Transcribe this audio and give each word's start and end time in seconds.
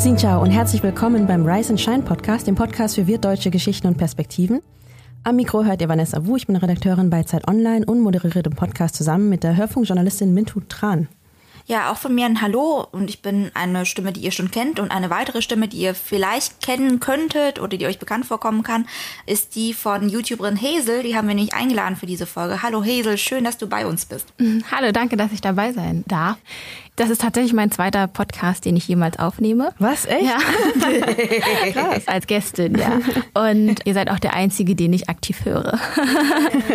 Xin 0.00 0.16
Ciao 0.16 0.40
und 0.40 0.52
herzlich 0.52 0.80
willkommen 0.84 1.26
beim 1.26 1.44
Rise 1.44 1.70
and 1.70 1.80
Shine 1.80 2.02
Podcast, 2.02 2.46
dem 2.46 2.54
Podcast 2.54 2.94
für 2.94 3.08
wirtdeutsche 3.08 3.50
Geschichten 3.50 3.88
und 3.88 3.98
Perspektiven. 3.98 4.62
Am 5.24 5.34
Mikro 5.34 5.64
hört 5.64 5.82
ihr 5.82 5.88
Vanessa 5.88 6.24
Wu, 6.24 6.36
ich 6.36 6.46
bin 6.46 6.54
Redakteurin 6.54 7.10
bei 7.10 7.24
Zeit 7.24 7.48
Online 7.48 7.84
und 7.84 8.00
moderiere 8.00 8.44
den 8.44 8.54
Podcast 8.54 8.94
zusammen 8.94 9.28
mit 9.28 9.42
der 9.42 9.56
Hörfunkjournalistin 9.56 10.32
Mintu 10.32 10.60
Tran. 10.60 11.08
Ja, 11.66 11.90
auch 11.90 11.98
von 11.98 12.14
mir 12.14 12.26
ein 12.26 12.40
Hallo 12.40 12.86
und 12.92 13.10
ich 13.10 13.20
bin 13.20 13.50
eine 13.52 13.84
Stimme, 13.84 14.12
die 14.12 14.20
ihr 14.20 14.30
schon 14.30 14.50
kennt 14.50 14.80
und 14.80 14.90
eine 14.90 15.10
weitere 15.10 15.42
Stimme, 15.42 15.68
die 15.68 15.78
ihr 15.78 15.94
vielleicht 15.94 16.62
kennen 16.62 17.00
könntet 17.00 17.60
oder 17.60 17.76
die 17.76 17.84
euch 17.84 17.98
bekannt 17.98 18.24
vorkommen 18.24 18.62
kann, 18.62 18.86
ist 19.26 19.54
die 19.54 19.74
von 19.74 20.08
YouTuberin 20.08 20.62
Hazel. 20.62 21.02
Die 21.02 21.14
haben 21.14 21.28
wir 21.28 21.34
nämlich 21.34 21.54
eingeladen 21.54 21.96
für 21.96 22.06
diese 22.06 22.24
Folge. 22.24 22.62
Hallo 22.62 22.82
Hazel, 22.84 23.18
schön, 23.18 23.44
dass 23.44 23.58
du 23.58 23.66
bei 23.66 23.84
uns 23.84 24.06
bist. 24.06 24.32
Hallo, 24.70 24.92
danke, 24.92 25.18
dass 25.18 25.32
ich 25.32 25.42
dabei 25.42 25.72
sein 25.72 26.04
darf. 26.06 26.38
Das 26.98 27.10
ist 27.10 27.20
tatsächlich 27.20 27.52
mein 27.52 27.70
zweiter 27.70 28.08
Podcast, 28.08 28.64
den 28.64 28.76
ich 28.76 28.88
jemals 28.88 29.20
aufnehme. 29.20 29.72
Was, 29.78 30.04
echt? 30.04 30.24
Ja. 30.24 30.38
Krass. 31.72 32.08
Als 32.08 32.26
Gästin, 32.26 32.76
ja. 32.76 32.98
Und 33.34 33.82
ihr 33.84 33.94
seid 33.94 34.10
auch 34.10 34.18
der 34.18 34.34
Einzige, 34.34 34.74
den 34.74 34.92
ich 34.92 35.08
aktiv 35.08 35.44
höre. 35.44 35.78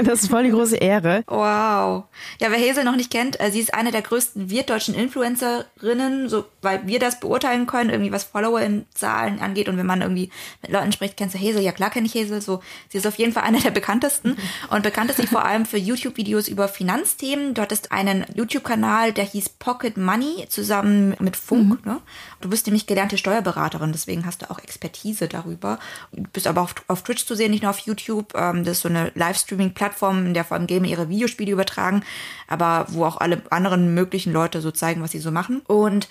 Das 0.06 0.24
ist 0.24 0.30
voll 0.30 0.44
die 0.44 0.50
große 0.50 0.76
Ehre. 0.78 1.24
Wow. 1.28 2.06
Ja, 2.40 2.50
wer 2.50 2.58
Hazel 2.58 2.84
noch 2.84 2.96
nicht 2.96 3.12
kennt, 3.12 3.40
äh, 3.40 3.52
sie 3.52 3.60
ist 3.60 3.74
eine 3.74 3.92
der 3.92 4.02
größten 4.02 4.50
wirtdeutschen 4.50 4.96
Influencerinnen, 4.96 6.30
so, 6.30 6.46
weil 6.62 6.86
wir 6.88 7.00
das 7.00 7.20
beurteilen 7.20 7.68
können, 7.68 7.90
irgendwie 7.90 8.12
was 8.12 8.24
Follower-Zahlen 8.24 9.40
angeht. 9.40 9.70
Und 9.70 9.78
wenn 9.78 9.86
man 9.86 10.02
irgendwie 10.02 10.30
mit 10.62 10.72
Leuten 10.72 10.92
spricht, 10.92 11.18
kennst 11.18 11.36
du 11.36 11.40
Hazel? 11.40 11.62
Ja, 11.62 11.72
klar 11.72 11.90
kenne 11.90 12.08
ich 12.08 12.16
Hazel. 12.16 12.42
So, 12.42 12.62
sie 12.90 12.98
ist 12.98 13.08
auf 13.08 13.16
jeden 13.16 13.34
Fall 13.34 13.44
eine 13.44 13.60
der 13.60 13.72
bekanntesten. 13.72 14.38
Und 14.70 14.84
bekannt 14.84 15.10
ist 15.10 15.18
sie 15.18 15.28
vor 15.28 15.46
allem 15.46 15.66
für 15.66 15.78
YouTube-Videos 15.78 16.48
über 16.48 16.68
Finanzthemen. 16.68 17.54
Dort 17.54 17.72
ist 17.72 17.92
einen 17.92 18.26
YouTube-Kanal, 18.36 19.14
der 19.14 19.26
hieß 19.26 19.50
Pocket 19.50 19.98
Money, 19.98 20.13
zusammen 20.50 21.16
mit 21.20 21.36
Funk. 21.36 21.86
Ne? 21.86 22.00
Du 22.42 22.50
bist 22.50 22.66
nämlich 22.68 22.88
gelernte 22.88 23.18
Steuerberaterin, 23.18 23.92
deswegen 23.92 24.26
hast 24.26 24.42
du 24.42 24.52
auch 24.52 24.60
Expertise 24.60 25.28
darüber. 25.28 25.80
Du 26.12 26.24
bist 26.32 26.48
aber 26.48 26.62
auf, 26.62 26.76
auf 26.88 27.04
Twitch 27.04 27.26
zu 27.26 27.36
sehen, 27.36 27.52
nicht 27.52 27.64
nur 27.64 27.70
auf 27.70 27.80
YouTube. 27.80 28.34
Ähm, 28.36 28.64
das 28.64 28.78
ist 28.78 28.82
so 28.82 28.90
eine 28.90 29.12
Livestreaming-Plattform, 29.16 30.26
in 30.28 30.34
der 30.34 30.46
vor 30.46 30.58
allem 30.58 30.68
Gamer 30.68 30.88
ihre 30.88 31.10
Videospiele 31.10 31.52
übertragen, 31.52 32.04
aber 32.48 32.86
wo 32.90 33.06
auch 33.06 33.18
alle 33.18 33.42
anderen 33.50 33.94
möglichen 33.94 34.34
Leute 34.34 34.62
so 34.62 34.72
zeigen, 34.72 35.02
was 35.02 35.12
sie 35.12 35.20
so 35.20 35.32
machen. 35.32 35.62
Und 35.68 36.08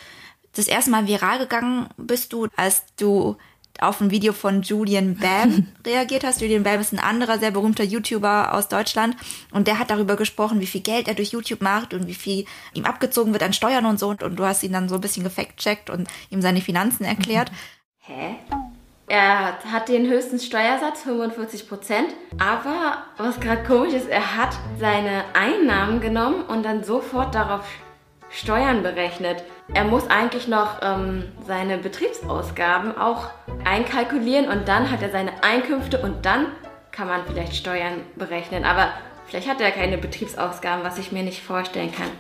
das 0.54 0.68
erste 0.68 0.90
Mal 0.90 1.06
viral 1.06 1.38
gegangen 1.38 1.88
bist 1.96 2.32
du, 2.32 2.48
als 2.56 2.82
du 2.96 3.36
auf 3.80 4.00
ein 4.00 4.10
Video 4.10 4.32
von 4.32 4.62
Julian 4.62 5.16
Bam 5.16 5.68
reagiert 5.86 6.24
hast. 6.24 6.40
Julian 6.40 6.62
Bam 6.62 6.80
ist 6.80 6.92
ein 6.92 6.98
anderer 6.98 7.38
sehr 7.38 7.50
berühmter 7.50 7.84
YouTuber 7.84 8.54
aus 8.54 8.68
Deutschland 8.68 9.16
und 9.50 9.66
der 9.66 9.78
hat 9.78 9.90
darüber 9.90 10.16
gesprochen, 10.16 10.60
wie 10.60 10.66
viel 10.66 10.82
Geld 10.82 11.08
er 11.08 11.14
durch 11.14 11.30
YouTube 11.30 11.62
macht 11.62 11.94
und 11.94 12.06
wie 12.06 12.14
viel 12.14 12.44
ihm 12.74 12.84
abgezogen 12.84 13.32
wird 13.32 13.42
an 13.42 13.52
Steuern 13.52 13.86
und 13.86 13.98
so 13.98 14.08
und, 14.08 14.22
und 14.22 14.36
du 14.36 14.44
hast 14.44 14.62
ihn 14.62 14.72
dann 14.72 14.88
so 14.88 14.96
ein 14.96 15.00
bisschen 15.00 15.24
gefact-checkt 15.24 15.90
und 15.90 16.08
ihm 16.30 16.42
seine 16.42 16.60
Finanzen 16.60 17.04
erklärt. 17.04 17.50
Hä? 17.98 18.36
Er 19.08 19.58
hat 19.70 19.90
den 19.90 20.08
höchsten 20.08 20.38
Steuersatz, 20.38 21.02
45 21.02 21.68
Prozent. 21.68 22.14
Aber 22.38 23.02
was 23.18 23.40
gerade 23.40 23.62
komisch 23.62 23.92
ist, 23.92 24.08
er 24.08 24.38
hat 24.38 24.56
seine 24.78 25.24
Einnahmen 25.34 26.00
genommen 26.00 26.42
und 26.42 26.62
dann 26.62 26.82
sofort 26.82 27.34
darauf 27.34 27.66
Steuern 28.30 28.82
berechnet. 28.82 29.44
Er 29.74 29.84
muss 29.84 30.08
eigentlich 30.08 30.48
noch 30.48 30.80
ähm, 30.82 31.24
seine 31.46 31.78
Betriebsausgaben 31.78 32.98
auch 32.98 33.30
einkalkulieren 33.64 34.48
und 34.48 34.68
dann 34.68 34.90
hat 34.90 35.02
er 35.02 35.10
seine 35.10 35.42
Einkünfte 35.42 35.98
und 36.00 36.26
dann 36.26 36.46
kann 36.90 37.08
man 37.08 37.24
vielleicht 37.26 37.56
Steuern 37.56 38.00
berechnen. 38.16 38.64
Aber 38.64 38.92
vielleicht 39.26 39.48
hat 39.48 39.60
er 39.60 39.70
keine 39.70 39.98
Betriebsausgaben, 39.98 40.84
was 40.84 40.98
ich 40.98 41.10
mir 41.10 41.22
nicht 41.22 41.42
vorstellen 41.42 41.92
kann. 41.92 42.10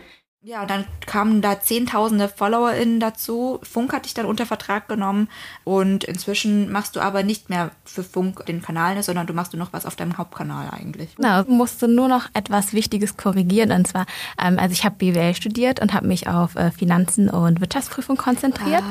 Ja, 0.44 0.66
dann 0.66 0.86
kamen 1.06 1.40
da 1.40 1.60
zehntausende 1.60 2.28
FollowerInnen 2.28 2.98
dazu. 2.98 3.60
Funk 3.62 3.92
hat 3.92 4.06
dich 4.06 4.14
dann 4.14 4.26
unter 4.26 4.44
Vertrag 4.44 4.88
genommen 4.88 5.28
und 5.62 6.02
inzwischen 6.02 6.72
machst 6.72 6.96
du 6.96 7.00
aber 7.00 7.22
nicht 7.22 7.48
mehr 7.48 7.70
für 7.84 8.02
Funk 8.02 8.44
den 8.46 8.60
Kanal, 8.60 8.96
ne, 8.96 9.04
sondern 9.04 9.28
du 9.28 9.34
machst 9.34 9.52
nur 9.52 9.62
noch 9.64 9.72
was 9.72 9.86
auf 9.86 9.94
deinem 9.94 10.18
Hauptkanal 10.18 10.70
eigentlich. 10.72 11.14
Genau, 11.14 11.44
musste 11.44 11.86
nur 11.86 12.08
noch 12.08 12.28
etwas 12.34 12.72
Wichtiges 12.72 13.16
korrigieren. 13.16 13.70
Und 13.70 13.86
zwar, 13.86 14.04
ähm, 14.36 14.58
also 14.58 14.72
ich 14.72 14.84
habe 14.84 14.96
BWL 14.96 15.36
studiert 15.36 15.78
und 15.78 15.94
habe 15.94 16.08
mich 16.08 16.26
auf 16.26 16.56
äh, 16.56 16.72
Finanzen 16.72 17.30
und 17.30 17.60
Wirtschaftsprüfung 17.60 18.16
konzentriert 18.16 18.82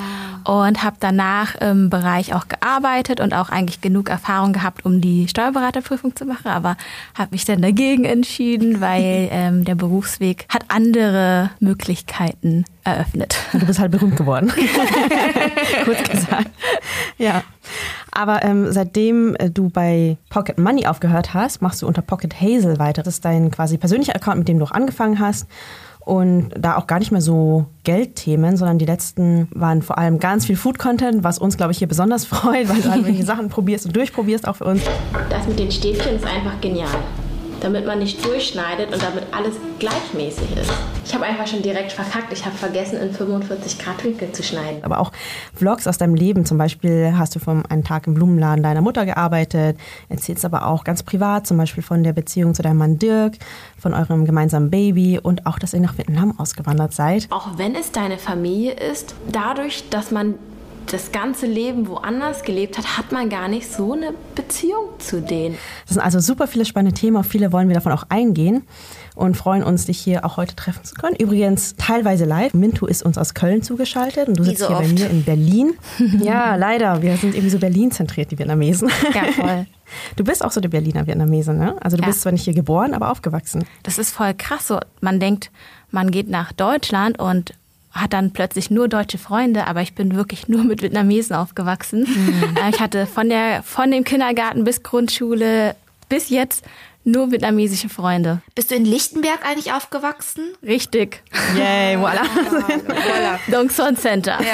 und 0.45 0.83
habe 0.83 0.95
danach 1.01 1.55
im 1.55 1.89
Bereich 1.89 2.33
auch 2.33 2.47
gearbeitet 2.47 3.19
und 3.19 3.33
auch 3.33 3.49
eigentlich 3.49 3.81
genug 3.81 4.07
Erfahrung 4.07 4.53
gehabt, 4.53 4.85
um 4.85 5.01
die 5.01 5.27
Steuerberaterprüfung 5.27 6.15
zu 6.15 6.23
machen. 6.23 6.47
Aber 6.47 6.77
habe 7.13 7.31
mich 7.31 7.43
dann 7.43 7.61
dagegen 7.61 8.05
entschieden, 8.05 8.79
weil 8.79 9.27
ähm, 9.31 9.65
der 9.65 9.75
Berufsweg 9.75 10.45
hat 10.47 10.63
andere 10.69 11.40
Möglichkeiten 11.59 12.65
eröffnet. 12.83 13.35
Du 13.51 13.65
bist 13.65 13.79
halt 13.79 13.91
berühmt 13.91 14.15
geworden. 14.15 14.51
Kurz 15.85 16.09
gesagt. 16.09 16.49
Ja. 17.17 17.43
Aber 18.11 18.43
ähm, 18.43 18.71
seitdem 18.71 19.35
äh, 19.35 19.49
du 19.49 19.69
bei 19.69 20.17
Pocket 20.29 20.57
Money 20.57 20.87
aufgehört 20.87 21.33
hast, 21.33 21.61
machst 21.61 21.81
du 21.81 21.87
unter 21.87 22.01
Pocket 22.01 22.41
Hazel 22.41 22.79
weiter. 22.79 23.03
Das 23.03 23.15
ist 23.15 23.25
dein 23.25 23.51
quasi 23.51 23.77
persönlicher 23.77 24.15
Account, 24.15 24.39
mit 24.39 24.47
dem 24.47 24.59
du 24.59 24.65
auch 24.65 24.71
angefangen 24.71 25.19
hast. 25.19 25.47
Und 25.99 26.49
da 26.57 26.77
auch 26.77 26.87
gar 26.87 26.97
nicht 26.97 27.11
mehr 27.11 27.21
so 27.21 27.67
Geldthemen, 27.83 28.57
sondern 28.57 28.79
die 28.79 28.85
letzten 28.85 29.47
waren 29.51 29.83
vor 29.83 29.99
allem 29.99 30.19
ganz 30.19 30.47
viel 30.47 30.55
Food-Content, 30.55 31.23
was 31.23 31.37
uns, 31.37 31.57
glaube 31.57 31.73
ich, 31.73 31.77
hier 31.77 31.87
besonders 31.87 32.25
freut, 32.31 32.67
weil 32.69 32.81
du 32.81 32.89
halt 32.89 33.25
Sachen 33.25 33.49
probierst 33.49 33.85
und 33.85 33.95
durchprobierst, 33.95 34.47
auch 34.47 34.55
für 34.55 34.65
uns. 34.65 34.81
Das 35.29 35.47
mit 35.47 35.59
den 35.59 35.71
Stäbchen 35.71 36.15
ist 36.15 36.25
einfach 36.25 36.59
genial. 36.59 36.89
Damit 37.61 37.85
man 37.85 37.99
nicht 37.99 38.25
durchschneidet 38.25 38.91
und 38.91 39.01
damit 39.01 39.23
alles 39.31 39.55
gleichmäßig 39.79 40.57
ist. 40.57 40.71
Ich 41.05 41.13
habe 41.13 41.25
einfach 41.25 41.47
schon 41.47 41.61
direkt 41.61 41.91
verkackt. 41.91 42.33
Ich 42.33 42.45
habe 42.45 42.55
vergessen, 42.55 42.99
in 42.99 43.13
45 43.13 43.79
Grad 43.79 44.03
Winkel 44.03 44.31
zu 44.31 44.43
schneiden. 44.43 44.83
Aber 44.83 44.99
auch 44.99 45.11
Vlogs 45.55 45.87
aus 45.87 45.97
deinem 45.97 46.15
Leben. 46.15 46.45
Zum 46.45 46.57
Beispiel 46.57 47.13
hast 47.17 47.35
du 47.35 47.39
von 47.39 47.65
einem 47.67 47.83
Tag 47.83 48.07
im 48.07 48.13
Blumenladen 48.13 48.63
deiner 48.63 48.81
Mutter 48.81 49.05
gearbeitet, 49.05 49.77
erzählst 50.09 50.43
aber 50.45 50.67
auch 50.67 50.83
ganz 50.83 51.03
privat, 51.03 51.47
zum 51.47 51.57
Beispiel 51.57 51.83
von 51.83 52.03
der 52.03 52.13
Beziehung 52.13 52.53
zu 52.53 52.61
deinem 52.61 52.77
Mann 52.77 52.97
Dirk, 52.97 53.33
von 53.77 53.93
eurem 53.93 54.25
gemeinsamen 54.25 54.69
Baby 54.69 55.19
und 55.21 55.45
auch, 55.45 55.59
dass 55.59 55.73
ihr 55.73 55.81
nach 55.81 55.97
Vietnam 55.97 56.39
ausgewandert 56.39 56.93
seid. 56.93 57.27
Auch 57.29 57.57
wenn 57.57 57.75
es 57.75 57.91
deine 57.91 58.17
Familie 58.17 58.73
ist, 58.73 59.15
dadurch, 59.31 59.89
dass 59.89 60.11
man 60.11 60.35
das 60.87 61.11
ganze 61.11 61.45
Leben 61.45 61.87
woanders 61.87 62.43
gelebt 62.43 62.77
hat, 62.77 62.97
hat 62.97 63.11
man 63.11 63.29
gar 63.29 63.47
nicht 63.47 63.71
so 63.71 63.93
eine 63.93 64.13
Beziehung 64.35 64.89
zu 64.99 65.21
denen. 65.21 65.57
Das 65.85 65.93
sind 65.95 66.03
also 66.03 66.19
super 66.19 66.47
viele 66.47 66.65
spannende 66.65 66.93
Themen, 66.99 67.17
auf 67.17 67.25
viele 67.27 67.51
wollen 67.51 67.67
wir 67.67 67.75
davon 67.75 67.91
auch 67.91 68.03
eingehen 68.09 68.63
und 69.15 69.37
freuen 69.37 69.63
uns, 69.63 69.85
dich 69.85 69.99
hier 69.99 70.25
auch 70.25 70.37
heute 70.37 70.55
treffen 70.55 70.83
zu 70.83 70.95
können. 70.95 71.15
Übrigens 71.15 71.75
teilweise 71.77 72.25
live. 72.25 72.53
Mintu 72.53 72.85
ist 72.85 73.03
uns 73.03 73.17
aus 73.17 73.33
Köln 73.33 73.61
zugeschaltet 73.61 74.27
und 74.27 74.37
du 74.39 74.43
sitzt 74.43 74.59
so 74.59 74.67
hier 74.67 74.77
bei 74.77 74.83
oft. 74.83 74.93
mir 74.93 75.09
in 75.09 75.23
Berlin. 75.23 75.73
ja, 76.21 76.55
leider. 76.55 77.01
Wir 77.01 77.15
sind 77.17 77.33
irgendwie 77.35 77.51
so 77.51 77.59
Berlin-zentriert, 77.59 78.31
die 78.31 78.39
Vietnamesen. 78.39 78.89
Ja, 79.13 79.23
voll. 79.31 79.65
Du 80.15 80.23
bist 80.23 80.41
auch 80.45 80.51
so 80.51 80.61
der 80.61 80.69
Berliner 80.69 81.05
Vietnamese, 81.05 81.53
ne? 81.53 81.75
Also 81.81 81.97
du 81.97 82.03
Ja. 82.03 82.07
bist 82.07 82.21
zwar 82.21 82.31
nicht 82.31 82.45
hier 82.45 82.53
geboren, 82.53 82.93
aber 82.93 83.11
aufgewachsen. 83.11 83.65
Das 83.83 83.97
ist 83.97 84.11
voll 84.13 84.33
krass. 84.33 84.67
So, 84.69 84.79
man 85.01 85.19
denkt, 85.19 85.51
man 85.89 86.11
geht 86.11 86.29
nach 86.29 86.53
Deutschland 86.53 87.19
und 87.19 87.53
hat 87.91 88.13
dann 88.13 88.31
plötzlich 88.31 88.69
nur 88.71 88.87
deutsche 88.87 89.17
Freunde, 89.17 89.67
aber 89.67 89.81
ich 89.81 89.93
bin 89.95 90.15
wirklich 90.15 90.47
nur 90.47 90.63
mit 90.63 90.81
Vietnamesen 90.81 91.35
aufgewachsen. 91.35 92.05
Äh, 92.61 92.69
Ich 92.69 92.79
hatte 92.79 93.05
von 93.05 93.29
der 93.29 93.63
von 93.63 93.91
dem 93.91 94.03
Kindergarten 94.03 94.63
bis 94.63 94.81
Grundschule 94.83 95.75
bis 96.09 96.29
jetzt 96.29 96.63
nur 97.03 97.31
vietnamesische 97.31 97.89
Freunde. 97.89 98.41
Bist 98.53 98.69
du 98.69 98.75
in 98.75 98.85
Lichtenberg 98.85 99.39
eigentlich 99.43 99.73
aufgewachsen? 99.73 100.43
Richtig. 100.61 101.23
Yay, 101.57 101.97
voilà. 101.97 102.21
Dong 103.51 103.69
Son 103.71 103.95
Center. 103.95 104.37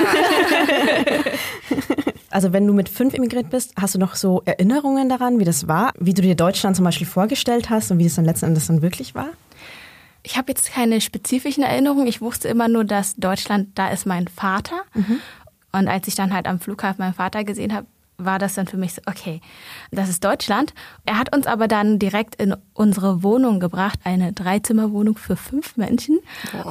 Also 2.30 2.54
wenn 2.54 2.68
du 2.68 2.74
mit 2.74 2.90
fünf 2.90 3.14
emigriert 3.14 3.50
bist, 3.50 3.74
hast 3.80 3.96
du 3.96 4.00
noch 4.00 4.16
so 4.16 4.42
Erinnerungen 4.46 5.10
daran, 5.10 5.40
wie 5.40 5.46
das 5.46 5.68
war? 5.68 5.92
Wie 5.98 6.14
du 6.14 6.22
dir 6.22 6.36
Deutschland 6.36 6.76
zum 6.76 6.86
Beispiel 6.86 7.08
vorgestellt 7.08 7.70
hast 7.70 7.90
und 7.90 8.00
wie 8.00 8.06
es 8.06 8.16
dann 8.16 8.26
letzten 8.26 8.48
Endes 8.48 8.68
dann 8.68 8.82
wirklich 8.82 9.16
war? 9.16 9.30
Ich 10.28 10.38
habe 10.38 10.52
jetzt 10.52 10.74
keine 10.74 11.00
spezifischen 11.00 11.64
Erinnerungen. 11.64 12.06
Ich 12.06 12.20
wusste 12.20 12.50
immer 12.50 12.68
nur, 12.68 12.84
dass 12.84 13.16
Deutschland, 13.16 13.70
da 13.76 13.88
ist 13.88 14.06
mein 14.06 14.28
Vater. 14.28 14.82
Und 15.72 15.88
als 15.88 16.06
ich 16.10 16.16
dann 16.16 16.34
halt 16.34 16.48
am 16.48 16.60
Flughafen 16.60 17.00
meinen 17.00 17.14
Vater 17.14 17.46
gesehen 17.46 17.74
habe, 17.74 17.88
war 18.18 18.38
das 18.38 18.56
dann 18.56 18.68
für 18.68 18.76
mich 18.76 18.94
so, 18.94 19.02
okay, 19.06 19.40
das 19.92 20.10
ist 20.10 20.26
Deutschland. 20.26 20.74
Er 21.06 21.18
hat 21.18 21.34
uns 21.34 21.48
aber 21.48 21.70
dann 21.70 21.98
direkt 21.98 22.36
in 22.36 22.54
unsere 22.74 23.24
Wohnung 23.24 23.62
gebracht, 23.62 24.00
eine 24.04 24.34
Dreizimmerwohnung 24.34 25.18
für 25.18 25.38
fünf 25.38 25.78
Menschen. 25.78 26.20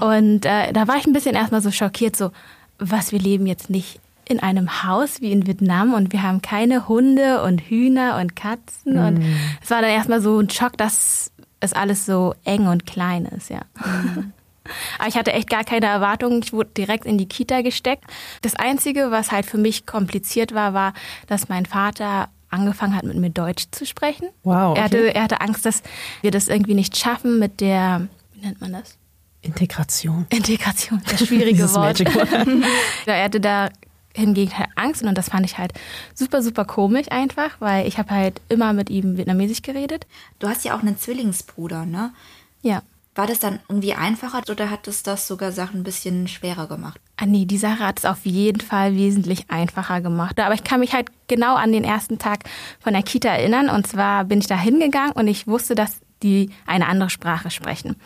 Und 0.01 0.45
äh, 0.45 0.73
da 0.75 0.87
war 0.87 0.97
ich 0.99 1.07
ein 1.07 1.15
bisschen 1.15 1.35
erstmal 1.35 1.63
so 1.63 1.71
schockiert, 1.71 2.15
so, 2.15 2.33
was, 2.79 3.11
wir 3.11 3.21
leben 3.21 3.47
jetzt 3.47 3.71
nicht 3.71 4.01
in 4.29 4.41
einem 4.41 4.83
Haus 4.83 5.21
wie 5.23 5.33
in 5.33 5.47
Vietnam 5.47 5.95
und 5.95 6.13
wir 6.13 6.23
haben 6.23 6.43
keine 6.43 6.89
Hunde 6.89 7.43
und 7.43 7.61
Hühner 7.63 8.19
und 8.21 8.35
Katzen. 8.37 8.99
Und 8.99 9.23
es 9.63 9.71
war 9.71 9.81
dann 9.81 9.91
erstmal 9.93 10.21
so 10.21 10.39
ein 10.41 10.51
Schock, 10.51 10.77
dass 10.77 11.31
es 11.67 11.73
alles 11.73 12.07
so 12.07 12.35
eng 12.45 12.67
und 12.67 12.87
klein 12.87 13.27
ist, 13.27 13.51
ja. 13.51 13.61
Aber 14.99 15.09
ich 15.09 15.17
hatte 15.17 15.33
echt 15.33 15.49
gar 15.49 15.63
keine 15.65 15.87
Erwartungen. 15.87 16.43
Ich 16.43 16.53
wurde 16.53 16.71
direkt 16.77 17.05
in 17.05 17.19
die 17.19 17.29
Kita 17.29 17.61
gesteckt. 17.63 18.05
Das 18.43 18.57
Einzige, 18.57 19.11
was 19.11 19.31
halt 19.31 19.47
für 19.47 19.59
mich 19.59 19.87
kompliziert 19.87 20.55
war, 20.55 20.75
war, 20.75 20.93
dass 21.29 21.49
mein 21.49 21.67
Vater 21.67 22.29
angefangen 22.51 22.97
hat, 22.97 23.05
mit 23.05 23.17
mir 23.17 23.31
Deutsch 23.31 23.67
zu 23.71 23.87
sprechen. 23.87 24.29
Wow, 24.43 24.77
Er, 24.77 24.85
hatte, 24.85 24.99
okay. 24.99 25.13
er 25.15 25.23
hatte 25.23 25.41
Angst, 25.41 25.67
dass 25.67 25.83
wir 26.23 26.31
das 26.31 26.49
irgendwie 26.49 26.75
nicht 26.75 26.97
schaffen 26.97 27.39
mit 27.39 27.61
der, 27.61 28.09
wie 28.35 28.41
nennt 28.41 28.61
man 28.61 28.73
das? 28.73 28.97
Integration. 29.43 30.27
Integration, 30.31 31.01
das 31.09 31.21
schwierige 31.27 31.73
Wort. 31.75 32.01
Ja, 33.07 33.15
er 33.15 33.25
hatte 33.25 33.41
da 33.41 33.69
hingegen 34.17 34.59
halt 34.59 34.71
Angst 34.75 35.03
und 35.03 35.17
das 35.17 35.29
fand 35.29 35.47
ich 35.47 35.59
halt 35.59 35.73
super, 36.15 36.43
super 36.43 36.65
komisch 36.65 37.07
einfach, 37.11 37.61
weil 37.61 37.87
ich 37.87 37.99
habe 37.99 38.11
halt 38.11 38.41
immer 38.49 38.73
mit 38.73 38.91
ihm 38.91 39.17
vietnamesisch 39.17 39.63
geredet. 39.63 40.07
Du 40.39 40.49
hast 40.49 40.65
ja 40.65 40.77
auch 40.77 40.81
einen 40.81 40.99
Zwillingsbruder, 40.99 41.87
ne? 41.87 42.13
Ja. 42.63 42.83
War 43.15 43.27
das 43.27 43.39
dann 43.39 43.61
irgendwie 43.69 43.95
einfacher 43.95 44.43
oder 44.51 44.69
hat 44.71 44.87
es 44.89 45.03
das 45.03 45.27
sogar 45.27 45.51
Sachen 45.51 45.81
ein 45.81 45.85
bisschen 45.85 46.29
schwerer 46.29 46.67
gemacht? 46.67 47.01
Ah 47.17 47.25
nee, 47.25 47.47
die 47.47 47.57
Sache 47.57 47.79
hat 47.79 47.99
es 47.99 48.05
auf 48.05 48.27
jeden 48.27 48.61
Fall 48.61 48.95
wesentlich 48.95 49.49
einfacher 49.49 50.03
gemacht. 50.03 50.39
Aber 50.39 50.55
ich 50.55 50.65
kann 50.65 50.81
mich 50.81 50.93
halt 50.93 51.09
genau 51.27 51.55
an 51.55 51.73
den 51.73 51.83
ersten 51.83 52.19
Tag 52.19 52.41
von 52.79 52.93
der 52.93 53.03
Kita 53.03 53.31
erinnern. 53.31 53.71
Und 53.71 53.87
zwar 53.87 54.25
bin 54.25 54.41
ich 54.41 54.49
da 54.49 54.59
hingegangen 54.59 55.13
und 55.13 55.29
ich 55.29 55.47
wusste, 55.47 55.75
dass 55.75 56.01
die 56.23 56.51
eine 56.67 56.87
andere 56.89 57.11
Sprache 57.11 57.51
sprechen. 57.51 57.97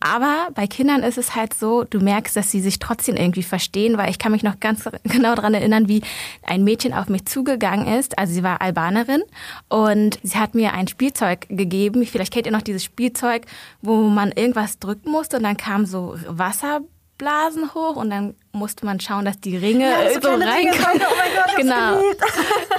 Aber 0.00 0.48
bei 0.54 0.66
Kindern 0.66 1.02
ist 1.02 1.16
es 1.18 1.34
halt 1.34 1.54
so, 1.54 1.84
du 1.84 1.98
merkst, 2.00 2.36
dass 2.36 2.50
sie 2.50 2.60
sich 2.60 2.78
trotzdem 2.78 3.16
irgendwie 3.16 3.42
verstehen, 3.42 3.96
weil 3.96 4.10
ich 4.10 4.18
kann 4.18 4.32
mich 4.32 4.42
noch 4.42 4.60
ganz 4.60 4.84
genau 5.04 5.34
daran 5.34 5.54
erinnern, 5.54 5.88
wie 5.88 6.02
ein 6.46 6.62
Mädchen 6.64 6.92
auf 6.92 7.08
mich 7.08 7.24
zugegangen 7.24 7.86
ist. 7.86 8.18
Also 8.18 8.34
sie 8.34 8.42
war 8.42 8.60
Albanerin 8.60 9.22
und 9.68 10.18
sie 10.22 10.38
hat 10.38 10.54
mir 10.54 10.74
ein 10.74 10.88
Spielzeug 10.88 11.46
gegeben. 11.48 12.04
Vielleicht 12.06 12.32
kennt 12.32 12.46
ihr 12.46 12.52
noch 12.52 12.62
dieses 12.62 12.84
Spielzeug, 12.84 13.46
wo 13.80 14.08
man 14.08 14.30
irgendwas 14.32 14.78
drücken 14.78 15.10
musste 15.10 15.38
und 15.38 15.42
dann 15.44 15.56
kam 15.56 15.86
so 15.86 16.16
Wasserblasen 16.26 17.74
hoch 17.74 17.96
und 17.96 18.10
dann 18.10 18.34
musste 18.52 18.84
man 18.86 19.00
schauen, 19.00 19.24
dass 19.24 19.40
die 19.40 19.56
Ringe 19.56 19.88
Ja, 19.90 20.12
so 20.14 20.20
so 20.20 20.28
reinkommen. 20.28 20.82
rein. 20.82 21.00
Oh 21.00 21.56
genau. 21.56 22.02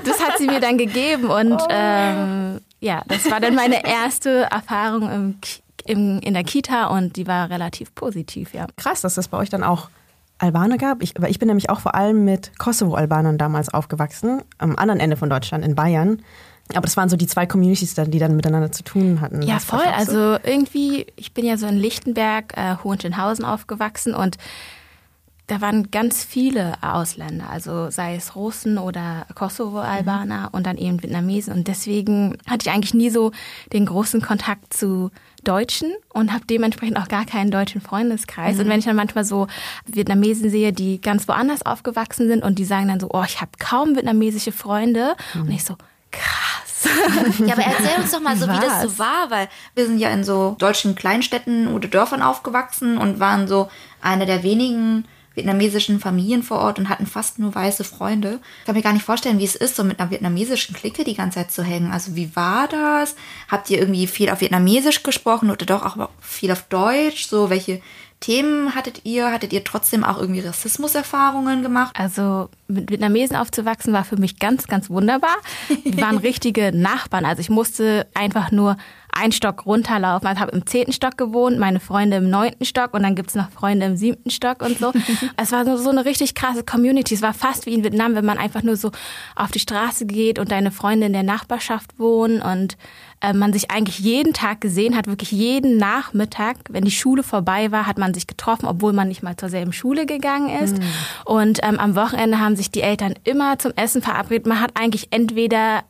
Das 0.03 0.19
hat 0.23 0.37
sie 0.37 0.47
mir 0.47 0.59
dann 0.59 0.77
gegeben 0.77 1.25
und 1.29 1.53
Oh. 1.61 1.67
ähm, 1.69 2.59
ja, 2.85 3.01
das 3.07 3.29
war 3.29 3.39
dann 3.39 3.55
meine 3.55 3.83
erste 3.87 4.43
Erfahrung 4.51 5.09
im, 5.09 5.35
im, 5.85 6.19
in 6.19 6.33
der 6.35 6.43
Kita 6.43 6.85
und 6.85 7.15
die 7.15 7.25
war 7.25 7.49
relativ 7.49 7.95
positiv, 7.95 8.53
ja. 8.53 8.67
Krass, 8.77 9.01
dass 9.01 9.15
das 9.15 9.27
bei 9.27 9.37
euch 9.37 9.49
dann 9.49 9.63
auch 9.63 9.89
Albaner 10.37 10.77
gab. 10.77 11.01
Ich, 11.01 11.15
ich 11.27 11.39
bin 11.39 11.47
nämlich 11.47 11.69
auch 11.69 11.79
vor 11.79 11.95
allem 11.95 12.23
mit 12.25 12.57
Kosovo-Albanern 12.59 13.39
damals 13.39 13.73
aufgewachsen, 13.73 14.43
am 14.59 14.75
anderen 14.75 14.99
Ende 14.99 15.17
von 15.17 15.29
Deutschland, 15.29 15.65
in 15.65 15.73
Bayern. 15.73 16.21
Aber 16.73 16.81
das 16.81 16.95
waren 16.97 17.09
so 17.09 17.15
die 17.15 17.27
zwei 17.27 17.45
Communities, 17.45 17.95
dann, 17.95 18.11
die 18.11 18.19
dann 18.19 18.35
miteinander 18.35 18.71
zu 18.71 18.83
tun 18.83 19.21
hatten. 19.21 19.41
Ja, 19.41 19.59
voll. 19.59 19.85
Also 19.95 20.37
irgendwie, 20.43 21.07
ich 21.15 21.33
bin 21.33 21.45
ja 21.45 21.57
so 21.57 21.67
in 21.67 21.77
Lichtenberg, 21.77 22.55
äh, 22.55 22.75
Hohenschönhausen 22.83 23.45
aufgewachsen 23.45 24.13
und 24.13 24.37
da 25.47 25.62
waren 25.62 25.92
ganz 25.92 26.24
viele 26.24 26.74
Ausländer, 26.81 27.50
also 27.50 27.92
sei 27.92 28.15
es 28.15 28.36
Russen 28.36 28.80
oder 28.80 29.27
Kosovo-Albaner 29.36 30.50
und 30.53 30.65
dann 30.65 30.77
eben 30.77 31.03
Vietnamesen. 31.03 31.53
Und 31.53 31.68
deswegen 31.68 32.38
hatte 32.47 32.68
ich 32.68 32.74
eigentlich 32.74 32.95
nie 32.95 33.12
so 33.12 33.31
den 33.71 33.86
großen 33.86 34.21
Kontakt 34.21 34.74
zu 34.74 35.12
Deutschen 35.44 35.94
und 36.09 36.33
habe 36.33 36.45
dementsprechend 36.47 36.97
auch 36.97 37.07
gar 37.07 37.25
keinen 37.25 37.51
deutschen 37.51 37.80
Freundeskreis. 37.80 38.59
Und 38.59 38.68
wenn 38.68 38.80
ich 38.80 38.86
dann 38.86 38.95
manchmal 38.95 39.24
so 39.24 39.45
Vietnamesen 39.86 40.50
sehe, 40.50 40.74
die 40.74 41.00
ganz 41.00 41.27
woanders 41.27 41.63
aufgewachsen 41.63 42.27
sind 42.27 42.44
und 42.44 42.57
die 42.57 42.65
sagen 42.65 42.88
dann 42.88 43.00
so, 43.00 43.09
oh, 43.13 43.24
ich 43.24 43.39
habe 43.39 43.51
kaum 43.59 43.95
vietnamesische 43.95 44.51
Freunde. 44.51 45.15
Und 45.36 45.51
ich 45.51 45.63
so, 45.63 45.75
krass. 46.12 46.89
Ja, 47.45 47.53
aber 47.53 47.63
erzähl 47.63 48.01
uns 48.01 48.12
doch 48.12 48.21
mal 48.21 48.36
so, 48.38 48.47
wie 48.47 48.59
das 48.59 48.81
so 48.81 48.89
Was? 48.89 49.00
war, 49.00 49.30
weil 49.30 49.47
wir 49.75 49.86
sind 49.86 50.00
ja 50.00 50.09
in 50.09 50.24
so 50.24 50.56
deutschen 50.57 50.95
Kleinstädten 50.95 51.68
oder 51.68 51.88
Dörfern 51.88 52.21
aufgewachsen 52.21 52.97
und 52.97 53.19
waren 53.19 53.47
so 53.47 53.69
eine 54.01 54.25
der 54.25 54.42
wenigen 54.44 55.06
vietnamesischen 55.35 55.99
Familien 55.99 56.43
vor 56.43 56.59
Ort 56.59 56.79
und 56.79 56.89
hatten 56.89 57.05
fast 57.05 57.39
nur 57.39 57.53
weiße 57.53 57.83
Freunde. 57.83 58.39
Ich 58.59 58.65
kann 58.65 58.75
mir 58.75 58.81
gar 58.81 58.93
nicht 58.93 59.05
vorstellen, 59.05 59.39
wie 59.39 59.45
es 59.45 59.55
ist, 59.55 59.75
so 59.75 59.83
mit 59.83 59.99
einer 59.99 60.09
vietnamesischen 60.09 60.75
Clique 60.75 61.03
die 61.03 61.15
ganze 61.15 61.39
Zeit 61.39 61.51
zu 61.51 61.63
hängen. 61.63 61.91
Also 61.91 62.15
wie 62.15 62.35
war 62.35 62.67
das? 62.67 63.15
Habt 63.49 63.69
ihr 63.69 63.79
irgendwie 63.79 64.07
viel 64.07 64.29
auf 64.29 64.41
Vietnamesisch 64.41 65.03
gesprochen 65.03 65.51
oder 65.51 65.65
doch 65.65 65.83
auch 65.85 66.09
viel 66.19 66.51
auf 66.51 66.63
Deutsch? 66.63 67.27
So 67.27 67.49
welche 67.49 67.81
Themen 68.21 68.73
hattet 68.73 69.01
ihr? 69.03 69.31
Hattet 69.31 69.53
ihr 69.53 69.63
trotzdem 69.63 70.03
auch 70.03 70.17
irgendwie 70.17 70.39
Rassismuserfahrungen 70.39 71.61
gemacht? 71.61 71.95
Also 71.97 72.49
mit 72.67 72.89
Vietnamesen 72.89 73.35
aufzuwachsen 73.35 73.93
war 73.93 74.03
für 74.03 74.17
mich 74.17 74.39
ganz, 74.39 74.67
ganz 74.67 74.89
wunderbar. 74.89 75.35
Wir 75.83 76.01
waren 76.01 76.17
richtige 76.19 76.71
Nachbarn. 76.75 77.25
Also 77.25 77.41
ich 77.41 77.49
musste 77.49 78.07
einfach 78.13 78.51
nur 78.51 78.77
einen 79.15 79.31
Stock 79.31 79.65
runterlaufen. 79.65 80.27
Also 80.27 80.38
ich 80.38 80.41
habe 80.41 80.51
im 80.51 80.65
zehnten 80.67 80.91
Stock 80.91 81.17
gewohnt, 81.17 81.57
meine 81.57 81.79
Freunde 81.79 82.17
im 82.17 82.29
neunten 82.29 82.65
Stock 82.65 82.94
und 82.94 83.03
dann 83.03 83.15
gibt's 83.15 83.33
noch 83.33 83.50
Freunde 83.50 83.85
im 83.85 83.95
siebten 83.95 84.29
Stock 84.29 84.62
und 84.62 84.77
so. 84.77 84.91
es 85.38 85.51
war 85.51 85.65
so, 85.65 85.77
so 85.77 85.89
eine 85.89 86.06
richtig 86.06 86.35
krasse 86.35 86.63
Community. 86.63 87.15
Es 87.15 87.21
war 87.21 87.33
fast 87.33 87.65
wie 87.65 87.73
in 87.73 87.83
Vietnam, 87.83 88.15
wenn 88.15 88.25
man 88.25 88.38
einfach 88.38 88.62
nur 88.62 88.75
so 88.75 88.91
auf 89.35 89.51
die 89.51 89.59
Straße 89.59 90.06
geht 90.06 90.38
und 90.38 90.51
deine 90.51 90.69
Freunde 90.69 91.07
in 91.07 91.13
der 91.13 91.23
Nachbarschaft 91.23 91.97
wohnen 91.97 92.41
und 92.41 92.77
äh, 93.21 93.31
man 93.31 93.53
sich 93.53 93.71
eigentlich 93.71 94.00
jeden 94.00 94.33
Tag 94.33 94.59
gesehen 94.59 94.97
hat, 94.97 95.07
wirklich 95.07 95.31
jeden 95.31 95.77
Nachmittag, 95.77 96.57
wenn 96.69 96.83
die 96.83 96.91
Schule 96.91 97.23
vorbei 97.23 97.71
war, 97.71 97.88
hat 97.88 97.97
man 97.97 98.13
sich 98.13 98.27
getroffen, 98.27 98.65
obwohl 98.65 98.91
man 98.91 99.07
nicht 99.07 99.23
mal 99.23 99.38
zur 99.38 99.47
selben 99.50 99.71
Schule 99.71 100.06
gegangen 100.06 100.50
ist. 100.50 100.77
Und 101.23 101.59
ähm, 101.63 101.79
am 101.79 101.95
Wochenende 101.95 102.39
haben 102.39 102.57
sich 102.57 102.69
die 102.69 102.81
Eltern 102.81 103.13
immer 103.23 103.57
zum 103.59 103.71
Essen 103.77 104.01
verabredet. 104.01 104.45
Man 104.45 104.59
hat 104.59 104.71
eigentlich 104.75 105.07
entweder 105.11 105.83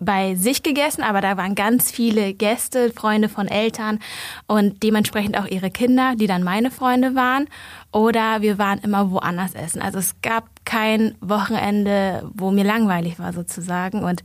bei 0.00 0.36
sich 0.36 0.62
gegessen, 0.62 1.02
aber 1.02 1.20
da 1.20 1.36
waren 1.36 1.54
ganz 1.54 1.90
viele 1.90 2.32
Gäste, 2.32 2.92
Freunde 2.92 3.28
von 3.28 3.48
Eltern 3.48 3.98
und 4.46 4.82
dementsprechend 4.82 5.36
auch 5.36 5.46
ihre 5.46 5.70
Kinder, 5.70 6.14
die 6.16 6.26
dann 6.26 6.44
meine 6.44 6.70
Freunde 6.70 7.14
waren. 7.14 7.46
Oder 7.90 8.42
wir 8.42 8.58
waren 8.58 8.78
immer 8.78 9.10
woanders 9.10 9.54
essen. 9.54 9.82
Also 9.82 9.98
es 9.98 10.20
gab 10.22 10.48
kein 10.64 11.16
Wochenende, 11.20 12.30
wo 12.32 12.50
mir 12.50 12.64
langweilig 12.64 13.18
war 13.18 13.32
sozusagen. 13.32 14.04
Und 14.04 14.22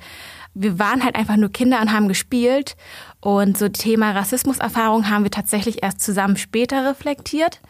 wir 0.53 0.77
waren 0.77 1.03
halt 1.03 1.15
einfach 1.15 1.37
nur 1.37 1.51
Kinder 1.51 1.81
und 1.81 1.91
haben 1.91 2.07
gespielt. 2.07 2.75
Und 3.19 3.57
so 3.57 3.69
Thema 3.69 4.11
Rassismuserfahrung 4.11 5.09
haben 5.09 5.23
wir 5.23 5.31
tatsächlich 5.31 5.81
erst 5.81 6.01
zusammen 6.01 6.37
später 6.37 6.87
reflektiert. 6.87 7.61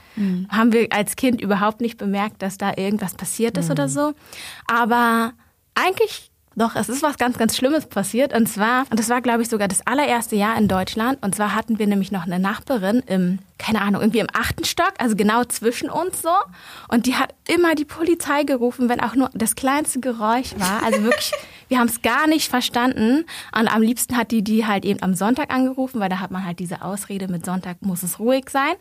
Haben 0.50 0.74
wir 0.74 0.88
als 0.92 1.16
Kind 1.16 1.40
überhaupt 1.40 1.80
nicht 1.80 1.98
bemerkt, 1.98 2.42
dass 2.42 2.58
da 2.58 2.74
irgendwas 2.76 3.16
passiert 3.16 3.58
ist 3.58 3.72
oder 3.72 3.88
so. 3.88 4.14
Aber 4.68 5.32
eigentlich 5.74 6.32
doch, 6.56 6.76
es 6.76 6.88
ist 6.88 7.02
was 7.02 7.18
ganz, 7.18 7.38
ganz 7.38 7.58
Schlimmes 7.58 7.88
passiert. 7.88 8.34
Und 8.34 8.48
zwar, 8.48 8.86
und 8.92 9.00
das 9.00 9.10
war, 9.10 9.22
glaube 9.22 9.42
ich, 9.42 9.50
sogar 9.50 9.68
das 9.68 9.86
allererste 9.88 10.36
Jahr 10.36 10.58
in 10.58 10.68
Deutschland. 10.68 11.18
Und 11.22 11.34
zwar 11.36 11.56
hatten 11.56 11.80
wir 11.80 11.88
nämlich 11.88 12.12
noch 12.12 12.26
eine 12.26 12.38
Nachbarin 12.38 13.02
im, 13.08 13.40
keine 13.58 13.82
Ahnung, 13.82 14.02
irgendwie 14.02 14.20
im 14.20 14.28
achten 14.34 14.64
Stock, 14.64 14.94
also 15.00 15.16
genau 15.16 15.44
zwischen 15.46 15.90
uns 15.90 16.22
so. 16.22 16.30
Und 16.90 17.08
die 17.08 17.16
hat 17.16 17.34
immer 17.48 17.74
die 17.74 17.86
Polizei 17.86 18.44
gerufen, 18.44 18.88
wenn 18.88 19.00
auch 19.02 19.16
nur 19.16 19.32
das 19.34 19.56
kleinste 19.56 20.00
Geräusch 20.00 20.54
war. 20.58 20.84
Also 20.84 21.02
wirklich, 21.04 21.32
wir 21.70 21.80
haben 21.80 21.88
es 21.88 22.04
gar 22.04 22.28
nicht 22.28 22.50
verstanden. 22.50 23.26
Und 23.58 23.68
am 23.68 23.82
liebsten 23.82 24.16
hat 24.16 24.30
die 24.30 24.44
die 24.44 24.68
halt 24.68 24.86
eben 24.86 25.02
am 25.02 25.16
Sonntag 25.16 25.52
angerufen, 25.52 26.00
weil 26.00 26.10
da 26.10 26.20
hat 26.20 26.30
man 26.30 26.46
halt 26.46 26.60
diese 26.60 26.84
Ausrede, 26.84 27.28
mit 27.28 27.46
Sonntag 27.46 27.78
muss 27.82 28.04
es 28.04 28.20
ruhig 28.20 28.50
sein. 28.52 28.74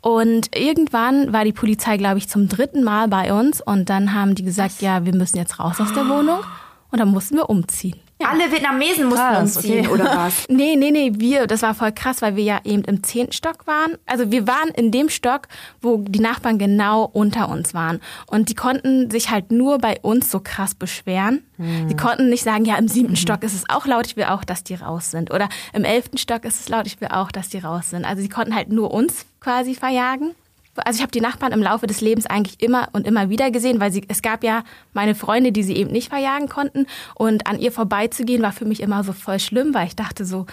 Und 0.00 0.56
irgendwann 0.56 1.32
war 1.32 1.44
die 1.44 1.52
Polizei, 1.52 1.98
glaube 1.98 2.18
ich, 2.18 2.28
zum 2.28 2.48
dritten 2.48 2.82
Mal 2.82 3.08
bei 3.08 3.34
uns. 3.34 3.60
Und 3.60 3.90
dann 3.90 4.14
haben 4.14 4.34
die 4.34 4.44
gesagt, 4.44 4.80
ja, 4.80 5.04
wir 5.04 5.14
müssen 5.14 5.36
jetzt 5.36 5.58
raus 5.58 5.78
aus 5.78 5.92
der 5.92 6.08
Wohnung. 6.08 6.40
Und 6.92 6.98
dann 6.98 7.08
mussten 7.08 7.36
wir 7.36 7.50
umziehen. 7.50 7.98
Ja. 8.20 8.28
Alle 8.28 8.52
Vietnamesen 8.52 9.06
mussten 9.06 9.24
Krass, 9.24 9.56
umziehen, 9.56 9.86
okay. 9.86 9.94
oder 9.94 10.04
was? 10.16 10.46
Nee, 10.48 10.76
nee, 10.76 10.92
nee, 10.92 11.12
wir, 11.16 11.48
das 11.48 11.62
war 11.62 11.74
voll 11.74 11.90
krass, 11.90 12.22
weil 12.22 12.36
wir 12.36 12.44
ja 12.44 12.60
eben 12.62 12.84
im 12.84 13.02
zehnten 13.02 13.32
Stock 13.32 13.66
waren. 13.66 13.96
Also 14.06 14.30
wir 14.30 14.46
waren 14.46 14.68
in 14.68 14.92
dem 14.92 15.08
Stock, 15.08 15.48
wo 15.80 16.04
die 16.06 16.20
Nachbarn 16.20 16.58
genau 16.58 17.04
unter 17.04 17.48
uns 17.48 17.74
waren. 17.74 18.00
Und 18.26 18.48
die 18.48 18.54
konnten 18.54 19.10
sich 19.10 19.30
halt 19.30 19.50
nur 19.50 19.78
bei 19.78 19.98
uns 20.02 20.30
so 20.30 20.38
krass 20.38 20.74
beschweren. 20.74 21.42
Die 21.58 21.96
konnten 21.96 22.28
nicht 22.28 22.42
sagen, 22.42 22.64
ja, 22.64 22.76
im 22.76 22.88
siebten 22.88 23.14
Stock 23.14 23.44
ist 23.44 23.54
es 23.54 23.64
auch 23.68 23.86
laut, 23.86 24.06
ich 24.06 24.16
will 24.16 24.24
auch, 24.24 24.42
dass 24.42 24.64
die 24.64 24.74
raus 24.74 25.12
sind. 25.12 25.32
Oder 25.32 25.48
im 25.72 25.84
elften 25.84 26.18
Stock 26.18 26.44
ist 26.44 26.60
es 26.60 26.68
laut, 26.68 26.86
ich 26.86 27.00
will 27.00 27.08
auch, 27.08 27.30
dass 27.30 27.50
die 27.50 27.58
raus 27.58 27.90
sind. 27.90 28.04
Also 28.04 28.20
sie 28.20 28.28
konnten 28.28 28.54
halt 28.54 28.70
nur 28.70 28.92
uns 28.92 29.26
quasi 29.40 29.74
verjagen. 29.74 30.34
Also 30.76 30.96
ich 30.96 31.02
habe 31.02 31.12
die 31.12 31.20
Nachbarn 31.20 31.52
im 31.52 31.62
Laufe 31.62 31.86
des 31.86 32.00
Lebens 32.00 32.26
eigentlich 32.26 32.62
immer 32.62 32.88
und 32.92 33.06
immer 33.06 33.28
wieder 33.28 33.50
gesehen, 33.50 33.78
weil 33.80 33.92
sie, 33.92 34.04
es 34.08 34.22
gab 34.22 34.42
ja 34.42 34.64
meine 34.94 35.14
Freunde, 35.14 35.52
die 35.52 35.62
sie 35.62 35.76
eben 35.76 35.90
nicht 35.90 36.08
verjagen 36.08 36.48
konnten. 36.48 36.86
Und 37.14 37.46
an 37.46 37.58
ihr 37.58 37.72
vorbeizugehen 37.72 38.42
war 38.42 38.52
für 38.52 38.64
mich 38.64 38.80
immer 38.80 39.04
so 39.04 39.12
voll 39.12 39.38
schlimm, 39.38 39.74
weil 39.74 39.86
ich 39.86 39.96
dachte 39.96 40.24
so, 40.24 40.46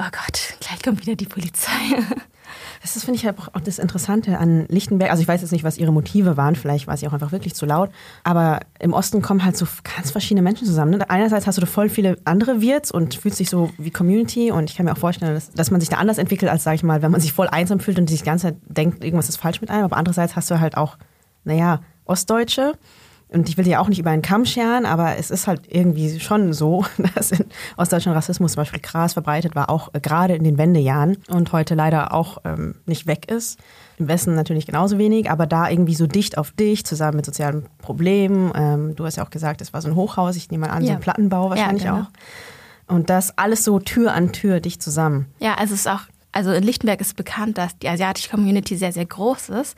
oh 0.00 0.10
Gott, 0.10 0.54
gleich 0.60 0.82
kommt 0.82 1.02
wieder 1.02 1.16
die 1.16 1.26
Polizei. 1.26 1.70
Das 2.82 2.96
ist, 2.96 3.04
finde 3.04 3.20
ich, 3.20 3.28
auch 3.28 3.60
das 3.62 3.78
Interessante 3.78 4.38
an 4.38 4.66
Lichtenberg. 4.68 5.10
Also 5.10 5.22
ich 5.22 5.28
weiß 5.28 5.42
jetzt 5.42 5.52
nicht, 5.52 5.64
was 5.64 5.78
ihre 5.78 5.92
Motive 5.92 6.36
waren. 6.36 6.56
Vielleicht 6.56 6.86
war 6.86 6.96
sie 6.96 7.06
auch 7.06 7.12
einfach 7.12 7.30
wirklich 7.30 7.54
zu 7.54 7.66
laut. 7.66 7.90
Aber 8.24 8.60
im 8.78 8.92
Osten 8.92 9.22
kommen 9.22 9.44
halt 9.44 9.56
so 9.56 9.66
ganz 9.96 10.10
verschiedene 10.10 10.42
Menschen 10.42 10.66
zusammen. 10.66 10.92
Ne? 10.92 11.10
Einerseits 11.10 11.46
hast 11.46 11.58
du 11.58 11.60
da 11.60 11.66
voll 11.66 11.88
viele 11.90 12.16
andere 12.24 12.60
Wirts 12.60 12.90
und 12.90 13.14
fühlst 13.14 13.38
dich 13.38 13.50
so 13.50 13.70
wie 13.76 13.90
Community. 13.90 14.50
Und 14.50 14.70
ich 14.70 14.76
kann 14.76 14.86
mir 14.86 14.92
auch 14.92 14.98
vorstellen, 14.98 15.34
dass, 15.34 15.52
dass 15.52 15.70
man 15.70 15.80
sich 15.80 15.90
da 15.90 15.98
anders 15.98 16.18
entwickelt, 16.18 16.50
als, 16.50 16.64
sage 16.64 16.76
ich 16.76 16.82
mal, 16.82 17.02
wenn 17.02 17.12
man 17.12 17.20
sich 17.20 17.34
voll 17.34 17.48
einsam 17.48 17.80
fühlt 17.80 17.98
und 17.98 18.08
sich 18.08 18.20
die 18.20 18.26
ganze 18.26 18.48
Zeit 18.48 18.56
denkt, 18.66 19.04
irgendwas 19.04 19.28
ist 19.28 19.36
falsch 19.36 19.60
mit 19.60 19.70
einem. 19.70 19.84
Aber 19.84 19.98
andererseits 19.98 20.34
hast 20.34 20.50
du 20.50 20.58
halt 20.58 20.76
auch, 20.76 20.96
naja, 21.44 21.82
Ostdeutsche. 22.06 22.72
Und 23.32 23.48
ich 23.48 23.56
will 23.56 23.66
ja 23.68 23.78
auch 23.80 23.88
nicht 23.88 24.00
über 24.00 24.10
einen 24.10 24.22
Kamm 24.22 24.44
scheren, 24.44 24.86
aber 24.86 25.16
es 25.16 25.30
ist 25.30 25.46
halt 25.46 25.62
irgendwie 25.68 26.18
schon 26.18 26.52
so, 26.52 26.84
dass 27.14 27.30
in 27.30 27.44
Ostdeutschland 27.76 28.16
Rassismus 28.16 28.52
zum 28.52 28.62
Beispiel 28.62 28.80
krass 28.80 29.12
verbreitet 29.12 29.54
war, 29.54 29.70
auch 29.70 29.94
äh, 29.94 30.00
gerade 30.00 30.34
in 30.34 30.42
den 30.42 30.58
Wendejahren 30.58 31.16
und 31.28 31.52
heute 31.52 31.74
leider 31.76 32.12
auch 32.12 32.38
ähm, 32.44 32.74
nicht 32.86 33.06
weg 33.06 33.30
ist. 33.30 33.58
Im 33.98 34.08
Westen 34.08 34.34
natürlich 34.34 34.66
genauso 34.66 34.98
wenig, 34.98 35.30
aber 35.30 35.46
da 35.46 35.68
irgendwie 35.68 35.94
so 35.94 36.06
dicht 36.06 36.38
auf 36.38 36.50
dich, 36.52 36.84
zusammen 36.84 37.16
mit 37.16 37.26
sozialen 37.26 37.66
Problemen. 37.78 38.50
Ähm, 38.56 38.96
du 38.96 39.04
hast 39.04 39.16
ja 39.16 39.24
auch 39.24 39.30
gesagt, 39.30 39.60
es 39.60 39.72
war 39.72 39.80
so 39.82 39.88
ein 39.88 39.94
Hochhaus, 39.94 40.34
ich 40.36 40.50
nehme 40.50 40.66
mal 40.66 40.72
an, 40.72 40.82
so 40.82 40.88
Ja. 40.88 40.94
ein 40.94 41.00
Plattenbau 41.00 41.50
wahrscheinlich 41.50 41.84
Ja, 41.84 41.92
genau. 41.92 42.04
auch. 42.06 42.94
Und 42.94 43.10
das 43.10 43.38
alles 43.38 43.62
so 43.62 43.78
Tür 43.78 44.12
an 44.14 44.32
Tür 44.32 44.58
dicht 44.58 44.82
zusammen. 44.82 45.26
Ja, 45.38 45.54
also 45.54 45.74
es 45.74 45.80
ist 45.80 45.86
auch 45.88 46.00
also 46.32 46.52
in 46.52 46.62
Lichtenberg 46.62 47.00
ist 47.00 47.16
bekannt, 47.16 47.58
dass 47.58 47.76
die 47.78 47.88
asiatische 47.88 48.30
Community 48.30 48.76
sehr, 48.76 48.92
sehr 48.92 49.06
groß 49.06 49.48
ist. 49.50 49.76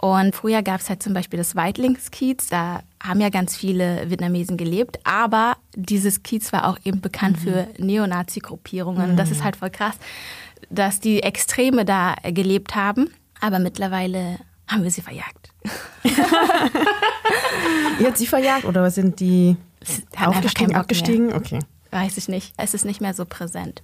Und 0.00 0.34
früher 0.34 0.62
gab 0.62 0.80
es 0.80 0.88
halt 0.88 1.02
zum 1.02 1.14
Beispiel 1.14 1.36
das 1.38 1.54
Weitlingskiez, 1.54 2.48
da 2.48 2.82
haben 3.02 3.20
ja 3.20 3.28
ganz 3.30 3.56
viele 3.56 4.10
Vietnamesen 4.10 4.56
gelebt, 4.56 4.98
aber 5.04 5.56
dieses 5.74 6.22
Kiez 6.22 6.52
war 6.52 6.68
auch 6.68 6.78
eben 6.84 7.00
bekannt 7.00 7.38
mhm. 7.38 7.42
für 7.42 7.68
Neonazi-Gruppierungen. 7.78 9.12
Mhm. 9.12 9.16
Das 9.16 9.30
ist 9.30 9.44
halt 9.44 9.56
voll 9.56 9.70
krass, 9.70 9.96
dass 10.70 11.00
die 11.00 11.22
Extreme 11.22 11.84
da 11.84 12.14
gelebt 12.24 12.74
haben, 12.74 13.10
aber 13.40 13.58
mittlerweile 13.58 14.38
haben 14.68 14.82
wir 14.84 14.90
sie 14.90 15.02
verjagt. 15.02 15.50
Ihr 18.00 18.06
habt 18.06 18.18
sie 18.18 18.26
verjagt 18.26 18.64
oder 18.64 18.90
sind 18.90 19.20
die 19.20 19.56
aufgestiegen, 20.16 20.74
abgestiegen? 20.74 21.32
Okay. 21.32 21.60
Weiß 21.90 22.16
ich 22.16 22.28
nicht. 22.28 22.54
Es 22.56 22.74
ist 22.74 22.84
nicht 22.84 23.00
mehr 23.00 23.14
so 23.14 23.24
präsent. 23.24 23.82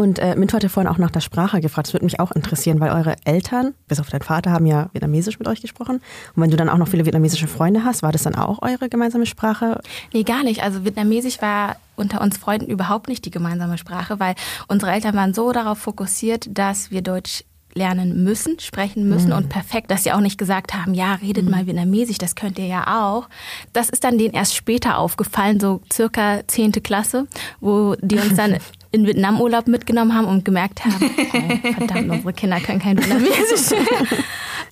Und 0.00 0.18
äh, 0.18 0.34
Minto 0.34 0.56
hatte 0.56 0.70
vorhin 0.70 0.90
auch 0.90 0.96
nach 0.96 1.10
der 1.10 1.20
Sprache 1.20 1.60
gefragt. 1.60 1.88
Das 1.88 1.92
würde 1.92 2.06
mich 2.06 2.20
auch 2.20 2.32
interessieren, 2.32 2.80
weil 2.80 2.90
eure 2.90 3.16
Eltern, 3.26 3.74
bis 3.86 4.00
auf 4.00 4.08
deinen 4.08 4.22
Vater, 4.22 4.50
haben 4.50 4.64
ja 4.64 4.88
Vietnamesisch 4.94 5.38
mit 5.38 5.46
euch 5.46 5.60
gesprochen. 5.60 5.96
Und 6.34 6.42
wenn 6.42 6.50
du 6.50 6.56
dann 6.56 6.70
auch 6.70 6.78
noch 6.78 6.88
viele 6.88 7.04
vietnamesische 7.04 7.46
Freunde 7.46 7.84
hast, 7.84 8.02
war 8.02 8.10
das 8.10 8.22
dann 8.22 8.34
auch 8.34 8.62
eure 8.62 8.88
gemeinsame 8.88 9.26
Sprache? 9.26 9.78
Nee, 10.14 10.22
gar 10.22 10.42
nicht. 10.42 10.62
Also 10.62 10.86
Vietnamesisch 10.86 11.42
war 11.42 11.76
unter 11.96 12.22
uns 12.22 12.38
Freunden 12.38 12.70
überhaupt 12.70 13.08
nicht 13.08 13.26
die 13.26 13.30
gemeinsame 13.30 13.76
Sprache, 13.76 14.18
weil 14.18 14.36
unsere 14.68 14.90
Eltern 14.90 15.14
waren 15.16 15.34
so 15.34 15.52
darauf 15.52 15.76
fokussiert, 15.76 16.46
dass 16.48 16.90
wir 16.90 17.02
Deutsch 17.02 17.44
lernen 17.74 18.24
müssen, 18.24 18.58
sprechen 18.58 19.06
müssen 19.06 19.28
mhm. 19.28 19.36
und 19.36 19.48
perfekt, 19.50 19.90
dass 19.90 20.04
sie 20.04 20.12
auch 20.12 20.20
nicht 20.20 20.38
gesagt 20.38 20.72
haben, 20.72 20.94
ja, 20.94 21.16
redet 21.16 21.44
mhm. 21.44 21.50
mal 21.50 21.66
Vietnamesisch, 21.66 22.16
das 22.16 22.34
könnt 22.34 22.58
ihr 22.58 22.66
ja 22.66 23.04
auch. 23.04 23.28
Das 23.74 23.90
ist 23.90 24.02
dann 24.02 24.16
denen 24.16 24.32
erst 24.32 24.56
später 24.56 24.96
aufgefallen, 24.96 25.60
so 25.60 25.82
circa 25.92 26.40
zehnte 26.46 26.80
Klasse, 26.80 27.26
wo 27.60 27.96
die 28.00 28.16
uns 28.16 28.34
dann 28.34 28.56
in 28.92 29.06
Vietnam 29.06 29.40
Urlaub 29.40 29.68
mitgenommen 29.68 30.14
haben 30.14 30.26
und 30.26 30.44
gemerkt 30.44 30.84
haben, 30.84 30.94
oh, 31.00 31.72
verdammt, 31.72 32.10
unsere 32.10 32.32
Kinder 32.32 32.60
können 32.60 32.80
kein 32.80 32.98
Vietnamesisch. 32.98 33.78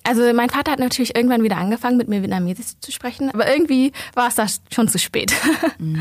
Also 0.03 0.21
mein 0.33 0.49
Vater 0.49 0.71
hat 0.71 0.79
natürlich 0.79 1.15
irgendwann 1.15 1.43
wieder 1.43 1.57
angefangen, 1.57 1.97
mit 1.97 2.07
mir 2.07 2.21
Vietnamesisch 2.21 2.79
zu 2.79 2.91
sprechen, 2.91 3.29
aber 3.31 3.51
irgendwie 3.51 3.91
war 4.15 4.29
es 4.29 4.35
da 4.35 4.47
schon 4.73 4.87
zu 4.87 4.97
spät. 4.97 5.33
Mm. 5.77 5.97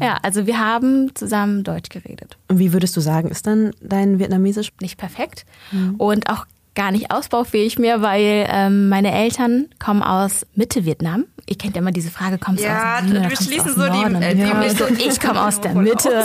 Ja, 0.00 0.18
also 0.22 0.46
wir 0.46 0.58
haben 0.58 1.14
zusammen 1.14 1.62
Deutsch 1.62 1.90
geredet. 1.90 2.36
Und 2.48 2.58
wie 2.58 2.72
würdest 2.72 2.96
du 2.96 3.00
sagen, 3.00 3.28
ist 3.28 3.46
dann 3.46 3.72
dein 3.80 4.18
Vietnamesisch? 4.18 4.70
Nicht 4.80 4.98
perfekt 4.98 5.44
mm. 5.72 5.96
und 5.98 6.30
auch 6.30 6.46
gar 6.74 6.90
nicht 6.90 7.10
ausbaufähig 7.10 7.78
mehr, 7.78 8.02
weil 8.02 8.46
ähm, 8.48 8.88
meine 8.88 9.12
Eltern 9.12 9.66
kommen 9.78 10.02
aus 10.02 10.46
Mitte 10.54 10.84
Vietnam. 10.84 11.26
Ihr 11.46 11.56
kennt 11.56 11.76
ja 11.76 11.82
immer 11.82 11.92
diese 11.92 12.10
Frage, 12.10 12.38
kommst 12.38 12.64
ja, 12.64 13.00
du 13.00 13.06
aus 13.06 13.10
Süden 13.10 13.30
wir 13.30 13.36
schließen 13.36 13.74
so 13.74 13.86
Norden? 13.86 14.20
die, 14.20 14.26
äh, 14.26 14.36
ja. 14.36 14.70
so, 14.70 14.86
ich 14.86 15.20
komme 15.20 15.42
aus 15.46 15.60
der 15.60 15.74
Mitte. 15.74 16.24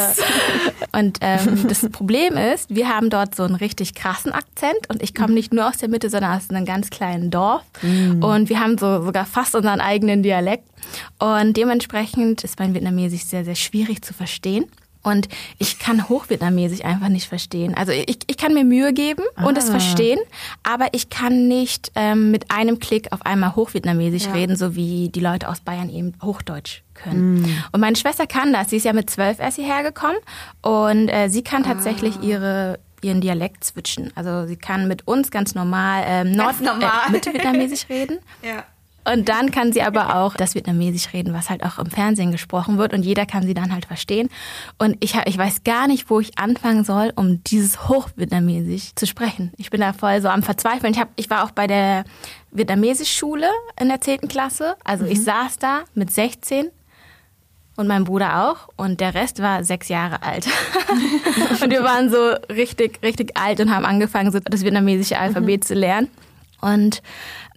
Und 0.94 1.20
ähm, 1.22 1.68
das 1.68 1.88
Problem 1.89 2.38
ist, 2.38 2.74
wir 2.74 2.88
haben 2.88 3.10
dort 3.10 3.36
so 3.36 3.44
einen 3.44 3.56
richtig 3.56 3.96
krassen 3.96 4.32
Akzent 4.32 4.89
und 4.89 5.03
ich 5.03 5.13
komme 5.13 5.34
nicht 5.34 5.53
nur 5.53 5.68
aus 5.68 5.77
der 5.77 5.89
Mitte, 5.89 6.10
sondern 6.10 6.38
aus 6.38 6.50
einem 6.50 6.65
ganz 6.65 6.89
kleinen 6.89 7.32
Dorf. 7.32 7.63
Mhm. 7.82 8.24
Und 8.24 8.50
wir 8.50 8.60
haben 8.60 8.77
so 8.77 9.03
sogar 9.03 9.25
fast 9.25 9.56
unseren 9.56 9.82
eigenen 9.82 10.24
Dialekt. 10.24 10.63
Und 11.20 11.58
dementsprechend 11.58 12.44
ist 12.44 12.58
mein 12.60 12.74
Vietnamesisch 12.74 13.25
sehr, 13.25 13.44
sehr 13.44 13.56
schwierig 13.56 14.03
zu 14.03 14.13
verstehen. 14.13 14.65
Und 15.01 15.29
ich 15.58 15.79
kann 15.79 16.10
Hochvietnamesisch 16.10 16.84
einfach 16.84 17.08
nicht 17.08 17.27
verstehen. 17.27 17.74
Also 17.74 17.91
ich, 17.94 18.20
ich 18.27 18.38
kann 18.38 18.53
mir 18.53 18.65
Mühe 18.65 18.91
geben 18.94 19.24
und 19.38 19.58
ah. 19.58 19.60
es 19.60 19.70
verstehen, 19.70 20.20
aber 20.63 20.88
ich 20.91 21.10
kann 21.10 21.48
nicht 21.48 21.91
ähm, 21.96 22.32
mit 22.32 22.51
einem 22.51 22.79
Klick 22.79 23.12
auf 23.12 23.25
einmal 23.25 23.56
Hochvietnamesisch 23.56 24.25
ja. 24.25 24.34
reden, 24.34 24.56
so 24.58 24.75
wie 24.75 25.10
die 25.10 25.22
Leute 25.22 25.48
aus 25.48 25.62
Bayern 25.62 25.89
eben 25.89 26.13
Hochdeutsch 26.22 26.82
können. 26.94 27.41
Mm. 27.41 27.63
Und 27.72 27.79
meine 27.79 27.96
Schwester 27.96 28.27
kann 28.27 28.51
das. 28.51 28.72
Sie 28.72 28.77
ist 28.77 28.84
ja 28.84 28.91
mit 28.91 29.10
zwölf 29.10 29.39
erst 29.39 29.56
hierher 29.56 29.84
gekommen 29.84 30.18
und 30.62 31.08
äh, 31.08 31.29
sie 31.29 31.44
kann 31.44 31.63
tatsächlich 31.63 32.18
ah. 32.18 32.24
ihre 32.24 32.79
ihren 33.01 33.22
Dialekt 33.22 33.63
switchen. 33.63 34.12
Also 34.15 34.46
sie 34.46 34.58
kann 34.58 34.89
mit 34.89 35.08
uns 35.08 35.32
ganz 35.32 35.56
normal 35.56 36.03
ähm, 36.06 36.32
Nord 36.34 36.60
normal. 36.60 37.08
Äh, 37.08 37.12
Mitte-Vietnamesisch 37.12 37.86
reden. 37.89 38.20
ja. 38.41 38.65
Und 39.12 39.28
dann 39.28 39.51
kann 39.51 39.74
sie 39.74 39.82
aber 39.82 40.16
auch 40.18 40.36
das 40.36 40.54
Vietnamesisch 40.54 41.13
reden, 41.13 41.34
was 41.34 41.50
halt 41.50 41.63
auch 41.63 41.80
im 41.80 41.88
Fernsehen 41.88 42.32
gesprochen 42.32 42.78
wird 42.78 42.94
und 42.94 43.04
jeder 43.04 43.25
kann 43.25 43.44
sie 43.44 43.54
dann 43.54 43.74
halt 43.74 43.86
verstehen. 43.86 44.30
Und 44.78 44.98
ich, 45.00 45.16
ich 45.25 45.38
weiß 45.38 45.63
gar 45.63 45.88
nicht, 45.88 46.10
wo 46.10 46.20
ich 46.20 46.38
anfangen 46.38 46.84
soll, 46.84 47.12
um 47.16 47.44
dieses 47.44 47.89
Hochvietnamesisch 47.89 48.94
zu 48.96 49.08
sprechen. 49.08 49.51
Ich 49.58 49.72
bin 49.72 49.82
da 49.82 49.94
voll 49.94 50.22
so 50.22 50.28
am 50.28 50.44
Verzweifeln. 50.44 50.94
Ich, 50.94 51.00
hab, 51.00 51.10
ich 51.16 51.30
war 51.30 51.44
auch 51.44 51.51
bei 51.51 51.66
der 51.66 52.04
Vietnamesisch-Schule 52.51 53.48
in 53.80 53.89
der 53.89 54.00
10. 54.00 54.28
Klasse. 54.28 54.75
Also 54.84 55.06
mhm. 55.06 55.12
ich 55.12 55.24
saß 55.24 55.58
da 55.58 55.82
mit 55.96 56.12
16 56.12 56.70
und 57.75 57.88
mein 57.88 58.04
Bruder 58.04 58.50
auch 58.50 58.70
und 58.75 59.00
der 59.00 59.16
Rest 59.16 59.42
war 59.42 59.63
sechs 59.63 59.88
Jahre 59.88 60.22
alt. 60.22 60.46
und 61.62 61.72
wir 61.72 61.84
waren 61.84 62.12
so 62.12 62.34
richtig, 62.54 63.00
richtig 63.01 63.38
alt 63.38 63.60
und 63.60 63.74
haben 63.74 63.86
angefangen, 63.86 64.32
so 64.32 64.39
das 64.39 64.63
vietnamesische 64.63 65.18
Alphabet 65.18 65.63
mhm. 65.63 65.66
zu 65.66 65.74
lernen. 65.74 66.10
Und 66.62 67.01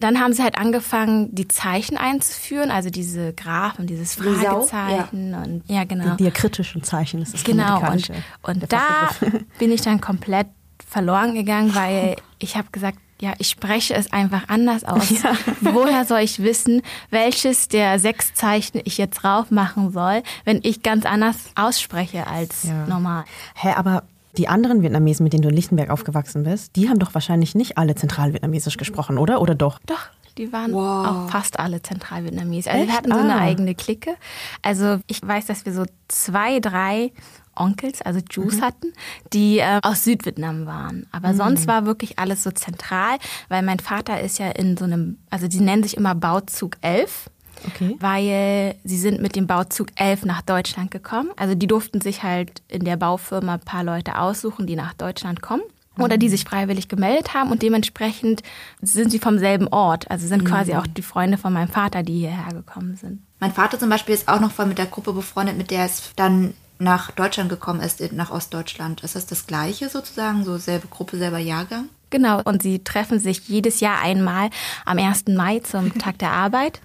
dann 0.02 0.20
haben 0.20 0.32
sie 0.32 0.42
halt 0.42 0.58
angefangen, 0.58 1.34
die 1.34 1.48
Zeichen 1.48 1.96
einzuführen, 1.96 2.70
also 2.70 2.90
diese 2.90 3.32
Graphen, 3.32 3.86
dieses 3.86 4.14
Fragezeichen 4.14 5.30
ja. 5.32 5.42
und 5.42 5.62
ja 5.68 5.84
genau. 5.84 6.10
Die 6.16 6.24
diakritischen 6.24 6.82
Zeichen, 6.82 7.20
das 7.20 7.34
ist 7.34 7.44
genau. 7.44 7.80
Und, 7.90 8.10
und 8.42 8.72
da 8.72 9.10
bin 9.58 9.70
ich 9.70 9.82
dann 9.82 10.00
komplett 10.00 10.46
verloren 10.86 11.34
gegangen, 11.34 11.74
weil 11.74 12.16
ich 12.38 12.56
habe 12.56 12.68
gesagt, 12.72 12.98
ja, 13.22 13.34
ich 13.38 13.48
spreche 13.50 13.94
es 13.94 14.12
einfach 14.12 14.48
anders 14.48 14.82
aus. 14.82 15.08
Ja. 15.10 15.36
Woher 15.60 16.04
soll 16.04 16.20
ich 16.20 16.42
wissen, 16.42 16.82
welches 17.10 17.68
der 17.68 18.00
sechs 18.00 18.34
Zeichen 18.34 18.80
ich 18.84 18.98
jetzt 18.98 19.22
drauf 19.22 19.52
machen 19.52 19.92
soll, 19.92 20.24
wenn 20.44 20.58
ich 20.64 20.82
ganz 20.82 21.06
anders 21.06 21.36
ausspreche 21.54 22.26
als 22.26 22.64
ja. 22.64 22.84
normal? 22.86 23.24
Hä, 23.54 23.74
aber 23.76 24.02
die 24.36 24.48
anderen 24.48 24.82
Vietnamesen, 24.82 25.24
mit 25.24 25.32
denen 25.32 25.42
du 25.42 25.48
in 25.48 25.54
Lichtenberg 25.54 25.90
aufgewachsen 25.90 26.44
bist, 26.44 26.76
die 26.76 26.88
haben 26.88 26.98
doch 26.98 27.14
wahrscheinlich 27.14 27.54
nicht 27.54 27.78
alle 27.78 27.94
Zentralvietnamesisch 27.94 28.76
gesprochen, 28.76 29.18
oder? 29.18 29.40
Oder 29.40 29.54
doch? 29.54 29.78
Doch. 29.86 30.08
Die 30.38 30.50
waren 30.50 30.72
wow. 30.72 31.06
auch 31.06 31.30
fast 31.30 31.58
alle 31.58 31.82
Zentralvietnamesisch. 31.82 32.72
Also 32.72 32.84
Echt? 32.84 32.90
wir 32.90 32.96
hatten 32.96 33.12
so 33.12 33.18
eine 33.18 33.34
ah. 33.34 33.40
eigene 33.40 33.74
Clique. 33.74 34.16
Also 34.62 34.98
ich 35.06 35.20
weiß, 35.20 35.46
dass 35.46 35.66
wir 35.66 35.74
so 35.74 35.84
zwei, 36.08 36.58
drei 36.58 37.12
Onkels, 37.54 38.00
also 38.00 38.20
Jews 38.30 38.56
mhm. 38.56 38.60
hatten, 38.62 38.92
die 39.32 39.58
äh, 39.58 39.80
aus 39.82 40.04
Südvietnam 40.04 40.66
waren. 40.66 41.06
Aber 41.12 41.32
mhm. 41.32 41.36
sonst 41.36 41.66
war 41.66 41.84
wirklich 41.84 42.18
alles 42.18 42.42
so 42.42 42.50
zentral, 42.50 43.18
weil 43.48 43.62
mein 43.62 43.78
Vater 43.78 44.20
ist 44.20 44.38
ja 44.38 44.48
in 44.48 44.76
so 44.76 44.84
einem, 44.84 45.18
also 45.28 45.48
die 45.48 45.60
nennen 45.60 45.82
sich 45.82 45.96
immer 45.96 46.14
Bauzug 46.14 46.76
11. 46.80 47.28
Okay. 47.66 47.96
Weil 48.00 48.76
sie 48.84 48.98
sind 48.98 49.20
mit 49.20 49.36
dem 49.36 49.46
Bauzug 49.46 49.88
11 49.96 50.24
nach 50.24 50.42
Deutschland 50.42 50.90
gekommen. 50.90 51.30
Also 51.36 51.54
die 51.54 51.66
durften 51.66 52.00
sich 52.00 52.22
halt 52.22 52.62
in 52.68 52.84
der 52.84 52.96
Baufirma 52.96 53.54
ein 53.54 53.60
paar 53.60 53.84
Leute 53.84 54.18
aussuchen, 54.18 54.66
die 54.66 54.76
nach 54.76 54.94
Deutschland 54.94 55.42
kommen 55.42 55.62
oder 55.98 56.16
die 56.16 56.26
mhm. 56.26 56.30
sich 56.30 56.44
freiwillig 56.44 56.88
gemeldet 56.88 57.34
haben 57.34 57.50
und 57.50 57.62
dementsprechend 57.62 58.42
sind 58.80 59.10
sie 59.10 59.18
vom 59.18 59.38
selben 59.38 59.68
Ort. 59.68 60.10
Also 60.10 60.26
sind 60.26 60.44
quasi 60.44 60.72
mhm. 60.72 60.78
auch 60.78 60.86
die 60.86 61.02
Freunde 61.02 61.38
von 61.38 61.52
meinem 61.52 61.68
Vater, 61.68 62.02
die 62.02 62.20
hierher 62.20 62.52
gekommen 62.52 62.96
sind. 62.96 63.22
Mein 63.40 63.52
Vater 63.52 63.78
zum 63.78 63.90
Beispiel 63.90 64.14
ist 64.14 64.28
auch 64.28 64.40
noch 64.40 64.52
voll 64.52 64.66
mit 64.66 64.78
der 64.78 64.86
Gruppe 64.86 65.12
befreundet, 65.12 65.58
mit 65.58 65.70
der 65.70 65.84
es 65.84 66.12
dann 66.16 66.54
nach 66.78 67.10
Deutschland 67.10 67.48
gekommen 67.48 67.80
ist, 67.80 68.12
nach 68.12 68.30
Ostdeutschland. 68.30 69.02
Ist 69.02 69.14
das 69.14 69.26
das 69.26 69.46
Gleiche 69.46 69.88
sozusagen, 69.88 70.44
so 70.44 70.58
selbe 70.58 70.88
Gruppe, 70.88 71.16
selber 71.16 71.38
Jahrgang? 71.38 71.88
Genau, 72.10 72.42
und 72.42 72.62
sie 72.62 72.80
treffen 72.80 73.20
sich 73.20 73.48
jedes 73.48 73.80
Jahr 73.80 74.00
einmal 74.02 74.50
am 74.84 74.98
1. 74.98 75.28
Mai 75.28 75.60
zum 75.60 75.96
Tag 75.98 76.18
der 76.18 76.30
Arbeit. 76.30 76.80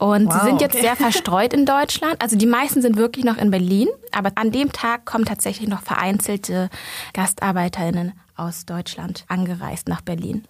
Und 0.00 0.28
wow, 0.28 0.32
sie 0.32 0.46
sind 0.46 0.60
jetzt 0.62 0.74
okay. 0.74 0.82
sehr 0.82 0.96
verstreut 0.96 1.52
in 1.52 1.66
Deutschland. 1.66 2.16
Also 2.22 2.34
die 2.34 2.46
meisten 2.46 2.80
sind 2.80 2.96
wirklich 2.96 3.22
noch 3.22 3.36
in 3.36 3.50
Berlin, 3.50 3.86
aber 4.12 4.32
an 4.36 4.50
dem 4.50 4.72
Tag 4.72 5.04
kommen 5.04 5.26
tatsächlich 5.26 5.68
noch 5.68 5.82
vereinzelte 5.82 6.70
Gastarbeiterinnen 7.12 8.14
aus 8.34 8.64
Deutschland 8.64 9.26
angereist 9.28 9.88
nach 9.88 10.00
Berlin. 10.00 10.46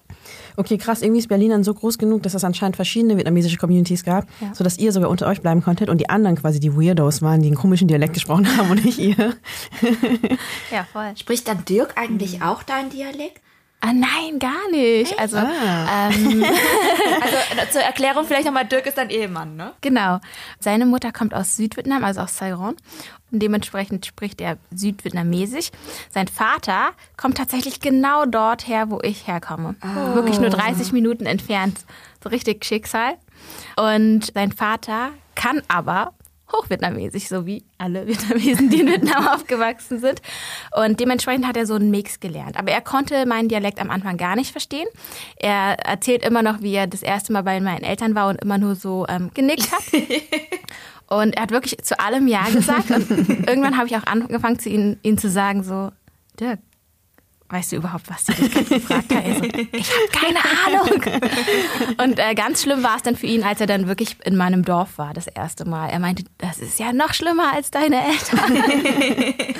Okay, 0.57 0.79
krass. 0.79 1.03
Irgendwie 1.03 1.19
ist 1.19 1.29
Berlin 1.29 1.51
dann 1.51 1.65
so 1.65 1.75
groß 1.75 1.99
genug, 1.99 2.23
dass 2.23 2.35
es 2.35 2.45
anscheinend 2.45 2.77
verschiedene 2.77 3.17
vietnamesische 3.17 3.57
Communities 3.57 4.05
gab, 4.05 4.29
ja. 4.41 4.55
sodass 4.55 4.79
ihr 4.79 4.93
sogar 4.93 5.11
unter 5.11 5.27
euch 5.27 5.41
bleiben 5.41 5.65
konntet 5.65 5.89
und 5.89 5.99
die 5.99 6.09
anderen 6.09 6.37
quasi 6.37 6.61
die 6.61 6.77
Weirdos 6.77 7.21
waren, 7.21 7.43
die 7.43 7.49
einen 7.49 7.57
komischen 7.57 7.89
Dialekt 7.89 8.15
gesprochen 8.15 8.57
haben 8.57 8.71
und 8.71 8.85
nicht 8.85 9.01
ihr. 9.01 9.17
ja, 10.71 10.87
voll. 10.93 11.17
Spricht 11.17 11.49
dann 11.49 11.65
Dirk 11.65 11.95
eigentlich 11.97 12.41
auch 12.43 12.63
deinen 12.63 12.91
Dialekt? 12.91 13.41
Ah, 13.83 13.93
nein, 13.95 14.39
gar 14.39 14.71
nicht. 14.71 15.19
Also, 15.19 15.39
ah. 15.39 16.11
ähm, 16.11 16.45
also 17.23 17.73
zur 17.73 17.81
Erklärung 17.81 18.27
vielleicht 18.27 18.45
nochmal, 18.45 18.67
Dirk 18.67 18.87
ist 18.87 18.99
dein 18.99 19.09
Ehemann, 19.09 19.57
ne? 19.57 19.73
Genau. 19.81 20.21
Seine 20.59 20.85
Mutter 20.85 21.13
kommt 21.13 21.35
aus 21.35 21.57
Südvietnam, 21.57 22.05
also 22.05 22.21
aus 22.21 22.37
Saigon. 22.37 22.77
Und 23.33 23.41
dementsprechend 23.43 24.05
spricht 24.05 24.41
er 24.41 24.59
Südvietnamesisch. 24.71 25.71
Sein 26.11 26.29
Vater 26.29 26.91
kommt 27.17 27.39
tatsächlich 27.39 27.81
genau 27.81 28.27
dort 28.27 28.67
her, 28.69 28.91
wo 28.91 29.01
ich 29.03 29.27
herkomme. 29.27 29.77
Oh. 29.83 30.15
Wirklich 30.15 30.41
nur 30.41 30.51
30 30.51 30.93
Minuten 30.93 31.27
entfernt. 31.27 31.79
So 32.23 32.29
richtig 32.29 32.65
Schicksal. 32.65 33.15
Und 33.77 34.33
sein 34.35 34.53
Vater 34.53 35.11
kann 35.35 35.63
aber 35.69 36.13
Hochvietnamesisch, 36.53 37.29
so 37.29 37.47
wie 37.47 37.65
alle 37.79 38.07
Vietnamesen, 38.07 38.71
die 38.71 38.81
in 38.81 38.89
Vietnam 38.89 39.29
aufgewachsen 39.35 39.99
sind. 39.99 40.21
Und 40.75 41.01
dementsprechend 41.01 41.47
hat 41.47 41.57
er 41.57 41.67
so 41.67 41.75
einen 41.75 41.91
Mix 41.91 42.21
gelernt. 42.21 42.59
Aber 42.59 42.71
er 42.71 42.81
konnte 42.81 43.27
meinen 43.27 43.49
Dialekt 43.49 43.81
am 43.81 43.91
Anfang 43.91 44.17
gar 44.17 44.37
nicht 44.37 44.53
verstehen. 44.53 44.89
Er 45.37 45.79
erzählt 45.85 46.25
immer 46.25 46.43
noch, 46.43 46.63
wie 46.63 46.75
er 46.75 46.87
das 46.87 47.03
erste 47.03 47.33
Mal 47.33 47.43
bei 47.43 47.61
meinen 47.61 47.85
Eltern 47.85 48.15
war 48.15 48.29
und 48.29 48.41
immer 48.41 48.59
nur 48.59 48.75
so 48.75 49.07
ähm, 49.09 49.31
genickt 49.35 49.71
hat. 49.73 49.83
Und 51.11 51.35
er 51.35 51.43
hat 51.43 51.51
wirklich 51.51 51.77
zu 51.83 51.99
allem 51.99 52.29
Ja 52.29 52.45
gesagt. 52.45 52.93
Und 52.93 53.11
irgendwann 53.29 53.77
habe 53.77 53.89
ich 53.89 53.97
auch 53.97 54.07
angefangen, 54.07 54.61
zu 54.61 54.69
ihm, 54.69 54.97
ihm 55.03 55.19
zu 55.19 55.29
sagen, 55.29 55.65
so, 55.65 55.91
Dirk, 56.39 56.61
weißt 57.51 57.73
du 57.73 57.77
überhaupt, 57.77 58.09
was 58.09 58.27
sie 58.27 58.33
dich 58.33 58.69
gefragt 58.69 59.13
hat? 59.15 59.25
Also, 59.25 59.45
ich 59.45 59.91
habe 59.91 60.09
keine 60.13 60.39
Ahnung. 60.67 61.03
Und 61.99 62.19
äh, 62.19 62.35
ganz 62.35 62.63
schlimm 62.63 62.83
war 62.83 62.97
es 62.97 63.03
dann 63.03 63.17
für 63.17 63.27
ihn, 63.27 63.43
als 63.43 63.61
er 63.61 63.67
dann 63.67 63.89
wirklich 63.89 64.17
in 64.25 64.37
meinem 64.37 64.65
Dorf 64.65 64.99
war, 64.99 65.13
das 65.15 65.27
erste 65.27 65.65
Mal. 65.65 65.89
Er 65.89 65.99
meinte, 65.99 66.25
das 66.39 66.59
ist 66.59 66.79
ja 66.79 66.93
noch 66.93 67.13
schlimmer 67.13 67.53
als 67.53 67.71
deine 67.71 67.97
Eltern. 68.05 68.63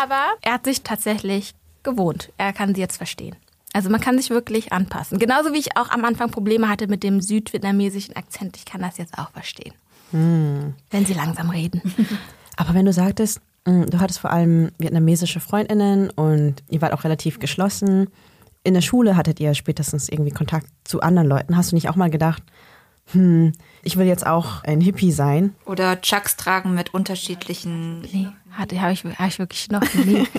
Aber 0.00 0.24
er 0.42 0.54
hat 0.54 0.64
sich 0.64 0.82
tatsächlich 0.82 1.54
gewohnt. 1.82 2.32
Er 2.38 2.52
kann 2.52 2.74
sie 2.74 2.80
jetzt 2.80 2.96
verstehen. 2.96 3.36
Also 3.72 3.90
man 3.90 4.00
kann 4.00 4.16
sich 4.18 4.30
wirklich 4.30 4.72
anpassen. 4.72 5.18
Genauso 5.18 5.52
wie 5.52 5.58
ich 5.58 5.76
auch 5.76 5.90
am 5.90 6.04
Anfang 6.04 6.30
Probleme 6.30 6.68
hatte 6.68 6.88
mit 6.88 7.02
dem 7.02 7.20
südvietnamesischen 7.20 8.16
Akzent. 8.16 8.56
Ich 8.56 8.64
kann 8.64 8.80
das 8.80 8.96
jetzt 8.96 9.18
auch 9.18 9.30
verstehen. 9.30 9.74
Hm. 10.12 10.74
Wenn 10.90 11.04
sie 11.04 11.12
langsam 11.12 11.50
reden. 11.50 11.82
Aber 12.56 12.72
wenn 12.72 12.86
du 12.86 12.92
sagtest, 12.92 13.40
du 13.66 13.98
hattest 14.00 14.20
vor 14.20 14.30
allem 14.30 14.70
vietnamesische 14.78 15.40
Freundinnen 15.40 16.10
und 16.10 16.62
ihr 16.68 16.80
wart 16.80 16.92
auch 16.92 17.04
relativ 17.04 17.38
geschlossen. 17.38 18.08
In 18.62 18.74
der 18.74 18.80
Schule 18.80 19.16
hattet 19.16 19.40
ihr 19.40 19.54
spätestens 19.54 20.08
irgendwie 20.08 20.30
Kontakt 20.30 20.68
zu 20.84 21.00
anderen 21.00 21.28
Leuten. 21.28 21.56
Hast 21.56 21.72
du 21.72 21.76
nicht 21.76 21.88
auch 21.88 21.96
mal 21.96 22.10
gedacht, 22.10 22.42
hm, 23.12 23.52
ich 23.82 23.96
will 23.96 24.06
jetzt 24.06 24.26
auch 24.26 24.64
ein 24.64 24.80
Hippie 24.80 25.12
sein? 25.12 25.54
Oder 25.64 26.00
Chucks 26.00 26.36
tragen 26.36 26.74
mit 26.74 26.92
unterschiedlichen. 26.94 28.00
Nee, 28.00 28.28
hatte 28.50 28.80
habe 28.80 28.92
ich, 28.92 29.04
hab 29.04 29.28
ich 29.28 29.38
wirklich 29.38 29.68
noch 29.70 29.82
nie. 29.94 30.26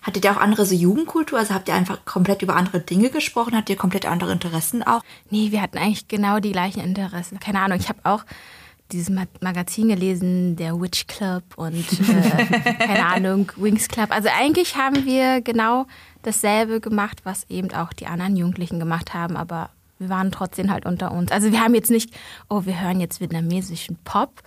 Hattet 0.00 0.24
ihr 0.24 0.32
auch 0.32 0.40
andere 0.40 0.64
so 0.64 0.74
Jugendkultur? 0.74 1.38
Also 1.38 1.52
habt 1.52 1.68
ihr 1.68 1.74
einfach 1.74 2.06
komplett 2.06 2.40
über 2.40 2.56
andere 2.56 2.80
Dinge 2.80 3.10
gesprochen? 3.10 3.54
Hattet 3.54 3.70
ihr 3.70 3.76
komplett 3.76 4.06
andere 4.06 4.32
Interessen 4.32 4.82
auch? 4.82 5.02
Nee, 5.28 5.52
wir 5.52 5.60
hatten 5.60 5.76
eigentlich 5.76 6.08
genau 6.08 6.38
die 6.38 6.52
gleichen 6.52 6.80
Interessen. 6.80 7.38
Keine 7.40 7.60
Ahnung, 7.60 7.78
ich 7.78 7.90
habe 7.90 7.98
auch 8.04 8.24
dieses 8.92 9.14
Magazin 9.40 9.88
gelesen, 9.88 10.56
der 10.56 10.80
Witch 10.80 11.06
Club 11.06 11.42
und 11.56 11.84
äh, 11.92 12.74
keine 12.78 13.06
Ahnung, 13.06 13.52
Wings 13.56 13.88
Club. 13.88 14.10
Also 14.10 14.28
eigentlich 14.34 14.76
haben 14.76 15.04
wir 15.04 15.40
genau 15.40 15.86
dasselbe 16.22 16.80
gemacht, 16.80 17.20
was 17.24 17.48
eben 17.50 17.72
auch 17.72 17.92
die 17.92 18.06
anderen 18.06 18.36
Jugendlichen 18.36 18.78
gemacht 18.78 19.14
haben, 19.14 19.36
aber 19.36 19.70
wir 19.98 20.08
waren 20.08 20.30
trotzdem 20.30 20.70
halt 20.70 20.86
unter 20.86 21.12
uns. 21.12 21.32
Also 21.32 21.50
wir 21.50 21.60
haben 21.60 21.74
jetzt 21.74 21.90
nicht, 21.90 22.10
oh, 22.48 22.64
wir 22.64 22.80
hören 22.80 23.00
jetzt 23.00 23.20
vietnamesischen 23.20 23.98
Pop, 24.04 24.42